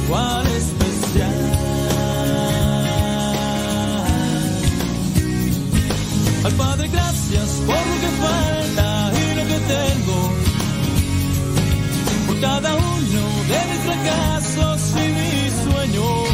[0.08, 0.79] Cuál especial.
[6.58, 10.18] Padre gracias por lo que falta y lo que tengo.
[12.28, 16.30] Por cada uno de mis fracasos y mis sueños.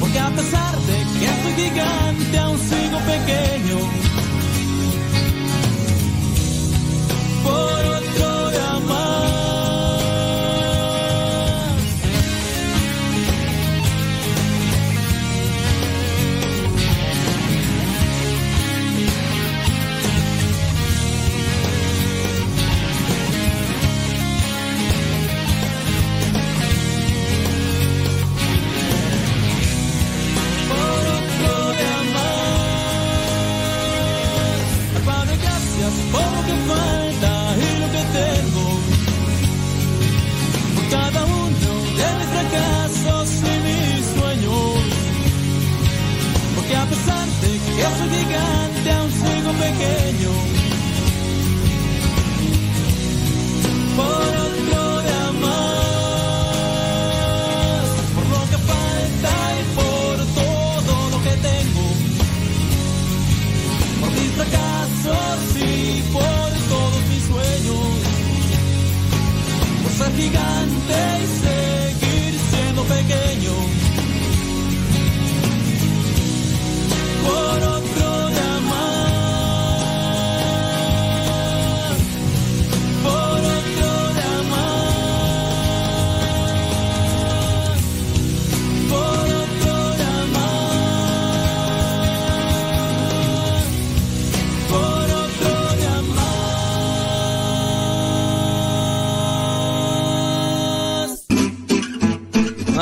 [0.00, 3.78] Porque a pesar de que soy gigante, aún sigo pequeño.
[7.44, 8.01] Por
[47.98, 50.21] soy gigante, aún sigo pequeño.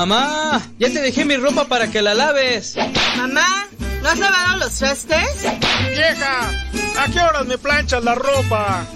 [0.01, 2.75] Mamá, ya te dejé mi ropa para que la laves.
[3.19, 3.67] Mamá,
[4.01, 5.43] ¿no has lavado los trastes?
[5.91, 6.49] Vieja,
[6.99, 8.87] ¿a qué horas me planchas la ropa?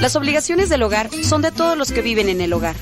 [0.00, 2.74] Las obligaciones del hogar son de todos los que viven en el hogar.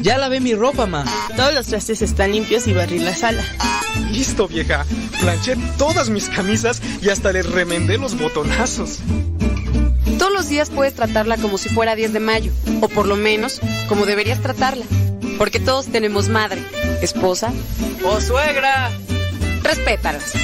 [0.00, 1.04] Ya lavé mi ropa, ma.
[1.36, 3.44] Todos los trastes están limpios y barrí la sala.
[4.10, 4.84] listo, vieja.
[5.20, 8.98] Planché todas mis camisas y hasta le remendé los botonazos.
[10.18, 12.50] Todos los días puedes tratarla como si fuera 10 de mayo,
[12.80, 14.84] o por lo menos como deberías tratarla.
[15.40, 16.62] Porque todos tenemos madre,
[17.00, 17.50] esposa
[18.04, 18.90] o suegra.
[19.62, 20.34] Respétalas.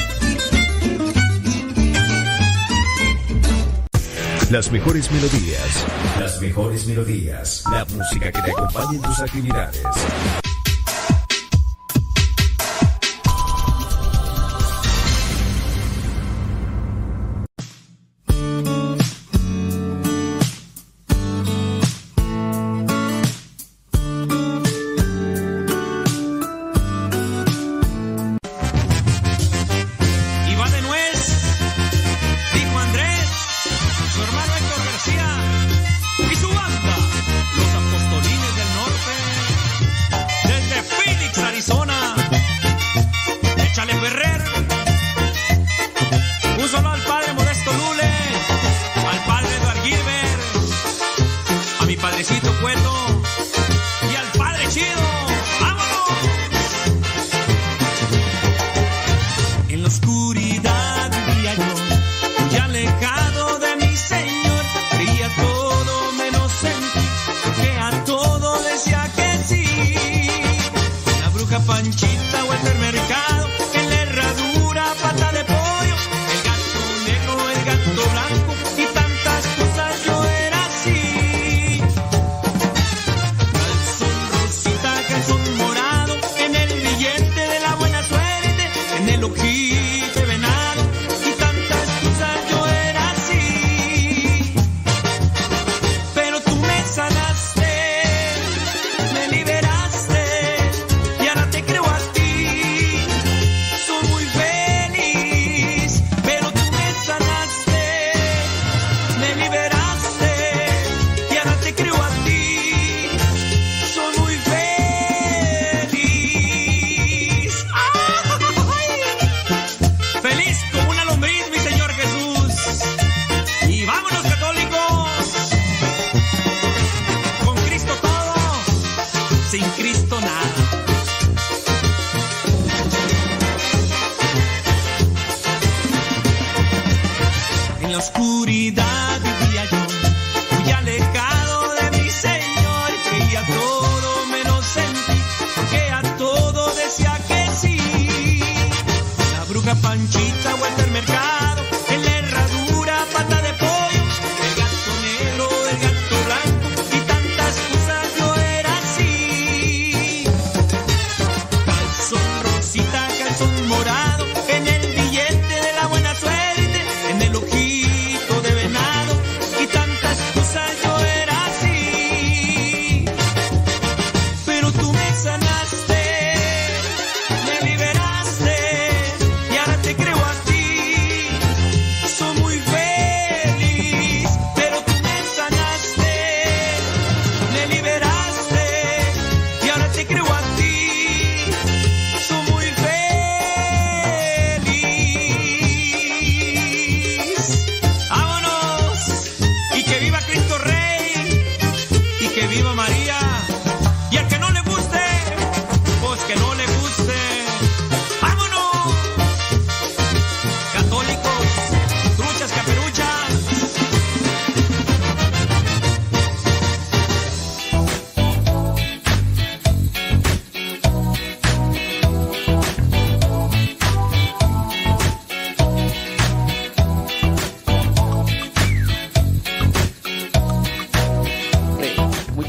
[4.50, 5.84] Las mejores melodías.
[6.18, 7.62] Las mejores melodías.
[7.70, 9.82] La música que te acompañe en tus actividades.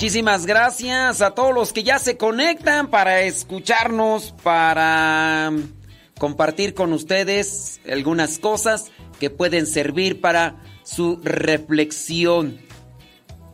[0.08, 5.52] Muchísimas gracias a todos los que ya se conectan para escucharnos, para
[6.18, 8.90] compartir con ustedes algunas cosas
[9.20, 12.62] que pueden servir para su reflexión.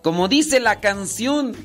[0.04, 1.56] Como dice la canción,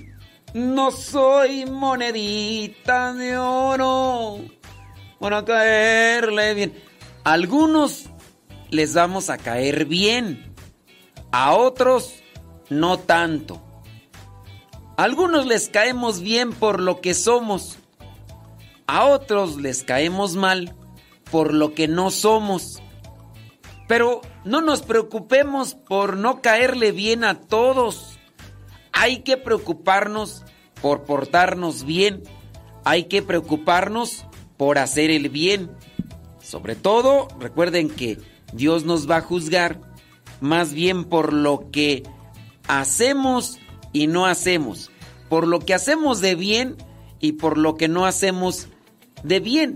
[0.54, 4.38] no soy monedita de oro
[5.20, 6.82] para caerle bien.
[7.24, 8.06] A algunos
[8.70, 10.54] les vamos a caer bien,
[11.30, 12.14] a otros
[12.70, 13.67] no tanto
[14.98, 17.78] algunos les caemos bien por lo que somos,
[18.88, 20.74] a otros les caemos mal
[21.30, 22.82] por lo que no somos.
[23.86, 28.18] Pero no nos preocupemos por no caerle bien a todos.
[28.92, 30.44] Hay que preocuparnos
[30.82, 32.24] por portarnos bien.
[32.84, 34.26] Hay que preocuparnos
[34.56, 35.70] por hacer el bien.
[36.42, 38.18] Sobre todo, recuerden que
[38.52, 39.80] Dios nos va a juzgar
[40.40, 42.02] más bien por lo que
[42.66, 43.58] hacemos
[43.98, 44.92] y no hacemos,
[45.28, 46.76] por lo que hacemos de bien
[47.18, 48.68] y por lo que no hacemos
[49.24, 49.74] de bien.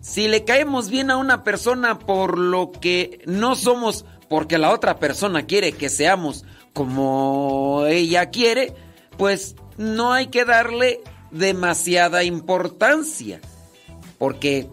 [0.00, 4.98] Si le caemos bien a una persona por lo que no somos, porque la otra
[4.98, 8.72] persona quiere que seamos como ella quiere,
[9.18, 13.42] pues no hay que darle demasiada importancia.
[14.16, 14.70] Porque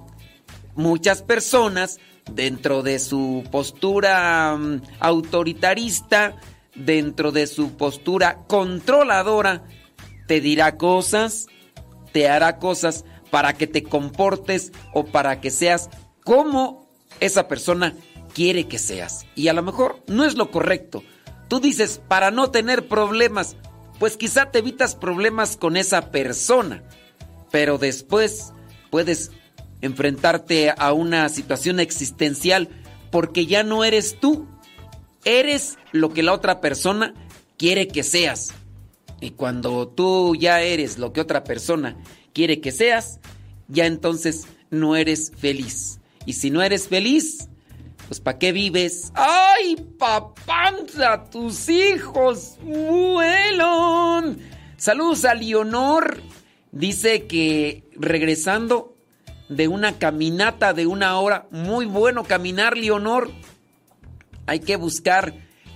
[0.75, 1.99] muchas personas,
[2.31, 6.37] dentro de su postura mm, autoritarista,
[6.77, 9.63] dentro de su postura controladora,
[10.27, 11.47] te dirá cosas,
[12.11, 15.89] te hará cosas para que te comportes o para que seas
[16.23, 16.89] como
[17.19, 17.95] esa persona
[18.33, 19.25] quiere que seas.
[19.35, 21.03] Y a lo mejor no es lo correcto.
[21.47, 23.55] Tú dices, para no tener problemas,
[23.99, 26.83] pues quizá te evitas problemas con esa persona,
[27.51, 28.53] pero después
[28.89, 29.31] puedes
[29.81, 32.69] enfrentarte a una situación existencial
[33.11, 34.47] porque ya no eres tú,
[35.27, 37.13] eres lo que la otra persona
[37.57, 38.53] quiere que seas.
[39.19, 41.97] Y cuando tú ya eres lo que otra persona
[42.33, 43.19] quiere que seas,
[43.67, 45.99] ya entonces no eres feliz.
[46.25, 47.49] Y si no eres feliz,
[48.07, 49.11] pues ¿para qué vives?
[49.15, 51.25] ¡Ay, papanza!
[51.29, 54.39] ¡Tus hijos vuelan!
[54.77, 56.21] Saludos a Leonor.
[56.71, 58.95] Dice que regresando
[59.49, 63.29] de una caminata de una hora, muy bueno caminar, Leonor.
[64.47, 65.33] Hay que buscar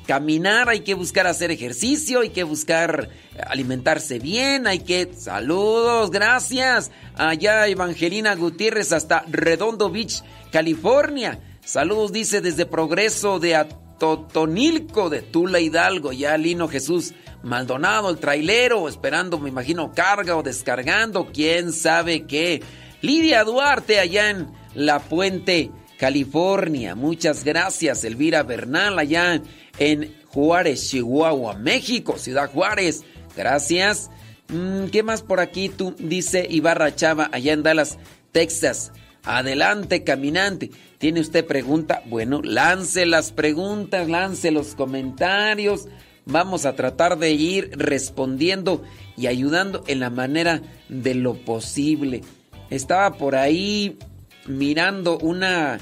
[0.07, 3.09] caminar, hay que buscar hacer ejercicio, hay que buscar
[3.47, 5.13] alimentarse bien, hay que...
[5.13, 6.91] Saludos, gracias.
[7.15, 11.39] Allá Evangelina Gutiérrez hasta Redondo Beach, California.
[11.63, 16.11] Saludos, dice desde Progreso de Atotonilco, de Tula Hidalgo.
[16.11, 22.61] Ya Lino Jesús Maldonado, el trailero, esperando, me imagino, carga o descargando, quién sabe qué.
[23.01, 25.71] Lidia Duarte allá en La Puente,
[26.01, 26.95] California.
[26.95, 28.03] Muchas gracias.
[28.03, 29.39] Elvira Bernal allá
[29.77, 33.03] en Juárez, Chihuahua, México, Ciudad Juárez.
[33.37, 34.09] Gracias.
[34.47, 35.93] Mm, ¿Qué más por aquí tú?
[35.99, 37.99] Dice Ibarra Chava allá en Dallas,
[38.31, 38.93] Texas.
[39.25, 40.71] Adelante, caminante.
[40.97, 42.01] ¿Tiene usted pregunta?
[42.07, 45.87] Bueno, lance las preguntas, lance los comentarios.
[46.25, 48.83] Vamos a tratar de ir respondiendo
[49.17, 52.21] y ayudando en la manera de lo posible.
[52.71, 53.99] Estaba por ahí
[54.47, 55.79] mirando una,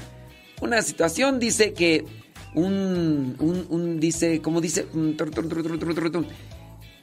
[0.60, 2.04] una situación, dice que
[2.54, 4.86] un, un, un dice, ¿cómo dice?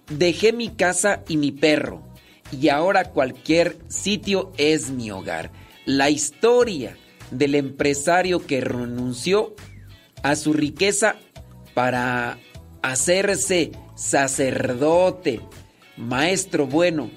[0.09, 2.03] Dejé mi casa y mi perro
[2.51, 5.51] y ahora cualquier sitio es mi hogar.
[5.85, 6.97] La historia
[7.31, 9.55] del empresario que renunció
[10.23, 11.15] a su riqueza
[11.73, 12.37] para
[12.81, 15.41] hacerse sacerdote,
[15.97, 17.09] maestro bueno,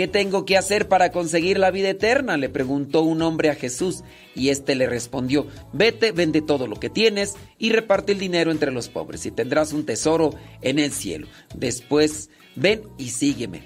[0.00, 2.38] ¿Qué tengo que hacer para conseguir la vida eterna?
[2.38, 4.02] le preguntó un hombre a Jesús
[4.34, 8.72] y éste le respondió, vete, vende todo lo que tienes y reparte el dinero entre
[8.72, 10.30] los pobres y tendrás un tesoro
[10.62, 11.26] en el cielo.
[11.54, 13.62] Después, ven y sígueme.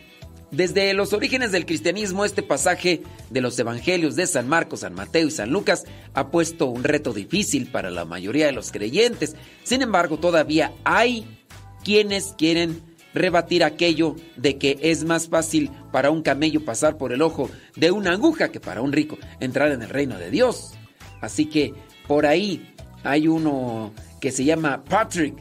[0.51, 5.29] Desde los orígenes del cristianismo, este pasaje de los evangelios de San Marcos, San Mateo
[5.29, 5.85] y San Lucas
[6.15, 9.37] ha puesto un reto difícil para la mayoría de los creyentes.
[9.63, 11.29] Sin embargo, todavía hay
[11.85, 12.83] quienes quieren
[13.15, 17.91] rebatir aquello de que es más fácil para un camello pasar por el ojo de
[17.91, 20.75] una aguja que para un rico entrar en el reino de Dios.
[21.21, 21.73] Así que
[22.07, 25.37] por ahí hay uno que se llama Patrick.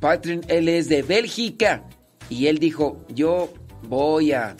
[0.00, 1.84] Patrick, él es de Bélgica
[2.28, 3.52] y él dijo, yo
[3.88, 4.56] voy a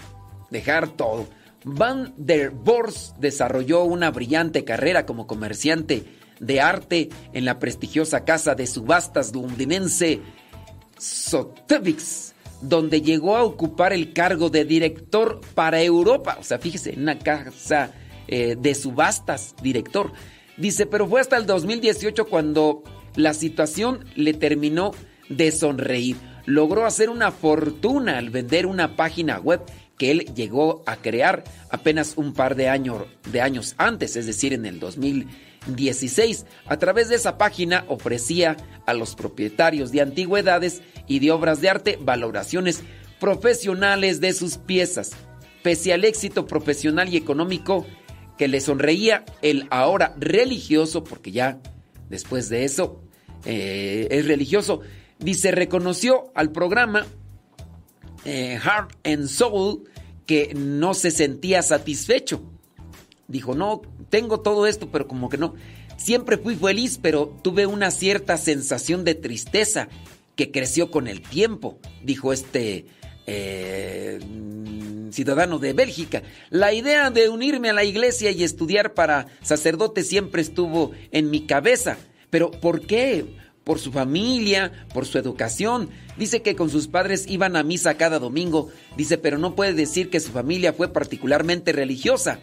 [0.50, 1.26] dejar todo.
[1.64, 6.04] Van der Bors desarrolló una brillante carrera como comerciante
[6.40, 10.20] de arte en la prestigiosa casa de subastas londinense
[10.98, 12.31] Sotheby's
[12.62, 16.38] donde llegó a ocupar el cargo de director para Europa.
[16.40, 17.92] O sea, fíjese, en una casa
[18.28, 20.12] eh, de subastas, director.
[20.56, 22.82] Dice, pero fue hasta el 2018 cuando
[23.16, 24.92] la situación le terminó
[25.28, 26.16] de sonreír.
[26.46, 29.60] Logró hacer una fortuna al vender una página web
[29.98, 32.64] que él llegó a crear apenas un par de
[33.30, 34.80] de años antes, es decir, en el
[35.66, 36.46] 2016.
[36.66, 38.56] A través de esa página ofrecía
[38.86, 42.82] a los propietarios de antigüedades y de obras de arte valoraciones
[43.20, 45.12] profesionales de sus piezas.
[45.62, 47.86] Pese al éxito profesional y económico
[48.36, 51.60] que le sonreía el ahora religioso, porque ya
[52.08, 53.00] después de eso
[53.44, 54.80] eh, es religioso,
[55.18, 57.06] dice, reconoció al programa
[58.24, 59.84] eh, Heart and Soul
[60.26, 62.51] que no se sentía satisfecho.
[63.32, 63.80] Dijo, no,
[64.10, 65.54] tengo todo esto, pero como que no.
[65.96, 69.88] Siempre fui feliz, pero tuve una cierta sensación de tristeza
[70.36, 72.84] que creció con el tiempo, dijo este
[73.26, 74.18] eh,
[75.10, 76.22] ciudadano de Bélgica.
[76.50, 81.46] La idea de unirme a la iglesia y estudiar para sacerdote siempre estuvo en mi
[81.46, 81.96] cabeza.
[82.28, 83.24] Pero ¿por qué?
[83.64, 85.88] Por su familia, por su educación.
[86.18, 88.68] Dice que con sus padres iban a misa cada domingo.
[88.98, 92.40] Dice, pero no puede decir que su familia fue particularmente religiosa.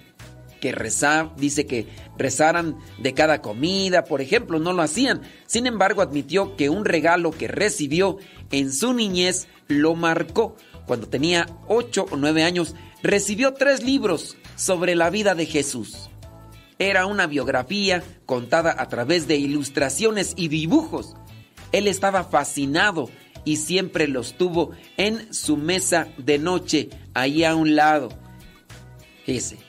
[0.59, 1.87] Que rezar, dice que
[2.17, 5.21] rezaran de cada comida, por ejemplo, no lo hacían.
[5.47, 8.17] Sin embargo, admitió que un regalo que recibió
[8.51, 10.55] en su niñez lo marcó
[10.89, 12.73] cuando tenía 8 o 9 años,
[13.03, 16.09] recibió tres libros sobre la vida de Jesús.
[16.79, 21.15] Era una biografía contada a través de ilustraciones y dibujos.
[21.71, 23.07] Él estaba fascinado
[23.45, 28.09] y siempre los tuvo en su mesa de noche, ahí a un lado.
[29.27, 29.59] Fíjese,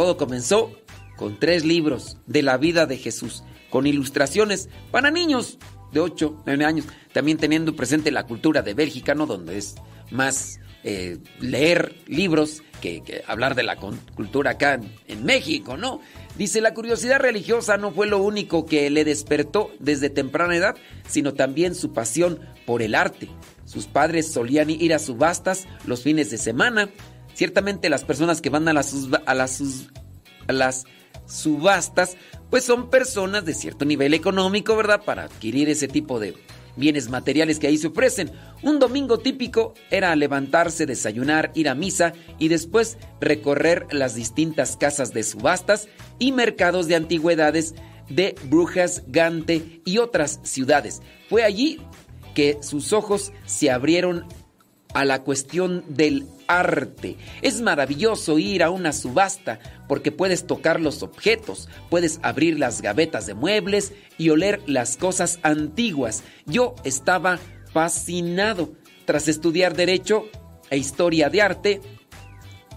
[0.00, 0.72] todo comenzó
[1.18, 5.58] con tres libros de la vida de Jesús, con ilustraciones para niños
[5.92, 9.26] de 8, 9 años, también teniendo presente la cultura de Bélgica, ¿no?
[9.26, 9.74] Donde es
[10.10, 16.00] más eh, leer libros que, hablar de la cultura acá en, en México, ¿no?
[16.38, 21.34] Dice, la curiosidad religiosa no fue lo único que le despertó desde temprana edad, sino
[21.34, 23.28] también su pasión por el arte.
[23.66, 26.88] Sus padres solían ir a subastas los fines de semana.
[27.34, 28.94] Ciertamente las personas que van a las,
[31.26, 32.16] subastas,
[32.50, 35.04] pues son personas de cierto nivel económico, ¿verdad?
[35.04, 36.34] Para adquirir ese tipo de,
[36.76, 38.30] bienes materiales que ahí se ofrecen.
[38.62, 45.12] Un domingo típico era levantarse, desayunar, ir a misa y después recorrer las distintas casas
[45.12, 45.88] de subastas
[46.18, 47.74] y mercados de antigüedades
[48.08, 51.00] de Brujas, Gante y otras ciudades.
[51.28, 51.80] Fue allí
[52.34, 54.26] que sus ojos se abrieron
[54.94, 57.16] a la cuestión del arte.
[57.42, 63.26] Es maravilloso ir a una subasta porque puedes tocar los objetos, puedes abrir las gavetas
[63.26, 66.22] de muebles y oler las cosas antiguas.
[66.46, 67.38] Yo estaba
[67.72, 68.72] fascinado.
[69.04, 70.26] Tras estudiar Derecho
[70.70, 71.80] e Historia de Arte,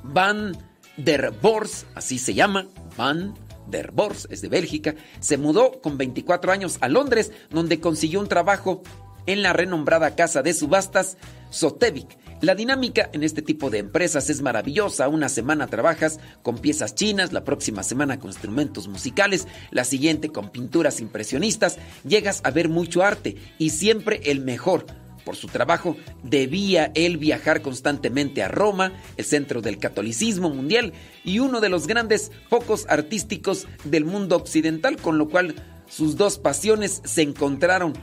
[0.03, 0.57] Van
[0.97, 2.67] der Bors, así se llama,
[2.97, 3.35] Van
[3.67, 8.27] der Bors, es de Bélgica, se mudó con 24 años a Londres, donde consiguió un
[8.27, 8.81] trabajo
[9.25, 11.17] en la renombrada casa de subastas
[11.49, 12.07] Sotheby's
[12.43, 15.07] la dinámica en este tipo de empresas es maravillosa.
[15.07, 20.49] Una semana trabajas con piezas chinas, la próxima semana con instrumentos musicales, la siguiente con
[20.49, 21.77] pinturas impresionistas.
[22.05, 24.85] Llegas a ver mucho arte y siempre el mejor.
[25.23, 30.91] Por su trabajo debía él viajar constantemente a Roma, el centro del catolicismo mundial
[31.23, 35.55] y uno de los grandes focos artísticos del mundo occidental, con lo cual
[35.87, 37.93] sus dos pasiones se encontraron,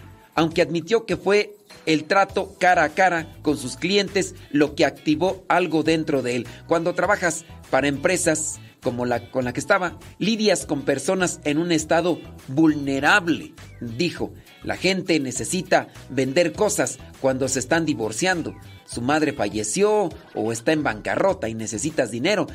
[0.41, 1.55] aunque admitió que fue
[1.85, 6.47] el trato cara a cara con sus clientes lo que activó algo dentro de él.
[6.67, 11.73] Cuando trabajas para empresas como la con la que estaba, lidias con personas en un
[11.73, 12.19] estado
[12.49, 13.53] vulnerable,
[13.83, 14.33] dijo.
[14.65, 18.55] La gente necesita vender cosas cuando se están divorciando.
[18.87, 22.47] Su madre falleció o está en bancarrota y necesitas dinero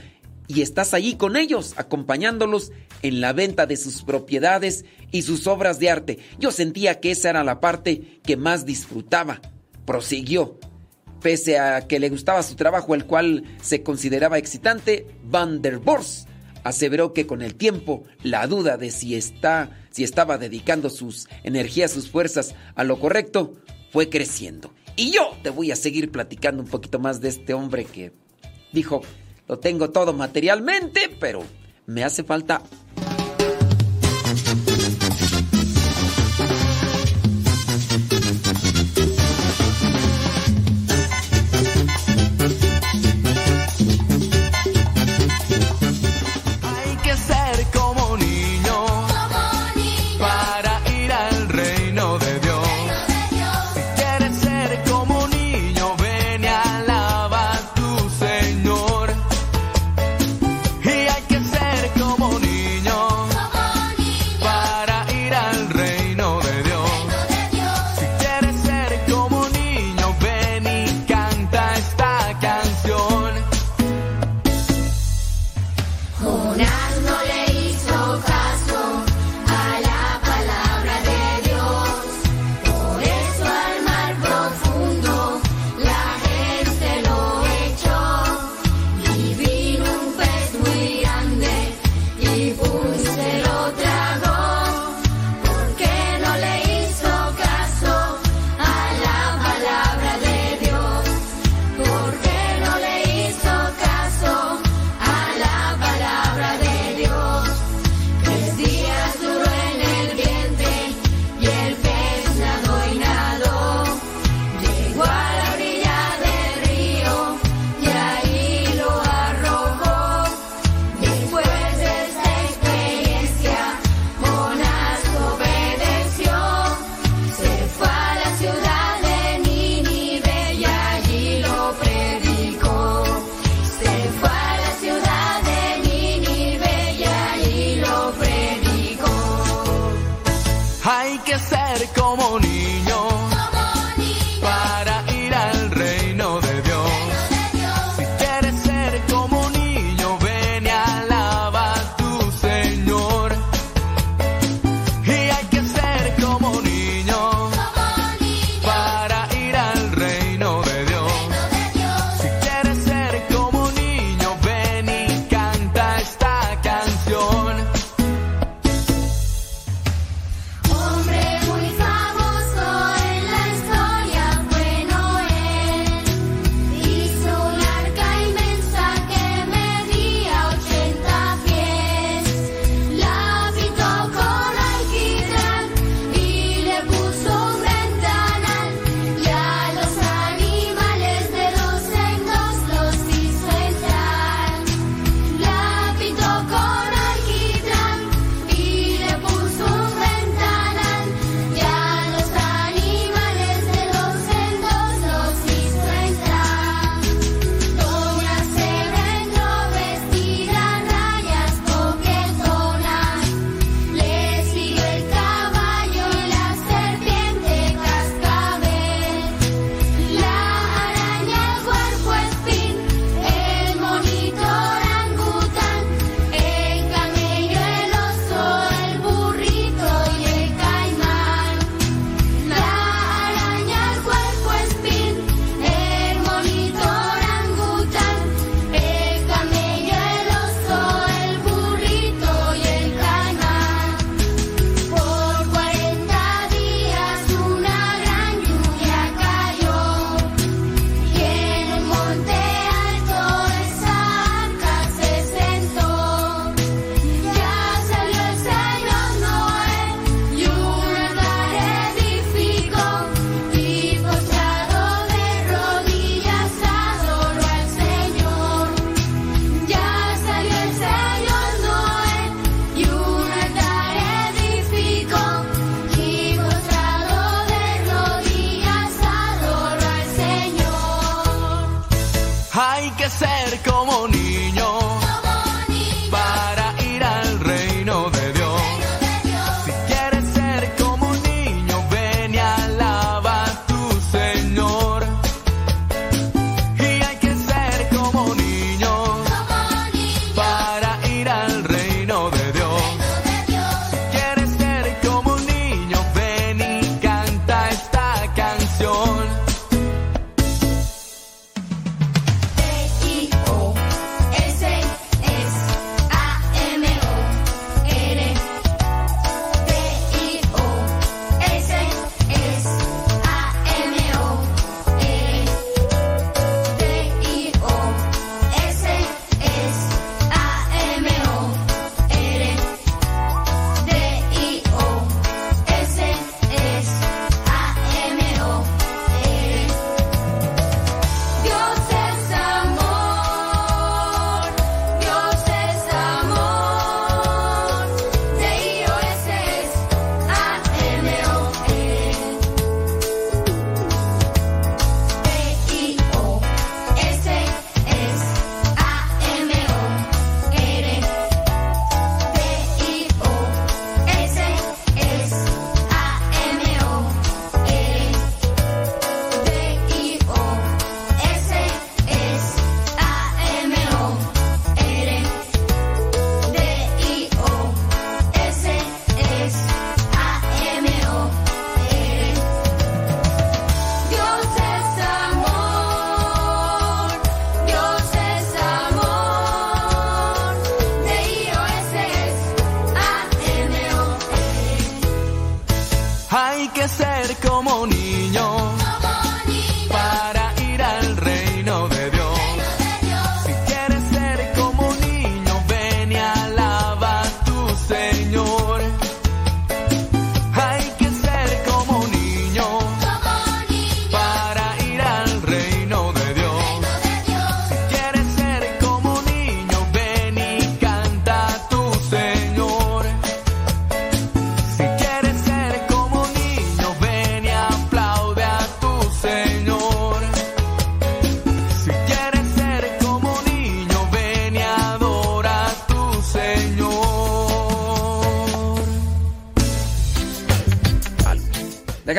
[0.47, 5.79] y estás allí con ellos, acompañándolos en la venta de sus propiedades y sus obras
[5.79, 6.19] de arte.
[6.39, 9.41] Yo sentía que esa era la parte que más disfrutaba.
[9.85, 10.59] Prosiguió.
[11.21, 16.27] Pese a que le gustaba su trabajo, el cual se consideraba excitante, Van der Bors
[16.63, 21.91] aseveró que con el tiempo la duda de si está si estaba dedicando sus energías,
[21.91, 23.53] sus fuerzas a lo correcto
[23.93, 24.73] fue creciendo.
[24.97, 28.11] Y yo te voy a seguir platicando un poquito más de este hombre que
[28.73, 29.03] dijo
[29.47, 31.43] lo tengo todo materialmente, pero
[31.85, 32.61] me hace falta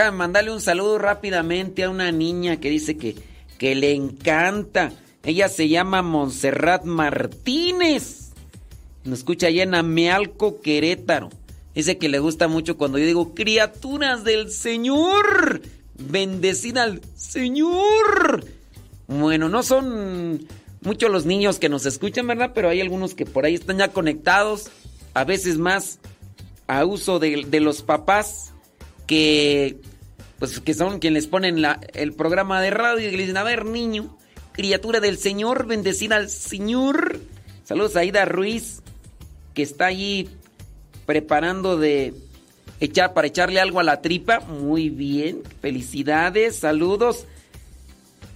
[0.07, 3.17] Déjame mandarle un saludo rápidamente a una niña que dice que,
[3.59, 4.93] que le encanta.
[5.25, 8.31] Ella se llama Montserrat Martínez.
[9.03, 11.31] Nos escucha allá en Amealco, Querétaro.
[11.75, 15.63] Dice que le gusta mucho cuando yo digo, criaturas del Señor,
[15.99, 18.47] bendecida al Señor.
[19.09, 20.47] Bueno, no son
[20.83, 22.53] muchos los niños que nos escuchan, ¿verdad?
[22.55, 24.71] Pero hay algunos que por ahí están ya conectados,
[25.15, 25.99] a veces más
[26.69, 28.53] a uso de, de los papás
[29.09, 29.81] que
[30.39, 33.65] pues que son quienes les ponen el programa de radio y le dicen, a ver
[33.65, 34.17] niño,
[34.53, 37.21] criatura del Señor, bendecida al Señor.
[37.65, 38.83] Saludos a Aida Ruiz,
[39.55, 40.29] que está allí
[41.07, 42.15] preparando de
[42.81, 44.41] echar para echarle algo a la tripa.
[44.41, 47.27] Muy bien, felicidades, saludos.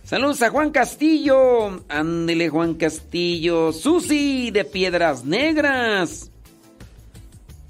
[0.04, 1.84] Saludos a Juan Castillo.
[1.88, 3.72] Ándele Juan Castillo.
[3.72, 6.30] Susi de Piedras Negras.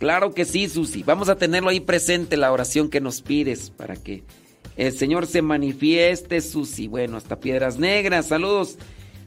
[0.01, 1.03] Claro que sí, Susi.
[1.03, 4.25] Vamos a tenerlo ahí presente, la oración que nos pides, para que
[4.79, 6.89] el Señor se manifieste, Susi.
[6.89, 8.79] Bueno, hasta Piedras Negras, saludos.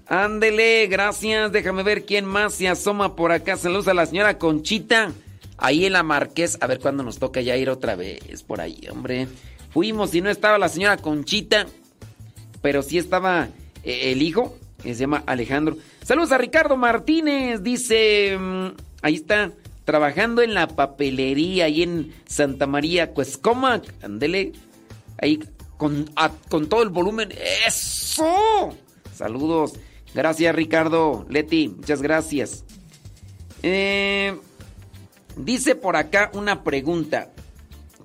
[0.08, 1.52] Ándele, gracias.
[1.52, 3.56] Déjame ver quién más se asoma por acá.
[3.56, 5.12] Saludos a la señora Conchita.
[5.58, 6.58] Ahí en la Marqués.
[6.60, 9.28] A ver cuándo nos toca ya ir otra vez por ahí, hombre.
[9.70, 11.68] Fuimos y no estaba la señora Conchita,
[12.64, 13.50] pero sí estaba
[13.84, 15.78] eh, el hijo, que se llama Alejandro.
[16.04, 17.62] Saludos a Ricardo Martínez.
[17.62, 18.68] Dice, mm,
[19.04, 19.52] ahí está
[19.86, 23.94] trabajando en la papelería ahí en Santa María Cuescomac.
[24.04, 24.54] Ándele.
[25.22, 25.40] Ahí
[25.78, 26.10] con,
[26.50, 27.30] con todo el volumen.
[27.68, 28.76] ¡Eso!
[29.14, 29.74] Saludos.
[30.14, 31.26] Gracias, Ricardo.
[31.30, 32.64] Leti, muchas gracias.
[33.64, 34.38] Eh,
[35.36, 37.32] dice por acá una pregunta.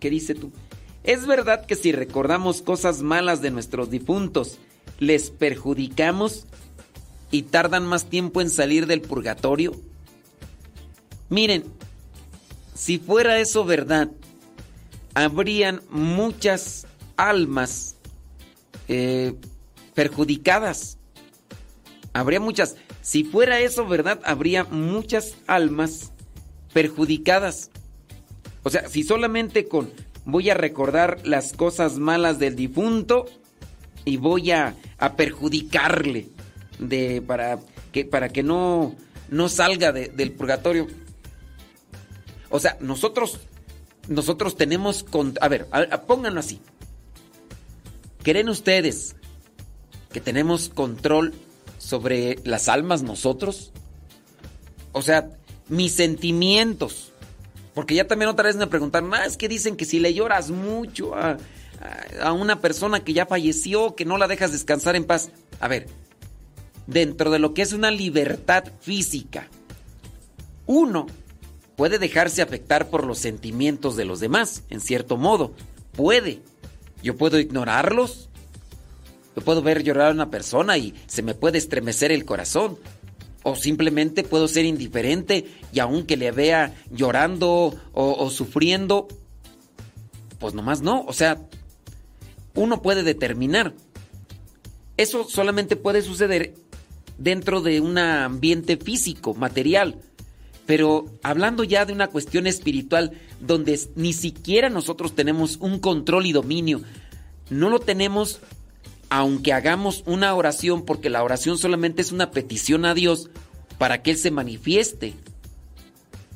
[0.00, 0.52] ¿Qué dice tú?
[1.04, 4.58] ¿Es verdad que si recordamos cosas malas de nuestros difuntos,
[4.98, 6.46] les perjudicamos
[7.30, 9.74] y tardan más tiempo en salir del purgatorio?
[11.28, 11.64] Miren,
[12.74, 14.08] si fuera eso verdad,
[15.14, 17.96] habrían muchas almas
[18.88, 19.34] eh,
[19.94, 20.96] perjudicadas.
[22.12, 22.76] Habría muchas.
[23.02, 26.12] Si fuera eso verdad, habría muchas almas
[26.72, 27.70] perjudicadas.
[28.62, 29.90] O sea, si solamente con
[30.24, 33.26] voy a recordar las cosas malas del difunto
[34.04, 36.28] y voy a, a perjudicarle.
[36.78, 37.58] de para
[37.92, 38.94] que para que no
[39.30, 40.86] no salga de- del purgatorio.
[42.50, 43.38] O sea, nosotros
[44.08, 45.68] nosotros tenemos con, a ver,
[46.06, 46.60] pónganlo así.
[48.22, 49.16] ¿Creen ustedes
[50.12, 51.34] que tenemos control
[51.78, 53.70] sobre las almas nosotros?
[54.92, 55.30] O sea,
[55.68, 57.12] mis sentimientos.
[57.74, 60.50] Porque ya también otra vez me preguntaron, ah, es que dicen que si le lloras
[60.50, 61.36] mucho a-
[62.22, 65.30] a una persona que ya falleció, que no la dejas descansar en paz.
[65.60, 65.86] A ver,
[66.86, 69.48] dentro de lo que es una libertad física,
[70.66, 71.06] uno
[71.78, 75.54] puede dejarse afectar por los sentimientos de los demás, en cierto modo.
[75.92, 76.40] Puede.
[77.04, 78.28] Yo puedo ignorarlos.
[79.36, 82.76] Yo puedo ver llorar a una persona y se me puede estremecer el corazón.
[83.44, 87.48] O simplemente puedo ser indiferente y aunque le vea llorando
[87.92, 89.06] o, o sufriendo,
[90.40, 91.04] pues nomás no.
[91.06, 91.38] O sea,
[92.56, 93.72] uno puede determinar.
[94.96, 96.56] Eso solamente puede suceder
[97.18, 100.02] dentro de un ambiente físico, material.
[100.68, 106.32] Pero hablando ya de una cuestión espiritual donde ni siquiera nosotros tenemos un control y
[106.32, 106.82] dominio,
[107.48, 108.40] no lo tenemos
[109.08, 113.30] aunque hagamos una oración, porque la oración solamente es una petición a Dios
[113.78, 115.14] para que Él se manifieste.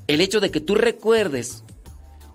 [0.07, 1.63] El hecho de que tú recuerdes,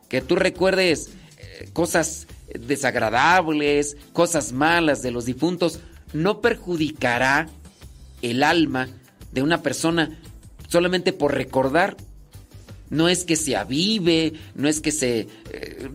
[0.08, 1.10] que tú recuerdes
[1.40, 2.28] eh, cosas
[2.60, 5.80] desagradables, cosas malas de los difuntos,
[6.14, 7.50] no perjudicará
[8.22, 8.88] el alma
[9.32, 10.20] de una persona
[10.68, 11.98] solamente por recordar.
[12.90, 15.90] No es que se avive, no es que se eh,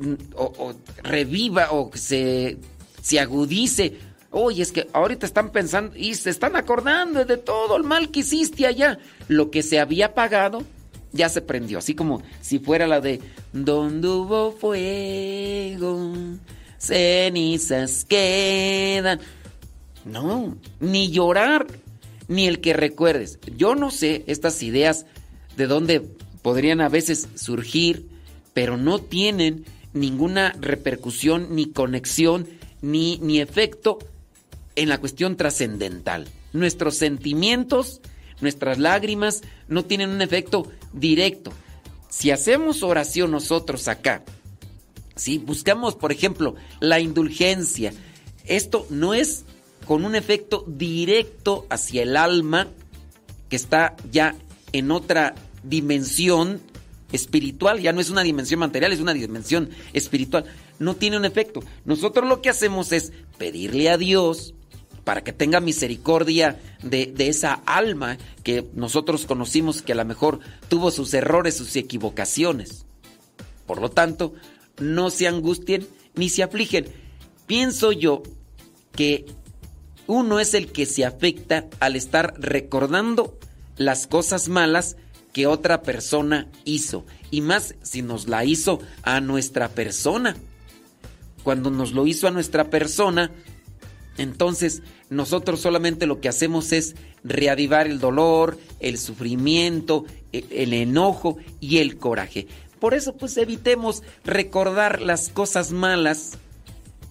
[1.03, 2.59] reviva o que se,
[3.01, 3.97] se agudice.
[4.31, 8.21] Oye, es que ahorita están pensando y se están acordando de todo el mal que
[8.21, 8.99] hiciste allá.
[9.29, 10.63] Lo que se había pagado
[11.13, 11.79] ya se prendió.
[11.79, 13.21] Así como si fuera la de
[13.53, 16.13] Donde hubo fuego,
[16.79, 19.21] cenizas quedan.
[20.05, 21.67] No, ni llorar,
[22.33, 23.39] ni el que recuerdes.
[23.57, 25.07] Yo no sé estas ideas
[25.57, 26.01] de dónde
[26.41, 28.09] podrían a veces surgir,
[28.55, 32.49] pero no tienen ninguna repercusión, ni conexión,
[32.81, 33.99] ni, ni efecto
[34.77, 36.27] en la cuestión trascendental.
[36.55, 38.01] Nuestros sentimientos,
[38.41, 41.53] nuestras lágrimas, no tienen un efecto directo.
[42.09, 44.25] Si hacemos oración nosotros acá,
[45.17, 47.93] si buscamos, por ejemplo, la indulgencia,
[48.47, 49.45] esto no es
[49.87, 52.69] con un efecto directo hacia el alma
[53.49, 54.35] que está ya
[54.73, 56.61] en otra dimensión
[57.13, 60.45] espiritual, ya no es una dimensión material, es una dimensión espiritual.
[60.79, 61.63] No tiene un efecto.
[61.85, 64.55] Nosotros lo que hacemos es pedirle a Dios
[65.05, 70.91] para que tenga misericordia de, esa alma que nosotros conocimos que a lo mejor tuvo
[70.91, 72.87] sus errores, sus equivocaciones.
[73.67, 74.35] Por lo tanto,
[74.79, 76.87] no se angustien ni se afligen.
[77.47, 78.23] Pienso yo
[78.93, 79.27] que
[80.13, 83.39] uno es el que se afecta al estar recordando
[83.79, 84.97] las cosas malas
[85.33, 87.07] que otra persona hizo.
[87.31, 90.37] Y más si nos la hizo a nuestra persona.
[91.43, 93.31] Cuando nos lo hizo a nuestra persona,
[94.19, 101.39] entonces nosotros solamente lo que hacemos es reavivar el dolor, el sufrimiento, e- el enojo
[101.59, 102.49] y el coraje.
[102.79, 106.33] Por eso pues evitemos recordar las cosas malas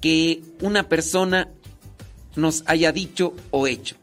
[0.01, 1.49] que una persona
[2.35, 3.95] nos haya dicho o hecho.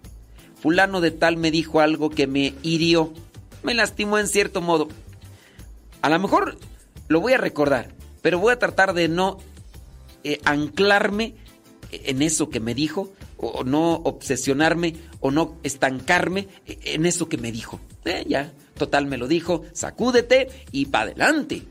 [0.60, 3.12] Fulano de tal me dijo algo que me hirió,
[3.62, 4.88] me lastimó en cierto modo.
[6.02, 6.58] A lo mejor
[7.08, 9.38] lo voy a recordar, pero voy a tratar de no
[10.24, 11.34] eh, anclarme
[11.90, 17.52] en eso que me dijo, o no obsesionarme, o no estancarme en eso que me
[17.52, 17.80] dijo.
[18.04, 21.62] Eh, ya, total me lo dijo, sacúdete y para adelante.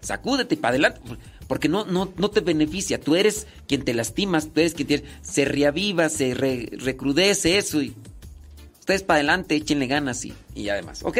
[0.00, 1.00] Sacúdete y para adelante.
[1.48, 3.00] Porque no, no, no te beneficia.
[3.00, 7.82] Tú eres quien te lastimas, tú eres quien te- se reaviva, se re- recrudece eso.
[7.82, 7.94] Y
[8.78, 11.18] ustedes para adelante, échenle ganas y, y además, ¿ok?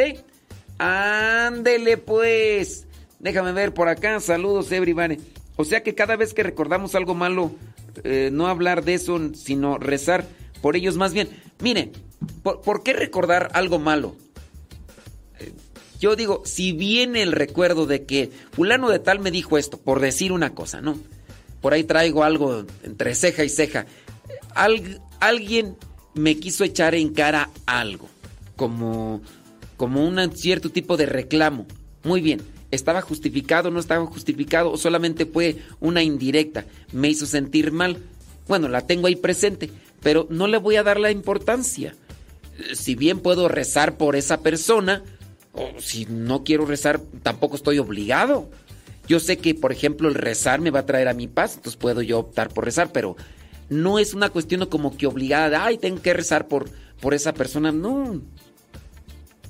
[0.77, 2.85] Ándele pues.
[3.19, 4.19] Déjame ver por acá.
[4.19, 5.17] Saludos, everybody.
[5.55, 7.51] O sea que cada vez que recordamos algo malo,
[8.03, 10.25] eh, no hablar de eso, sino rezar
[10.61, 11.27] por ellos más bien.
[11.59, 11.91] Mire,
[12.43, 14.15] ¿por, por qué recordar algo malo?
[15.99, 19.99] Yo digo, si viene el recuerdo de que fulano de tal me dijo esto, por
[19.99, 20.97] decir una cosa, ¿no?
[21.61, 23.85] Por ahí traigo algo entre ceja y ceja.
[24.55, 25.75] Al- alguien
[26.13, 28.07] me quiso echar en cara algo,
[28.55, 29.21] como,
[29.77, 31.65] como un cierto tipo de reclamo.
[32.03, 36.65] Muy bien, ¿estaba justificado, no estaba justificado o solamente fue una indirecta?
[36.93, 37.97] Me hizo sentir mal.
[38.47, 39.69] Bueno, la tengo ahí presente,
[40.01, 41.93] pero no le voy a dar la importancia.
[42.73, 45.03] Si bien puedo rezar por esa persona,
[45.53, 48.49] o si no quiero rezar, tampoco estoy obligado.
[49.07, 51.77] Yo sé que, por ejemplo, el rezar me va a traer a mi paz, entonces
[51.77, 53.15] puedo yo optar por rezar, pero
[53.69, 56.69] no es una cuestión como que obligada, de, ay, tengo que rezar por,
[57.01, 58.21] por esa persona, no.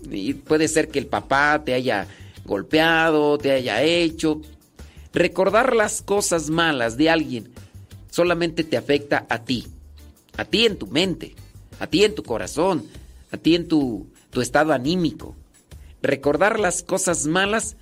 [0.09, 2.07] Y puede ser que el papá te haya
[2.45, 4.41] golpeado, te haya hecho.
[5.13, 7.51] Recordar las cosas malas de alguien
[8.11, 9.67] solamente te afecta a ti,
[10.37, 11.35] a ti en tu mente,
[11.79, 12.85] a ti en tu corazón,
[13.31, 15.35] a ti en tu, tu estado anímico.
[16.01, 17.75] Recordar las cosas malas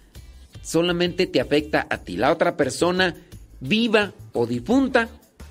[0.61, 2.17] solamente te afecta a ti.
[2.17, 3.15] La otra persona,
[3.59, 5.09] viva o difunta,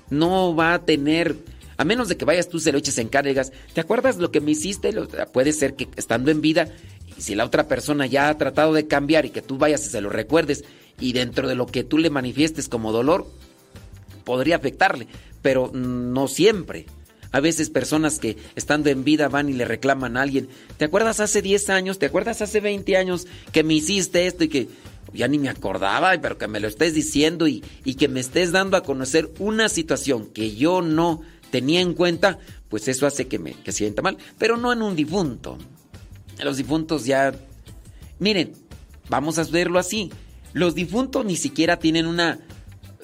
[0.09, 1.35] no va a tener,
[1.77, 3.31] a menos de que vayas tú se lo eches en cara
[3.73, 4.93] ¿te acuerdas lo que me hiciste?
[5.31, 6.69] Puede ser que estando en vida,
[7.17, 9.89] y si la otra persona ya ha tratado de cambiar y que tú vayas y
[9.89, 10.63] se lo recuerdes,
[10.99, 13.27] y dentro de lo que tú le manifiestes como dolor,
[14.23, 15.07] podría afectarle,
[15.41, 16.85] pero no siempre.
[17.31, 20.47] A veces personas que estando en vida van y le reclaman a alguien,
[20.77, 21.99] ¿te acuerdas hace 10 años?
[21.99, 24.67] ¿Te acuerdas hace 20 años que me hiciste esto y que
[25.13, 27.61] ya ni me acordaba, pero que me lo estés diciendo y,
[27.97, 32.39] que me estés dando a conocer una situación que yo no tenía en cuenta?
[32.69, 35.57] Pues eso hace que me sienta mal, pero no en un difunto.
[36.43, 37.33] Los difuntos ya...
[38.19, 38.53] Miren,
[39.09, 40.11] vamos a verlo así.
[40.53, 42.39] Los difuntos ni siquiera tienen una...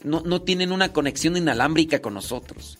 [0.03, 2.77] No tienen una conexión inalámbrica con nosotros.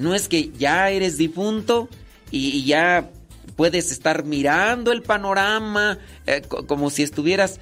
[0.00, 1.88] No es que ya eres difunto
[2.30, 3.10] y, ya
[3.56, 7.60] puedes estar mirando el panorama eh, co- como si estuvieras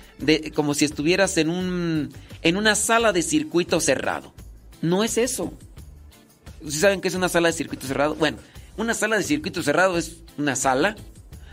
[0.54, 4.32] como si estuvieras en un en una sala de circuito cerrado.
[4.80, 5.52] No es eso.
[6.68, 8.14] ¿Sí saben qué es una sala de circuito cerrado?
[8.14, 8.38] Bueno,
[8.76, 10.94] una sala de circuito cerrado es una sala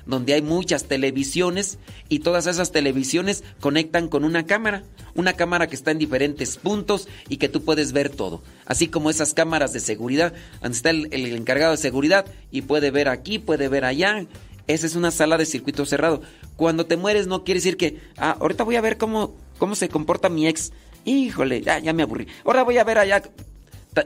[0.06, 1.78] donde hay muchas televisiones
[2.10, 4.84] y todas esas televisiones conectan con una cámara,
[5.16, 9.10] una cámara que está en diferentes puntos y que tú puedes ver todo, así como
[9.10, 13.68] esas cámaras de seguridad, donde está el, encargado de seguridad y puede ver aquí, puede
[13.68, 14.26] ver allá.
[14.68, 16.22] Esa es una sala de circuito cerrado.
[16.56, 19.90] Cuando te mueres no quiere decir que, ah, ahorita voy a ver cómo, cómo se
[19.90, 20.72] comporta mi ex.
[21.06, 22.28] Híjole, ya, ya me aburrí.
[22.44, 23.22] Ahora voy a ver allá.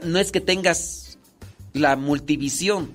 [0.04, 1.18] No es que tengas
[1.72, 2.92] la multivisión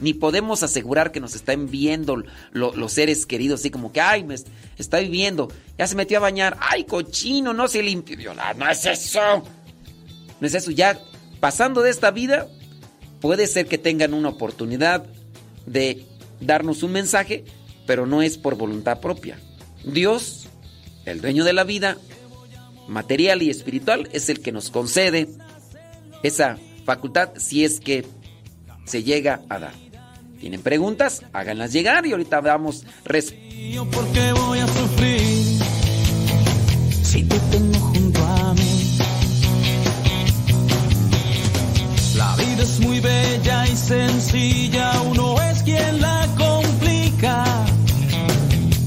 [0.00, 4.24] ni podemos asegurar que nos están viendo lo- los seres queridos, así como que, ay,
[4.24, 8.34] me est- está viviendo, ya se metió a bañar, ay, cochino, no se limpió.
[8.56, 9.20] No es eso.
[10.40, 10.98] No es eso, ya
[11.40, 12.46] pasando de esta vida,
[13.20, 15.04] puede ser que tengan una oportunidad
[15.64, 16.04] de
[16.40, 17.44] darnos un mensaje,
[17.86, 19.38] pero no es por voluntad propia.
[19.84, 20.48] Dios,
[21.06, 21.96] el dueño de la vida,
[22.88, 25.28] material y espiritual, es el que nos concede
[26.22, 28.04] esa facultad si es que
[28.84, 29.74] se llega a dar.
[30.40, 31.22] ¿Tienen preguntas?
[31.32, 33.46] Háganlas llegar y ahorita damos respuesta.
[33.90, 35.58] ¿Por qué voy a sufrir
[37.02, 38.98] si te tengo junto a mí?
[42.16, 47.44] La vida es muy bella y sencilla, uno es quien la complica.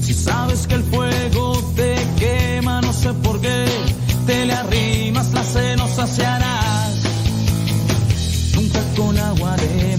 [0.02, 3.64] Si sabes que el fuego te quema, no sé por qué,
[4.26, 6.96] te le arrimas, la sed no saciarás.
[8.54, 9.96] Nunca con agua de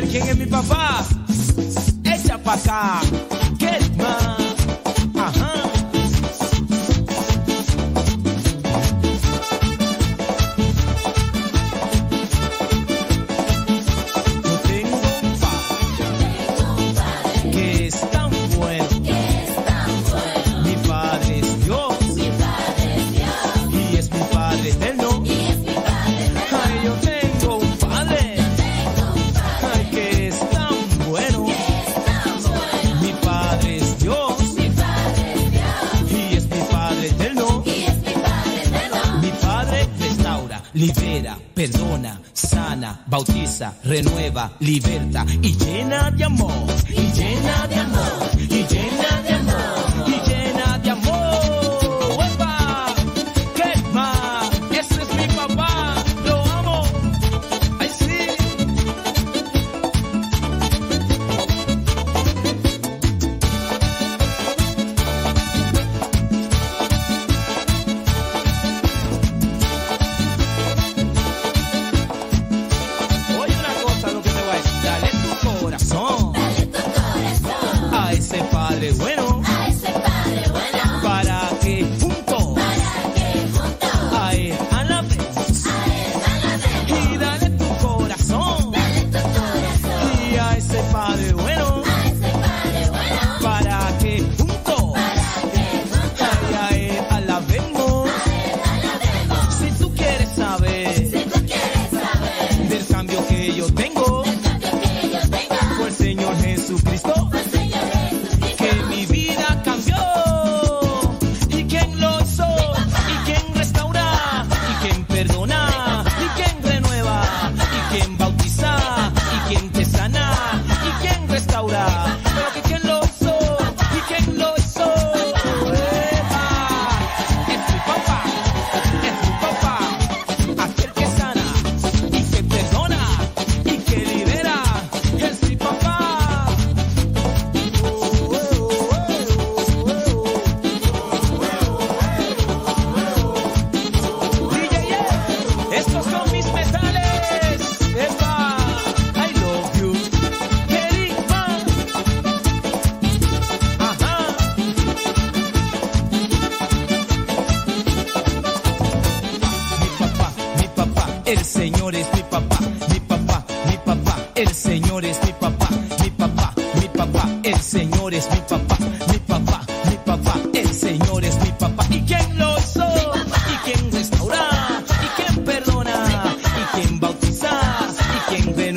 [0.00, 0.08] difícil.
[0.08, 1.04] ¿Quieres saber quién es mi papá?
[2.04, 3.31] Echa pa' acá.
[43.84, 46.52] Renueva, liberta y llena de amor,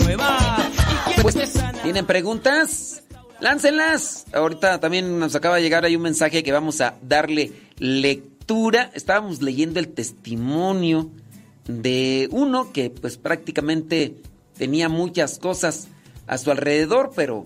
[0.05, 0.69] ¿Y quién renueva?
[0.69, 1.35] ¿Y quién Pues?
[1.83, 3.03] ¿Tienen preguntas?
[3.39, 4.25] Láncenlas.
[4.33, 8.91] Ahorita también nos acaba de llegar ahí un mensaje que vamos a darle lectura.
[8.93, 11.09] Estábamos leyendo el testimonio
[11.67, 14.15] de uno que pues prácticamente
[14.57, 15.87] tenía muchas cosas
[16.27, 17.45] a su alrededor, pero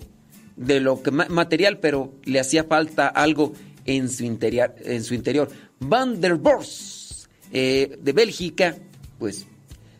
[0.57, 3.53] de lo que ma- material, pero le hacía falta algo
[3.85, 4.75] en su interior.
[4.83, 5.49] En su interior.
[5.79, 8.75] Van der Bors, eh, de Bélgica,
[9.17, 9.45] pues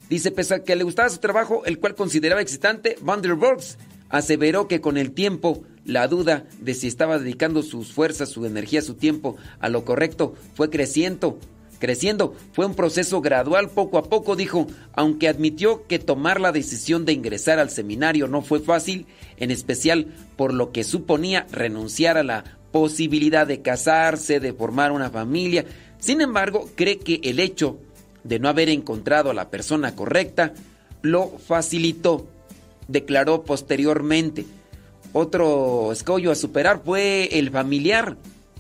[0.10, 3.78] Dice, pese a que le gustaba su trabajo, el cual consideraba excitante, Van der Borgs
[4.10, 8.82] aseveró que con el tiempo la duda de si estaba dedicando sus fuerzas, su energía,
[8.82, 11.40] su tiempo a lo correcto fue creciendo.
[11.80, 17.06] Creciendo, fue un proceso gradual, poco a poco, dijo, aunque admitió que tomar la decisión
[17.06, 19.06] de ingresar al seminario no fue fácil,
[19.38, 25.10] en especial por lo que suponía renunciar a la posibilidad de casarse, de formar una
[25.10, 25.66] familia.
[26.00, 27.80] Sin embargo, cree que el hecho
[28.30, 30.54] de no haber encontrado a la persona correcta
[31.02, 32.28] lo facilitó,
[32.88, 34.46] declaró posteriormente.
[35.14, 38.18] Otro escollo a superar fue el familiar.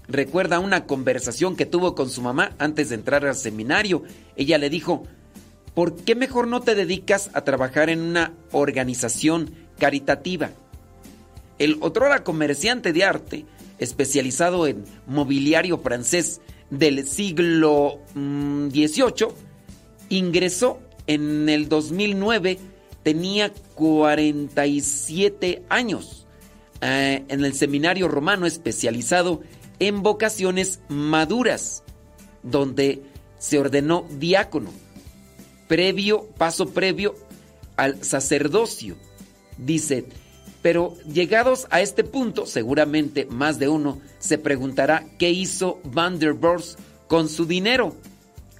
[0.07, 4.03] Recuerda una conversación que tuvo con su mamá antes de entrar al seminario.
[4.35, 5.03] Ella le dijo,
[5.75, 10.49] ¿por qué mejor no te dedicas a trabajar en una organización caritativa?
[11.59, 13.45] El otrora comerciante de arte,
[13.77, 16.41] especializado en mobiliario francés
[16.71, 19.48] del siglo mm, XVIII,
[20.09, 22.59] ingresó en el 2009,
[23.03, 26.27] tenía 47 años,
[26.81, 29.41] eh, en el seminario romano especializado
[29.79, 31.83] en vocaciones maduras,
[32.43, 33.01] donde
[33.37, 34.71] se ordenó diácono,
[35.67, 37.15] previo, paso previo
[37.77, 38.95] al sacerdocio.
[39.57, 40.05] Dice,
[40.61, 46.35] pero llegados a este punto, seguramente más de uno se preguntará qué hizo Van der
[47.07, 47.95] con su dinero.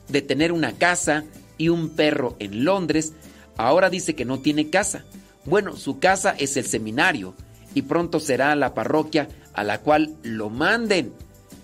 [0.08, 1.26] De tener una casa
[1.60, 3.14] y un perro en Londres,
[3.58, 5.06] ahora dice que no tiene casa.
[5.46, 7.36] Bueno, su casa es el seminario
[7.76, 11.14] y pronto será la parroquia a la cual lo manden.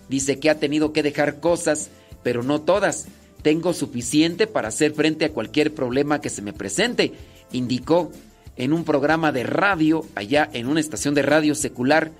[0.08, 1.90] Dice que ha tenido que dejar cosas,
[2.22, 3.08] pero no todas.
[3.42, 7.12] Tengo suficiente para hacer frente a cualquier problema que se me presente,
[7.52, 8.12] indicó
[8.56, 12.12] en un programa de radio, allá en una estación de radio secular.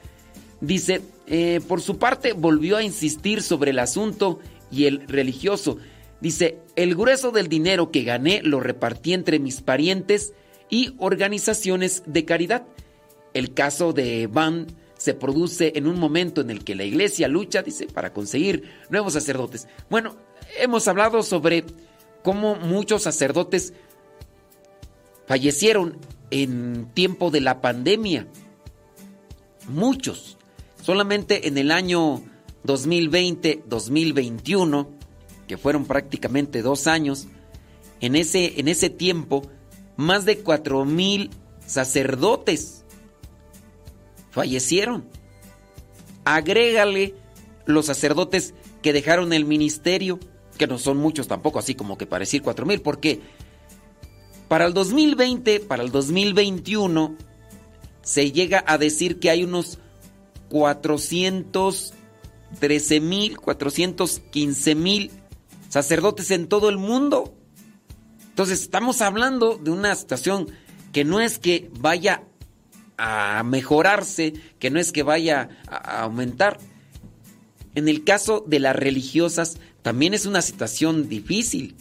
[0.60, 4.38] Dice, eh, por su parte volvió a insistir sobre el asunto
[4.70, 5.78] y el religioso.
[6.20, 10.32] Dice, el grueso del dinero que gané lo repartí entre mis parientes
[10.70, 12.66] y organizaciones de caridad.
[13.34, 17.62] El caso de Van se produce en un momento en el que la iglesia lucha,
[17.62, 19.68] dice, para conseguir nuevos sacerdotes.
[19.90, 20.16] Bueno,
[20.58, 21.64] hemos hablado sobre
[22.22, 23.74] cómo muchos sacerdotes
[25.26, 25.98] fallecieron
[26.30, 28.26] en tiempo de la pandemia.
[29.68, 30.38] Muchos.
[30.82, 32.22] Solamente en el año
[32.64, 34.95] 2020-2021,
[35.46, 37.26] que fueron prácticamente dos años,
[38.00, 39.42] en ese, en ese tiempo,
[39.96, 41.30] más de cuatro mil
[41.66, 42.84] sacerdotes
[44.30, 45.08] fallecieron.
[46.24, 47.14] Agrégale
[47.64, 50.20] los sacerdotes que dejaron el ministerio,
[50.58, 53.20] que no son muchos tampoco, así como que para decir cuatro mil, porque
[54.48, 57.16] para el 2020, para el 2021,
[58.02, 59.78] se llega a decir que hay unos
[60.50, 65.10] 413 mil, 415 mil
[65.76, 67.36] sacerdotes en todo el mundo.
[68.30, 70.50] Entonces estamos hablando de una situación
[70.90, 72.22] que no es que vaya
[72.96, 76.56] a mejorarse, que no es que vaya a aumentar.
[77.74, 81.76] En el caso de las religiosas también es una situación difícil.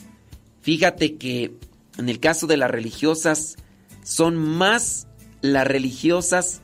[0.59, 1.55] Fíjate que
[1.97, 3.55] en el caso de las religiosas
[4.03, 5.07] son más
[5.39, 6.59] las religiosas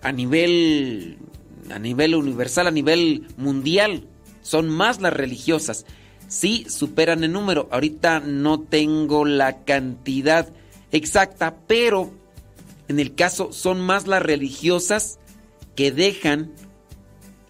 [0.00, 1.18] a nivel
[1.70, 4.08] a nivel universal, a nivel mundial,
[4.40, 5.84] son más las religiosas.
[6.28, 7.68] Sí superan en número.
[7.70, 10.48] Ahorita no tengo la cantidad
[10.92, 12.12] exacta, pero
[12.88, 15.18] en el caso son más las religiosas
[15.74, 16.52] que dejan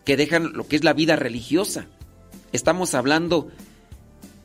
[0.05, 1.87] que dejan lo que es la vida religiosa.
[2.53, 3.49] Estamos hablando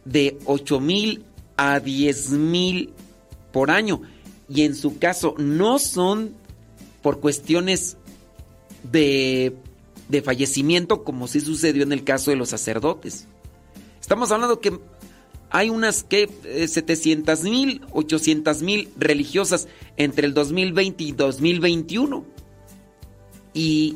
[0.04, 2.94] de 8 mil a 10 mil
[3.54, 4.02] por año.
[4.50, 6.36] Y en su caso no son
[7.02, 7.96] por cuestiones
[8.92, 9.56] de,
[10.10, 13.28] de fallecimiento como sí sucedió en el caso de los sacerdotes.
[14.04, 14.78] Estamos hablando que
[15.50, 16.28] hay unas que
[16.68, 22.26] 700 mil, 800 mil religiosas entre el 2020 y 2021.
[23.54, 23.96] Y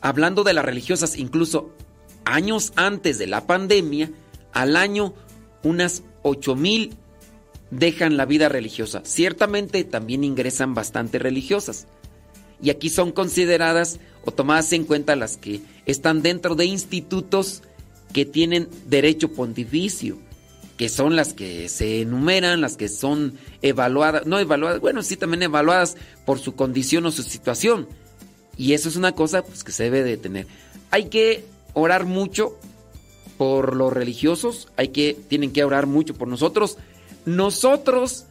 [0.00, 1.72] hablando de las religiosas, incluso
[2.24, 4.12] años antes de la pandemia,
[4.52, 5.12] al año
[5.64, 6.94] unas 8 mil
[7.72, 9.02] dejan la vida religiosa.
[9.04, 11.88] Ciertamente también ingresan bastante religiosas.
[12.62, 17.64] Y aquí son consideradas o tomadas en cuenta las que están dentro de institutos
[18.12, 20.18] que tienen derecho pontificio,
[20.76, 25.42] que son las que se enumeran, las que son evaluadas, no evaluadas, bueno, sí también
[25.42, 27.88] evaluadas por su condición o su situación.
[28.56, 30.46] Y eso es una cosa pues, que se debe de tener.
[30.90, 32.58] Hay que orar mucho
[33.36, 36.76] por los religiosos, hay que, tienen que orar mucho por nosotros.
[37.24, 38.26] Nosotros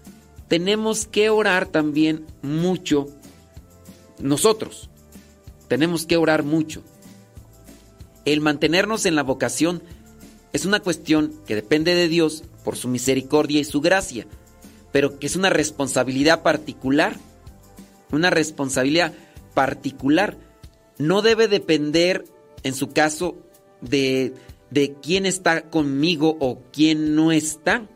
[0.47, 3.07] tenemos que orar también mucho.
[4.19, 4.89] Nosotros
[5.67, 6.83] tenemos que orar mucho.
[8.27, 9.81] El mantenernos en la vocación
[10.51, 14.27] es una cuestión que depende de Dios por su misericordia y su gracia,
[14.91, 17.15] pero que es una responsabilidad particular.
[18.11, 19.13] Una responsabilidad
[19.53, 20.37] particular.
[20.97, 22.25] No debe depender,
[22.63, 23.37] en su caso,
[23.79, 24.33] de,
[24.71, 27.87] de quién está conmigo o quién no está.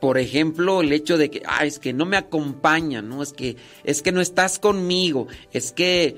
[0.00, 3.22] Por ejemplo, el hecho de que, ah, es que no me acompaña, ¿no?
[3.22, 6.16] Es que, es que no estás conmigo, es que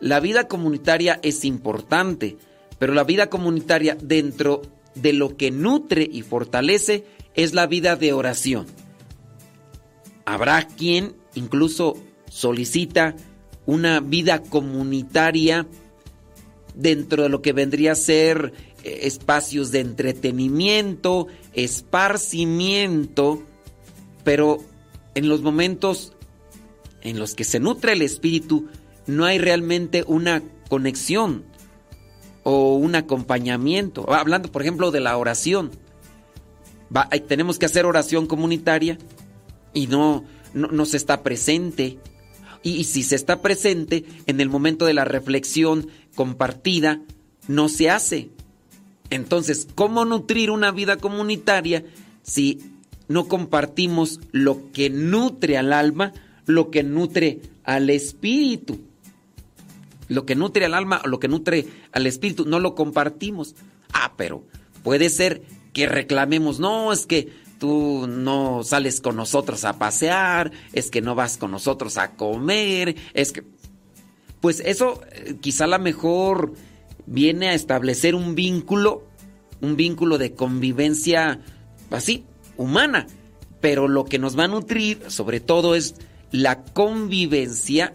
[0.00, 2.36] la vida comunitaria es importante,
[2.78, 4.62] pero la vida comunitaria dentro
[4.94, 7.04] de lo que nutre y fortalece
[7.34, 8.66] es la vida de oración.
[10.24, 11.96] Habrá quien incluso
[12.30, 13.16] solicita
[13.66, 15.66] una vida comunitaria
[16.74, 18.52] dentro de lo que vendría a ser
[18.84, 23.42] eh, espacios de entretenimiento, esparcimiento,
[24.24, 24.58] pero
[25.14, 26.12] en los momentos
[27.02, 28.68] en los que se nutre el espíritu
[29.08, 31.44] no hay realmente una conexión
[32.44, 34.12] o un acompañamiento.
[34.12, 35.72] Hablando, por ejemplo, de la oración.
[37.26, 38.98] tenemos que hacer oración comunitaria
[39.72, 41.98] y no, no, se está presente.
[42.62, 47.00] y si se está presente, en el momento de la reflexión compartida,
[47.48, 48.30] no se hace.
[49.10, 51.84] Entonces, ¿cómo nutrir una vida comunitaria
[52.22, 52.60] si
[53.08, 56.12] no compartimos lo que nutre al alma,
[56.44, 58.87] lo que nutre al espíritu?
[60.08, 63.54] Lo que nutre al alma, lo que nutre al espíritu, no lo compartimos.
[63.92, 64.44] Ah, pero
[64.82, 67.28] puede ser que reclamemos, no, es que
[67.58, 72.96] tú no sales con nosotros a pasear, es que no vas con nosotros a comer,
[73.14, 73.44] es que...
[74.40, 76.54] Pues eso eh, quizá la mejor
[77.06, 79.04] viene a establecer un vínculo,
[79.60, 81.40] un vínculo de convivencia
[81.90, 82.24] así,
[82.56, 83.06] humana.
[83.60, 85.96] Pero lo que nos va a nutrir, sobre todo, es
[86.30, 87.92] la convivencia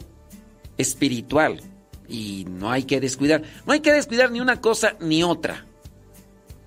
[0.78, 1.62] espiritual.
[2.08, 5.66] Y no hay que descuidar, no hay que descuidar ni una cosa ni otra.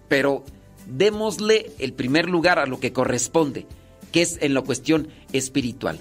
[0.08, 0.44] Pero
[0.86, 3.66] démosle el primer lugar a lo que corresponde,
[4.12, 5.98] que es en la cuestión espiritual.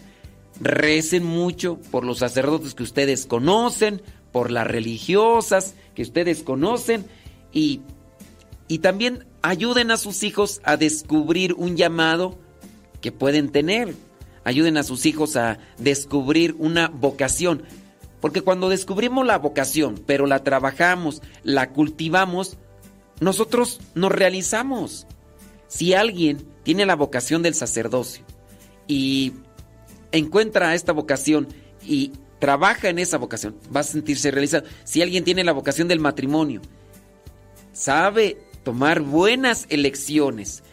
[0.61, 7.05] Recen mucho por los sacerdotes que ustedes conocen, por las religiosas que ustedes conocen
[7.53, 7.81] y,
[8.67, 12.37] y también ayuden a sus hijos a descubrir un llamado
[13.01, 13.95] que pueden tener.
[14.43, 17.63] ayuden a sus hijos a descubrir una vocación.
[18.25, 22.57] Porque cuando descubrimos la vocación, pero la trabajamos, la cultivamos,
[23.19, 25.05] nosotros nos realizamos.
[25.67, 28.25] Si alguien tiene la vocación del sacerdocio
[28.87, 29.33] y
[30.11, 31.49] encuentra esta vocación
[31.83, 34.65] y trabaja en esa vocación, va a sentirse realizado.
[34.85, 36.63] Si alguien tiene la vocación del matrimonio,
[37.73, 40.63] sabe tomar buenas elecciones,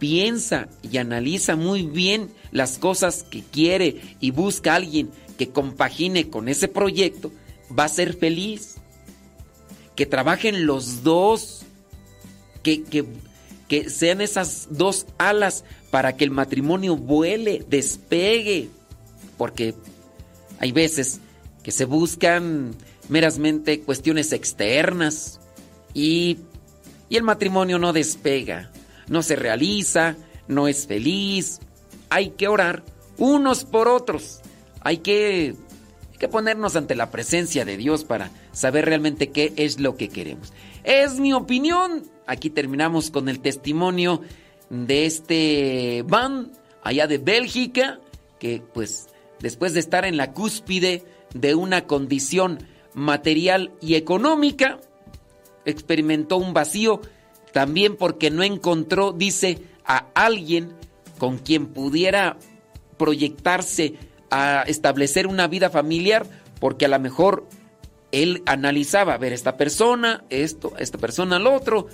[0.00, 6.28] piensa y analiza muy bien las cosas que quiere y busca a alguien que compagine
[6.28, 7.32] con ese proyecto,
[7.76, 8.76] va a ser feliz.
[9.94, 11.62] Que trabajen los dos,
[12.62, 13.04] que, que,
[13.68, 18.68] que sean esas dos alas para que el matrimonio vuele, despegue.
[19.38, 19.74] Porque
[20.58, 21.20] hay veces
[21.62, 22.74] que se buscan
[23.08, 25.40] meramente cuestiones externas
[25.94, 26.38] y,
[27.08, 28.70] y el matrimonio no despega,
[29.08, 30.16] no se realiza,
[30.48, 31.60] no es feliz.
[32.10, 32.82] Hay que orar
[33.18, 34.40] unos por otros.
[34.86, 35.56] Hay que,
[36.16, 40.52] que ponernos ante la presencia de Dios para saber realmente qué es lo que queremos.
[40.84, 42.04] Es mi opinión.
[42.24, 44.20] Aquí terminamos con el testimonio
[44.70, 46.52] de este van
[46.84, 47.98] allá de Bélgica,
[48.38, 49.08] que pues
[49.40, 52.60] después de estar en la cúspide de una condición
[52.94, 54.78] material y económica,
[55.64, 57.00] experimentó un vacío
[57.52, 60.74] también porque no encontró, dice, a alguien
[61.18, 62.36] con quien pudiera
[62.96, 63.96] proyectarse
[64.30, 66.26] a establecer una vida familiar,
[66.60, 67.46] porque a lo mejor
[68.12, 71.88] él analizaba, a ver, esta persona, esto, esta persona, lo otro,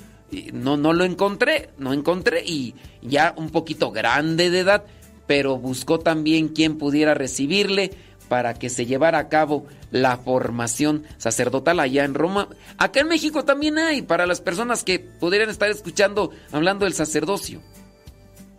[0.52, 4.84] no, no lo encontré, no encontré, y ya un poquito grande de edad,
[5.26, 7.92] pero buscó también quien pudiera recibirle
[8.28, 12.48] para que se llevara a cabo la formación sacerdotal allá en Roma.
[12.78, 17.60] Acá en México también hay, para las personas que pudieran estar escuchando, hablando del sacerdocio.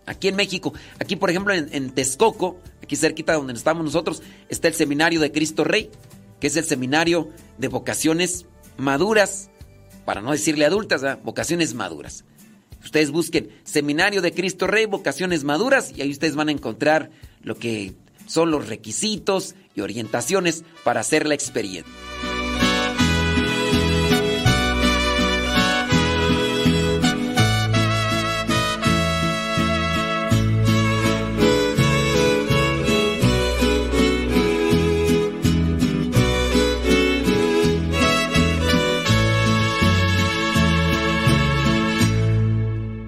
[0.05, 4.67] Aquí en México, aquí por ejemplo en, en Texcoco, aquí cerquita donde estamos nosotros, está
[4.67, 5.89] el Seminario de Cristo Rey,
[6.39, 8.45] que es el seminario de vocaciones
[8.77, 9.49] maduras,
[10.05, 12.25] para no decirle adultas, vocaciones maduras.
[12.83, 17.55] Ustedes busquen Seminario de Cristo Rey, vocaciones maduras, y ahí ustedes van a encontrar lo
[17.55, 17.93] que
[18.27, 22.12] son los requisitos y orientaciones para hacer la experiencia.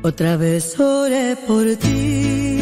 [0.08, 2.59] Otra vez oré por ti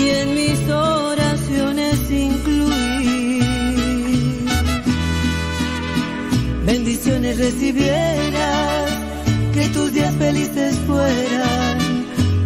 [0.00, 3.40] y en mis oraciones incluí
[6.64, 8.90] bendiciones recibieras,
[9.54, 11.78] que tus días felices fueran.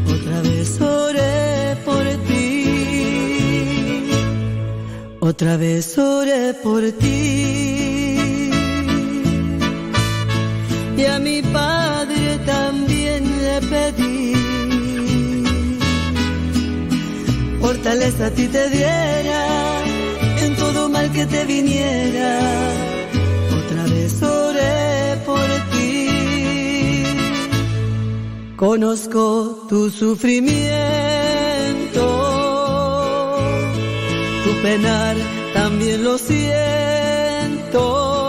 [0.07, 4.11] Otra vez oré por ti,
[5.21, 8.00] otra vez oré por ti.
[11.01, 14.35] Y a mi padre también le pedí.
[17.61, 19.43] Fortaleza a ti te diera
[20.45, 22.41] en todo mal que te viniera.
[23.59, 27.05] Otra vez oré por ti.
[28.57, 32.05] Conozco tu sufrimiento,
[34.45, 35.17] tu penar
[35.55, 38.20] también lo siento.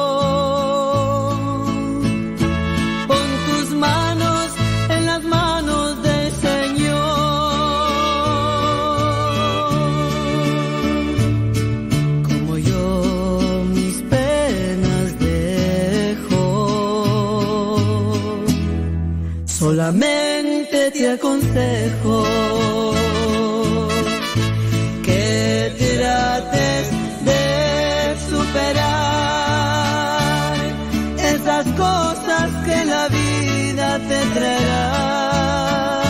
[21.13, 22.23] Aconsejo
[25.03, 26.85] que trates
[27.29, 28.95] de superar
[31.17, 36.03] esas cosas que la vida te traerá.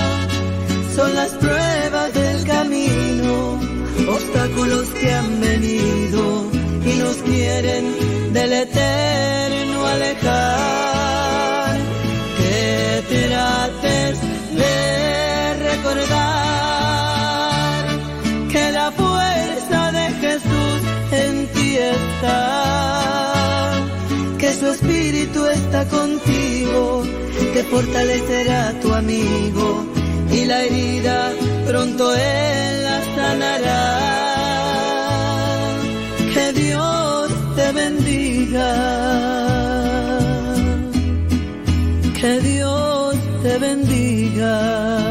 [0.95, 3.59] Son las pruebas del camino,
[4.07, 6.45] obstáculos que han venido
[6.85, 10.71] y nos quieren del eterno alejar
[13.11, 14.30] trates
[14.61, 16.21] de recordar
[18.51, 20.77] que la fuerza de Jesús
[21.11, 22.39] en ti está,
[24.37, 27.03] que su espíritu está contigo,
[27.53, 29.85] te fortalecerá tu amigo
[30.31, 31.31] y la herida
[31.67, 33.81] pronto él la sanará.
[36.33, 38.71] Que Dios te bendiga.
[42.19, 42.80] Que Dios
[43.61, 45.10] bendiga.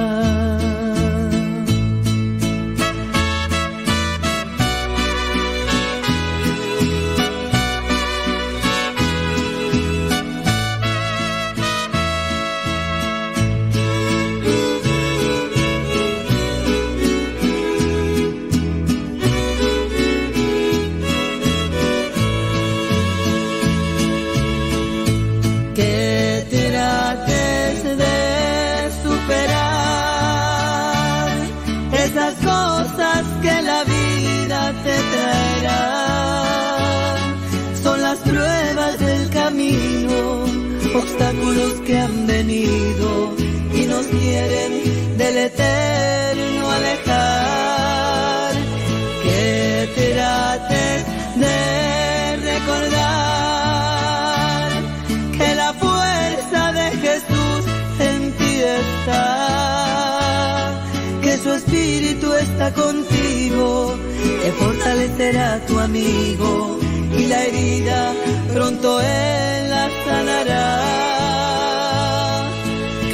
[62.68, 63.97] Contigo,
[64.42, 66.78] te fortalecerá tu amigo
[67.16, 68.12] y la herida
[68.52, 70.66] pronto él la sanará.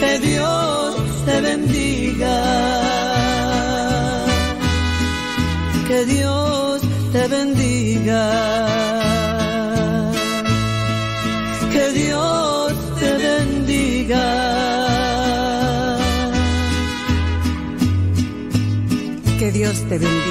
[0.01, 2.37] Que Dios te bendiga.
[5.87, 6.81] Que Dios
[7.13, 8.86] te bendiga.
[19.67, 20.26] Dios te bendiga.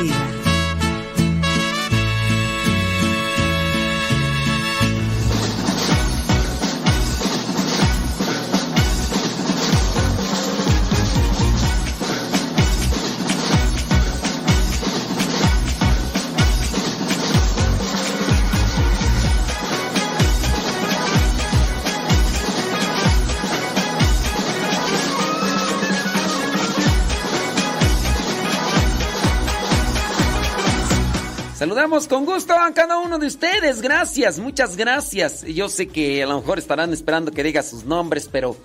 [31.75, 33.81] Saludamos con gusto a cada uno de ustedes.
[33.81, 35.43] Gracias, muchas gracias.
[35.43, 38.55] Yo sé que a lo mejor estarán esperando que diga sus nombres, pero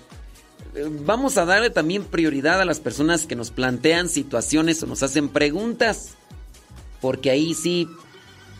[0.75, 5.03] eh, vamos a darle también prioridad a las personas que nos plantean situaciones o nos
[5.03, 6.11] hacen preguntas.
[7.01, 7.89] Porque ahí sí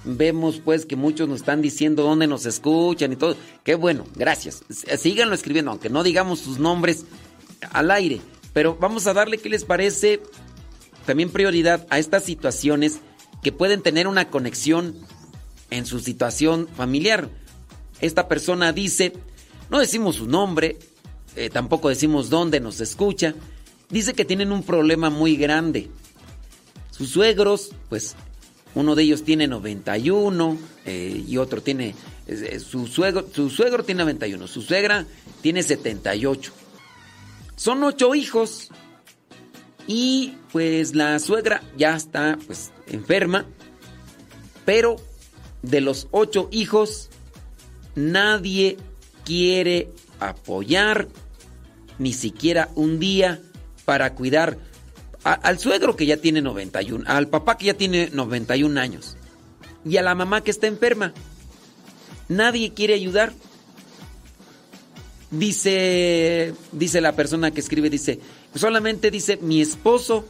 [0.03, 3.37] vemos pues que muchos nos están diciendo dónde nos escuchan y todo.
[3.63, 4.63] Qué bueno, gracias.
[4.69, 7.05] S- Síganlo escribiendo, aunque no digamos sus nombres
[7.71, 8.19] al aire.
[8.51, 10.19] Pero vamos a darle, ¿qué les parece?
[11.05, 12.99] También prioridad a estas situaciones
[13.41, 14.95] que pueden tener una conexión
[15.69, 17.29] en su situación familiar.
[17.99, 19.13] Esta persona dice,
[19.69, 20.77] no decimos su nombre,
[21.35, 23.35] eh, tampoco decimos dónde nos escucha,
[23.89, 25.89] dice que tienen un problema muy grande.
[26.91, 28.15] Sus suegros, pues
[28.75, 31.95] uno de ellos tiene 91 eh, y otro tiene,
[32.27, 35.05] eh, su, suegro, su suegro tiene 91, su suegra
[35.41, 36.51] tiene 78.
[37.55, 38.69] Son ocho hijos
[39.87, 43.45] y pues la suegra ya está pues enferma,
[44.65, 44.97] pero
[45.61, 47.09] de los ocho hijos
[47.95, 48.77] nadie
[49.25, 49.89] quiere
[50.19, 51.07] apoyar
[51.99, 53.41] ni siquiera un día
[53.85, 54.57] para cuidar
[55.23, 59.17] al suegro que ya tiene 91, al papá que ya tiene 91 años
[59.85, 61.13] y a la mamá que está enferma.
[62.27, 63.33] Nadie quiere ayudar.
[65.31, 68.19] Dice, dice la persona que escribe, dice,
[68.53, 70.25] solamente dice, mi esposo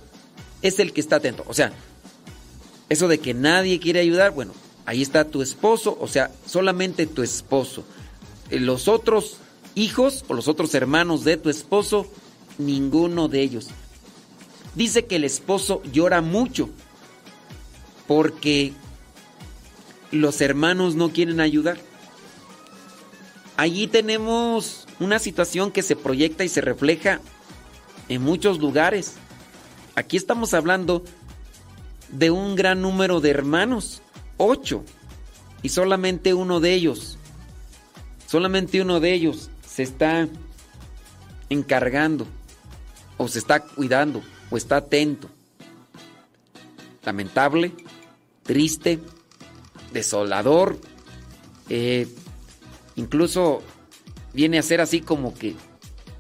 [0.62, 1.44] es el que está atento.
[1.48, 1.74] O sea,
[2.92, 4.52] eso de que nadie quiere ayudar, bueno,
[4.86, 7.86] ahí está tu esposo, o sea, solamente tu esposo.
[8.50, 9.38] Eh, Los otros
[9.76, 12.06] hijos o los otros hermanos de tu esposo,
[12.58, 13.68] ninguno de ellos.
[14.76, 16.70] Dice que el esposo llora mucho
[18.08, 18.74] porque
[20.12, 21.78] los hermanos no quieren ayudar.
[23.56, 27.22] Allí tenemos una situación que se proyecta y se refleja
[28.10, 29.14] en muchos lugares.
[29.96, 31.06] Aquí estamos hablando
[32.12, 34.02] de un gran número de hermanos,
[34.38, 34.84] ocho,
[35.64, 37.18] y solamente uno de ellos,
[38.28, 40.28] solamente uno de ellos se está
[41.50, 42.28] encargando,
[43.18, 45.30] o se está cuidando, o está atento.
[47.04, 47.72] Lamentable,
[48.44, 49.00] triste,
[49.92, 50.80] desolador,
[51.70, 52.08] eh,
[52.96, 53.62] incluso
[54.34, 55.56] viene a ser así como que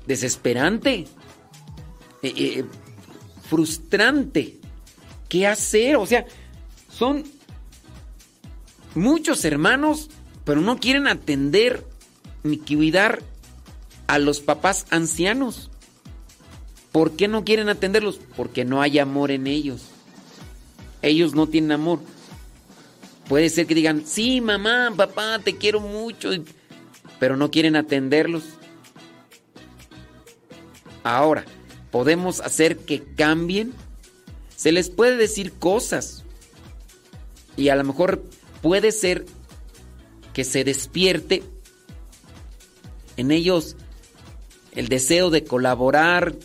[0.08, 1.08] desesperante,
[2.22, 2.66] eh, eh,
[3.50, 4.61] frustrante.
[5.32, 5.96] ¿Qué hacer?
[5.96, 6.26] O sea,
[6.90, 7.24] son
[8.96, 10.10] muchos hermanos,
[10.44, 11.86] pero no quieren atender
[12.44, 13.24] ni cuidar
[14.08, 15.72] a los papás ancianos.
[16.92, 18.20] ¿Por qué no quieren atenderlos?
[18.36, 19.84] Porque no hay amor en ellos.
[21.02, 22.02] Ellos no tienen amor.
[23.30, 26.32] Puede ser que digan, sí, mamá, papá, te quiero mucho,
[27.22, 28.44] pero no quieren atenderlos.
[31.06, 31.46] Ahora,
[31.90, 33.74] ¿podemos hacer que cambien?
[34.62, 36.22] Se les puede decir cosas.
[37.58, 38.22] Y a lo mejor
[38.62, 39.26] puede ser
[40.34, 41.42] que se despierte
[43.18, 43.76] en ellos
[44.74, 46.36] el deseo de colaborar,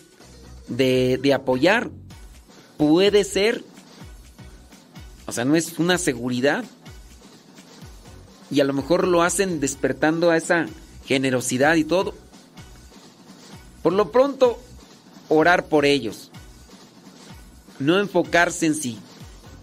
[0.67, 1.91] de, de apoyar.
[2.79, 3.63] Puede ser.
[5.27, 6.65] O sea, no es una seguridad.
[8.51, 10.69] Y a lo mejor lo hacen despertando a esa
[11.05, 12.15] generosidad y todo.
[13.83, 14.59] Por lo pronto,
[15.29, 16.31] orar por ellos.
[17.79, 18.99] No enfocarse en sí.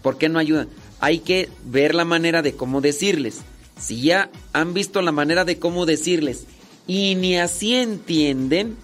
[0.02, 0.68] ¿Por qué no ayudan?
[1.00, 3.40] Hay que ver la manera de cómo decirles.
[3.78, 6.46] Si ya han visto la manera de cómo decirles
[6.86, 8.76] y ni así entienden,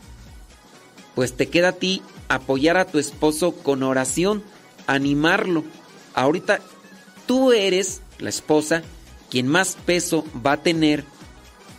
[1.14, 4.42] pues te queda a ti apoyar a tu esposo con oración,
[4.86, 5.64] animarlo.
[6.14, 6.60] Ahorita
[7.26, 8.82] tú eres la esposa
[9.30, 11.04] quien más peso va a tener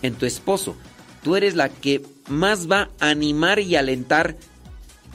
[0.02, 0.76] en tu esposo.
[1.24, 4.38] Tú eres la que más va a animar y alentar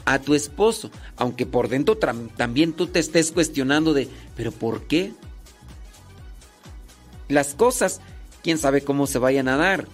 [0.07, 5.11] a tu esposo, aunque por dentro también tú te estés cuestionando de, pero ¿por qué?
[7.27, 7.99] Las cosas,
[8.41, 9.85] quién sabe cómo se vayan a dar.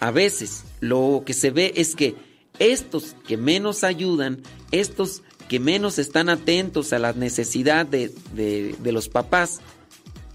[0.00, 2.16] A veces lo que se ve es que
[2.58, 4.40] estos que menos ayudan,
[4.70, 9.60] estos que menos están atentos a la necesidad de- de los papás,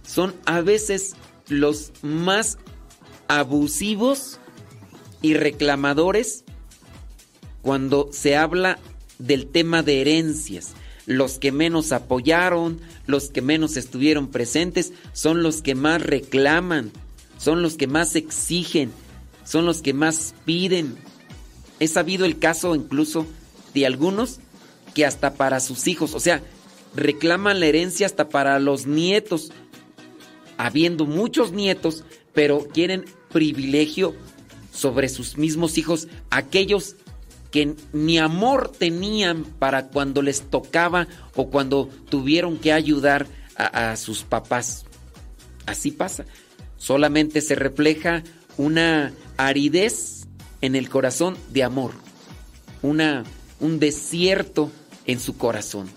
[0.06, 1.16] son a veces
[1.48, 2.60] los más
[3.28, 4.40] abusivos
[5.24, 6.43] y reclamadores
[7.64, 8.78] cuando se habla
[9.18, 10.74] del tema de herencias.
[11.08, 16.92] Los que menos apoyaron, los que menos estuvieron presentes, son los que más reclaman,
[17.38, 18.92] son los que más exigen,
[19.44, 20.96] son los que más piden.
[21.80, 23.26] He sabido el caso incluso
[23.74, 24.40] de algunos
[24.94, 26.44] que hasta para sus hijos, o sea,
[26.96, 29.52] reclaman la herencia hasta para los nietos,
[30.58, 34.16] habiendo muchos nietos, pero quieren privilegio
[34.72, 36.96] sobre sus mismos hijos, aquellos
[37.54, 44.24] que ni amor tenían para cuando les tocaba o cuando tuvieron que ayudar a, sus
[44.24, 44.86] papás.
[45.68, 46.26] Así pasa.
[46.78, 48.24] Solamente se refleja
[48.58, 50.26] una aridez
[50.62, 51.92] en el corazón de amor,
[52.82, 53.24] una,
[53.60, 54.72] un desierto
[55.06, 55.88] en su corazón.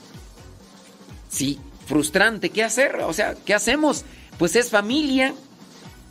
[1.30, 2.96] Sí, frustrante, ¿qué hacer?
[2.96, 4.04] O sea, ¿qué hacemos?
[4.38, 5.34] Pues es familia,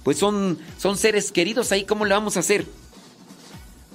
[0.04, 2.66] pues son, son seres queridos, ahí ¿cómo le vamos a hacer?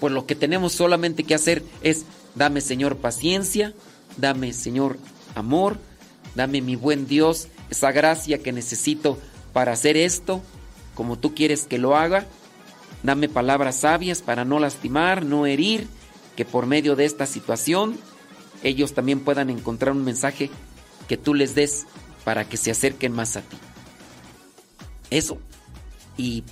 [0.01, 2.05] Pues lo que tenemos solamente que hacer es,
[2.35, 3.75] dame Señor paciencia,
[4.17, 4.99] dame Señor
[5.35, 5.79] amor,
[6.35, 9.19] dame mi buen Dios, esa gracia que necesito
[9.53, 10.43] para hacer esto,
[10.95, 12.27] como tú quieres que lo haga,
[13.03, 15.87] dame palabras sabias para no lastimar, no herir,
[16.37, 17.99] que por medio de esta situación
[18.63, 20.51] ellos también puedan encontrar un mensaje
[21.09, 21.87] que tú les des
[22.25, 23.57] para que se acerquen más a ti.
[25.11, 25.39] Eso.
[26.17, 26.45] Y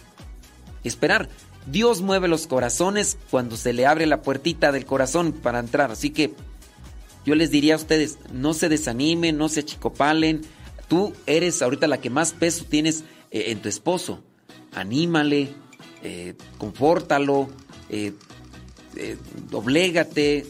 [0.84, 1.28] esperar.
[1.70, 5.90] Dios mueve los corazones cuando se le abre la puertita del corazón para entrar.
[5.90, 6.34] Así que
[7.24, 10.42] yo les diría a ustedes, no se desanimen, no se achicopalen.
[10.88, 14.22] Tú eres ahorita la que más peso tienes eh, en tu esposo.
[14.72, 15.54] Anímale,
[16.02, 17.48] eh, confórtalo,
[17.90, 18.12] eh,
[18.96, 19.16] eh,
[19.50, 20.46] doblégate,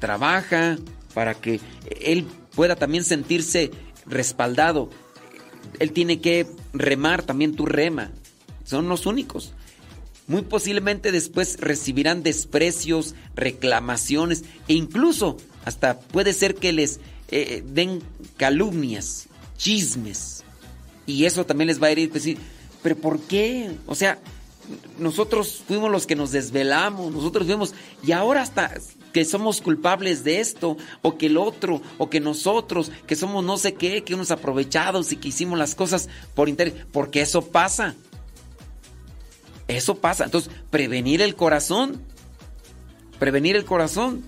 [0.00, 0.76] trabaja
[1.14, 1.60] para que
[2.00, 3.70] él pueda también sentirse
[4.04, 4.90] respaldado.
[5.78, 8.10] Él tiene que remar, también tú rema.
[8.64, 9.54] Son los únicos.
[10.26, 18.02] Muy posiblemente después recibirán desprecios, reclamaciones e incluso hasta puede ser que les eh, den
[18.36, 20.44] calumnias, chismes.
[21.06, 22.10] Y eso también les va a herir.
[22.10, 22.38] Pues, sí,
[22.82, 23.70] pero ¿por qué?
[23.86, 24.18] O sea,
[24.98, 28.72] nosotros fuimos los que nos desvelamos, nosotros fuimos, y ahora hasta
[29.12, 33.56] que somos culpables de esto, o que el otro, o que nosotros, que somos no
[33.58, 37.94] sé qué, que unos aprovechados y que hicimos las cosas por interés, porque eso pasa.
[39.68, 40.24] Eso pasa.
[40.24, 42.02] Entonces, prevenir el corazón.
[43.18, 44.24] Prevenir el corazón.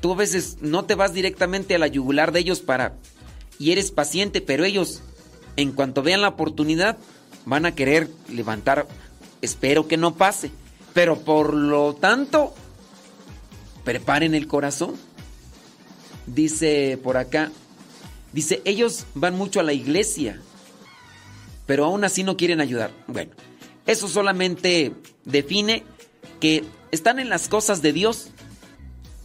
[0.00, 2.94] Tú a veces no te vas directamente a la yugular de ellos para...
[3.58, 5.02] Y eres paciente, pero ellos,
[5.56, 6.96] en cuanto vean la oportunidad,
[7.44, 8.86] van a querer levantar...
[9.42, 10.50] Espero que no pase.
[10.92, 12.54] Pero por lo tanto,
[13.84, 14.94] preparen el corazón.
[16.26, 17.50] Dice por acá,
[18.32, 20.40] dice, ellos van mucho a la iglesia,
[21.66, 22.92] pero aún así no quieren ayudar.
[23.06, 23.32] Bueno,
[23.86, 24.92] eso solamente
[25.24, 25.84] define
[26.40, 28.28] que están en las cosas de Dios,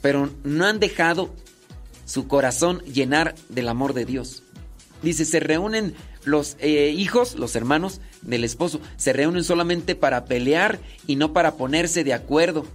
[0.01, 1.33] pero no han dejado
[2.05, 4.43] su corazón llenar del amor de Dios.
[5.01, 10.79] Dice, se reúnen los eh, hijos, los hermanos del esposo, se reúnen solamente para pelear
[11.07, 12.65] y no para ponerse de acuerdo.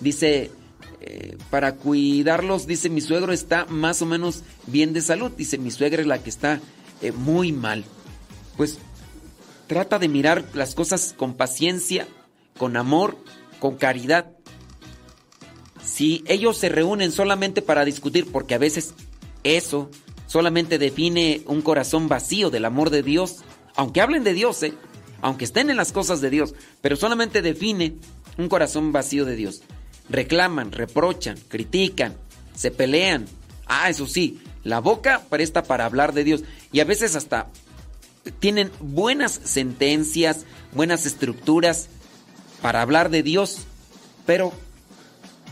[0.00, 0.50] Dice,
[1.00, 5.32] eh, para cuidarlos, dice, mi suegro está más o menos bien de salud.
[5.36, 6.60] Dice, mi suegra es la que está
[7.00, 7.84] eh, muy mal.
[8.56, 8.78] Pues
[9.66, 12.06] trata de mirar las cosas con paciencia,
[12.58, 13.16] con amor,
[13.58, 14.30] con caridad.
[15.84, 18.94] Si ellos se reúnen solamente para discutir, porque a veces
[19.44, 19.90] eso
[20.26, 23.38] solamente define un corazón vacío del amor de Dios,
[23.76, 24.74] aunque hablen de Dios, ¿eh?
[25.20, 27.96] aunque estén en las cosas de Dios, pero solamente define
[28.38, 29.62] un corazón vacío de Dios.
[30.08, 32.16] Reclaman, reprochan, critican,
[32.54, 33.26] se pelean.
[33.66, 37.48] Ah, eso sí, la boca presta para hablar de Dios y a veces hasta
[38.38, 41.88] tienen buenas sentencias, buenas estructuras
[42.60, 43.58] para hablar de Dios,
[44.26, 44.52] pero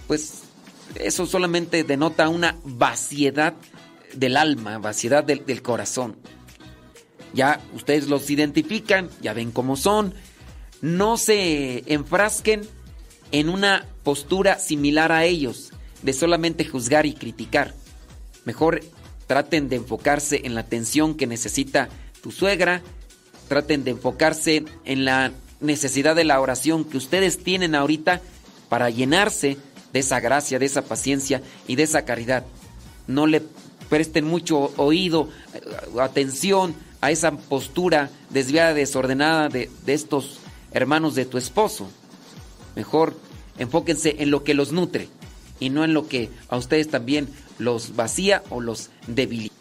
[0.07, 0.43] pues
[0.97, 3.55] eso solamente denota una vaciedad
[4.15, 6.17] del alma, vaciedad del, del, corazón.
[7.33, 10.15] Ya ustedes los identifican, ya ven cómo son.
[10.81, 12.63] No se enfrasquen
[13.33, 15.73] en una postura similar a ellos.
[16.03, 17.75] de solamente juzgar y criticar.
[18.47, 18.81] Mejor
[19.27, 21.91] traten de enfocarse en la atención que necesita
[22.23, 22.83] tu suegra,
[23.49, 28.21] traten de enfocarse en la necesidad de la oración que ustedes tienen ahorita
[28.69, 29.57] para llenarse
[29.93, 32.45] de esa gracia, de esa paciencia y de esa caridad.
[33.07, 33.43] No le
[33.89, 35.61] presten mucho oído, eh,
[36.01, 40.39] atención a esa postura desviada, desordenada de, de estos
[40.73, 41.91] hermanos de tu esposo.
[42.77, 43.17] Mejor
[43.59, 45.09] enfóquense en lo que los nutre
[45.59, 49.55] y no en lo que a ustedes también los vacía o los debilita.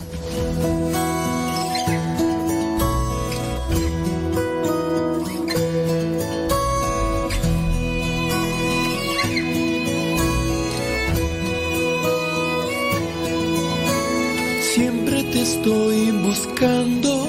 [15.60, 17.28] Estoy buscando,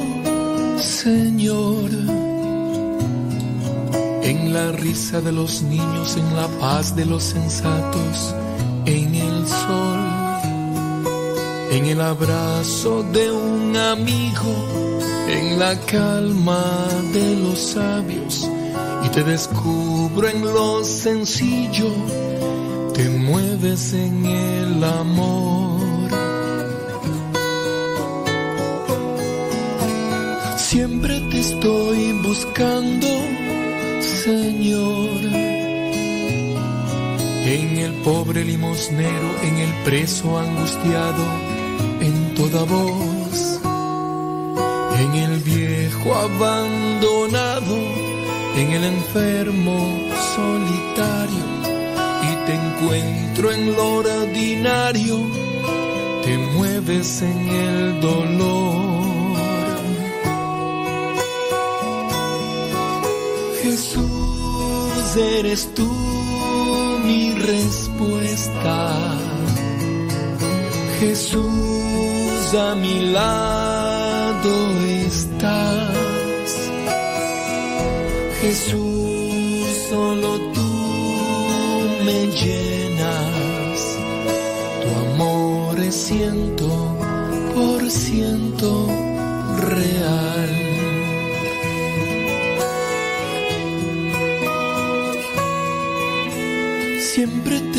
[0.79, 1.91] Señor.
[4.23, 8.35] En la risa de los niños, en la paz de los sensatos,
[8.87, 10.01] en el sol,
[11.73, 14.55] en el abrazo de un amigo,
[15.29, 16.65] en la calma
[17.13, 18.49] de los sabios.
[19.05, 21.91] Y te descubro en lo sencillo,
[22.95, 25.80] te mueves en el amor.
[30.71, 33.09] Siempre te estoy buscando,
[34.23, 35.19] Señor.
[37.45, 41.25] En el pobre limosnero, en el preso angustiado,
[42.01, 43.61] en toda voz.
[45.01, 47.77] En el viejo abandonado,
[48.55, 49.77] en el enfermo
[50.37, 51.47] solitario.
[52.23, 55.19] Y te encuentro en lo ordinario,
[56.25, 59.10] te mueves en el dolor.
[63.63, 65.89] Jesús, eres tú
[67.05, 68.97] mi respuesta.
[70.99, 74.53] Jesús, a mi lado
[75.07, 76.71] estás.
[78.41, 80.71] Jesús, solo tú
[82.05, 83.81] me llenas.
[84.83, 85.97] Tu amor es
[87.55, 89.00] por ciento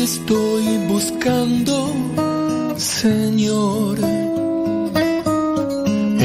[0.02, 1.92] estoy buscando,
[2.76, 3.98] Señor.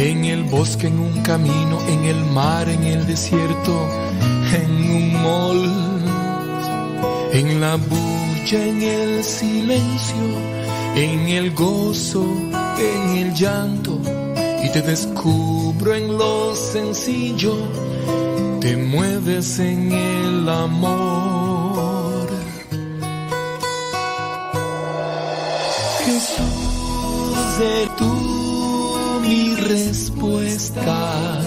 [0.10, 3.88] En el bosque, en un camino, en el mar, en el desierto,
[4.62, 5.64] en un mall,
[7.34, 10.26] en la bulla, en el silencio,
[10.96, 12.26] en el gozo,
[12.80, 14.00] en el llanto.
[14.64, 17.54] Y te descubro en lo sencillo,
[18.60, 21.47] te mueves en el amor.
[27.60, 31.42] Eres tú mi respuesta.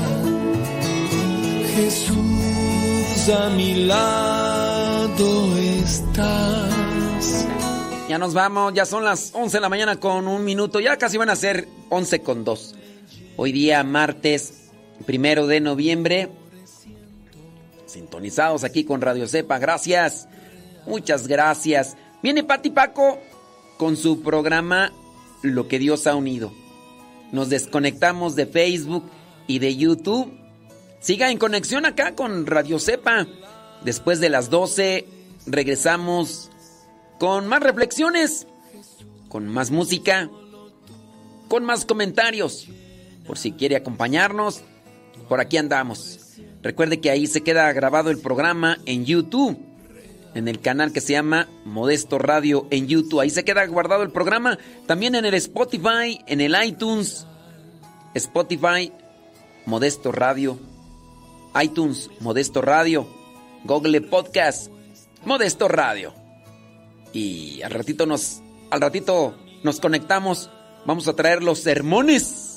[1.77, 7.47] Jesús, a mi lado estás.
[8.09, 11.17] Ya nos vamos, ya son las 11 de la mañana con un minuto, ya casi
[11.17, 12.75] van a ser 11 con 2.
[13.37, 14.71] Hoy día martes
[15.07, 16.29] primero de noviembre,
[17.87, 20.27] sintonizados aquí con Radio Cepa, gracias,
[20.87, 21.97] muchas gracias.
[22.21, 23.17] Viene Pati Paco
[23.79, 24.93] con su programa
[25.43, 26.53] Lo que Dios ha unido.
[27.33, 29.05] Nos desconectamos de Facebook
[29.47, 30.33] y de YouTube.
[31.01, 33.27] Siga en conexión acá con Radio Cepa.
[33.85, 35.07] Después de las 12
[35.47, 36.51] regresamos
[37.19, 38.47] con más reflexiones,
[39.29, 40.31] con más música,
[41.49, 42.69] con más comentarios.
[43.27, 44.63] Por si quiere acompañarnos,
[45.29, 46.19] por aquí andamos.
[46.63, 49.59] Recuerde que ahí se queda grabado el programa en YouTube,
[50.35, 53.21] en el canal que se llama Modesto Radio en YouTube.
[53.21, 54.59] Ahí se queda guardado el programa.
[54.87, 57.27] También en el Spotify, en el iTunes,
[58.15, 58.93] Spotify,
[59.67, 60.59] Modesto Radio,
[61.61, 63.07] iTunes, Modesto Radio,
[63.65, 64.71] Google Podcast,
[65.25, 66.15] Modesto Radio.
[67.13, 70.51] Y al ratito nos, al ratito nos conectamos.
[70.87, 72.50] Vamos a traer los sermones.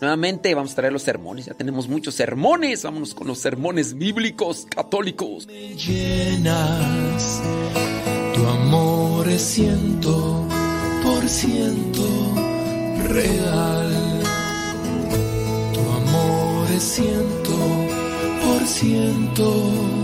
[0.00, 1.46] Nuevamente vamos a traer los sermones.
[1.46, 2.82] Ya tenemos muchos sermones.
[2.82, 5.46] Vámonos con los sermones bíblicos católicos.
[5.46, 7.42] llenas.
[8.34, 10.46] Tu amor es ciento
[11.02, 12.06] por ciento
[13.08, 14.22] real.
[15.72, 17.56] Tu amor es ciento
[18.44, 20.03] por ciento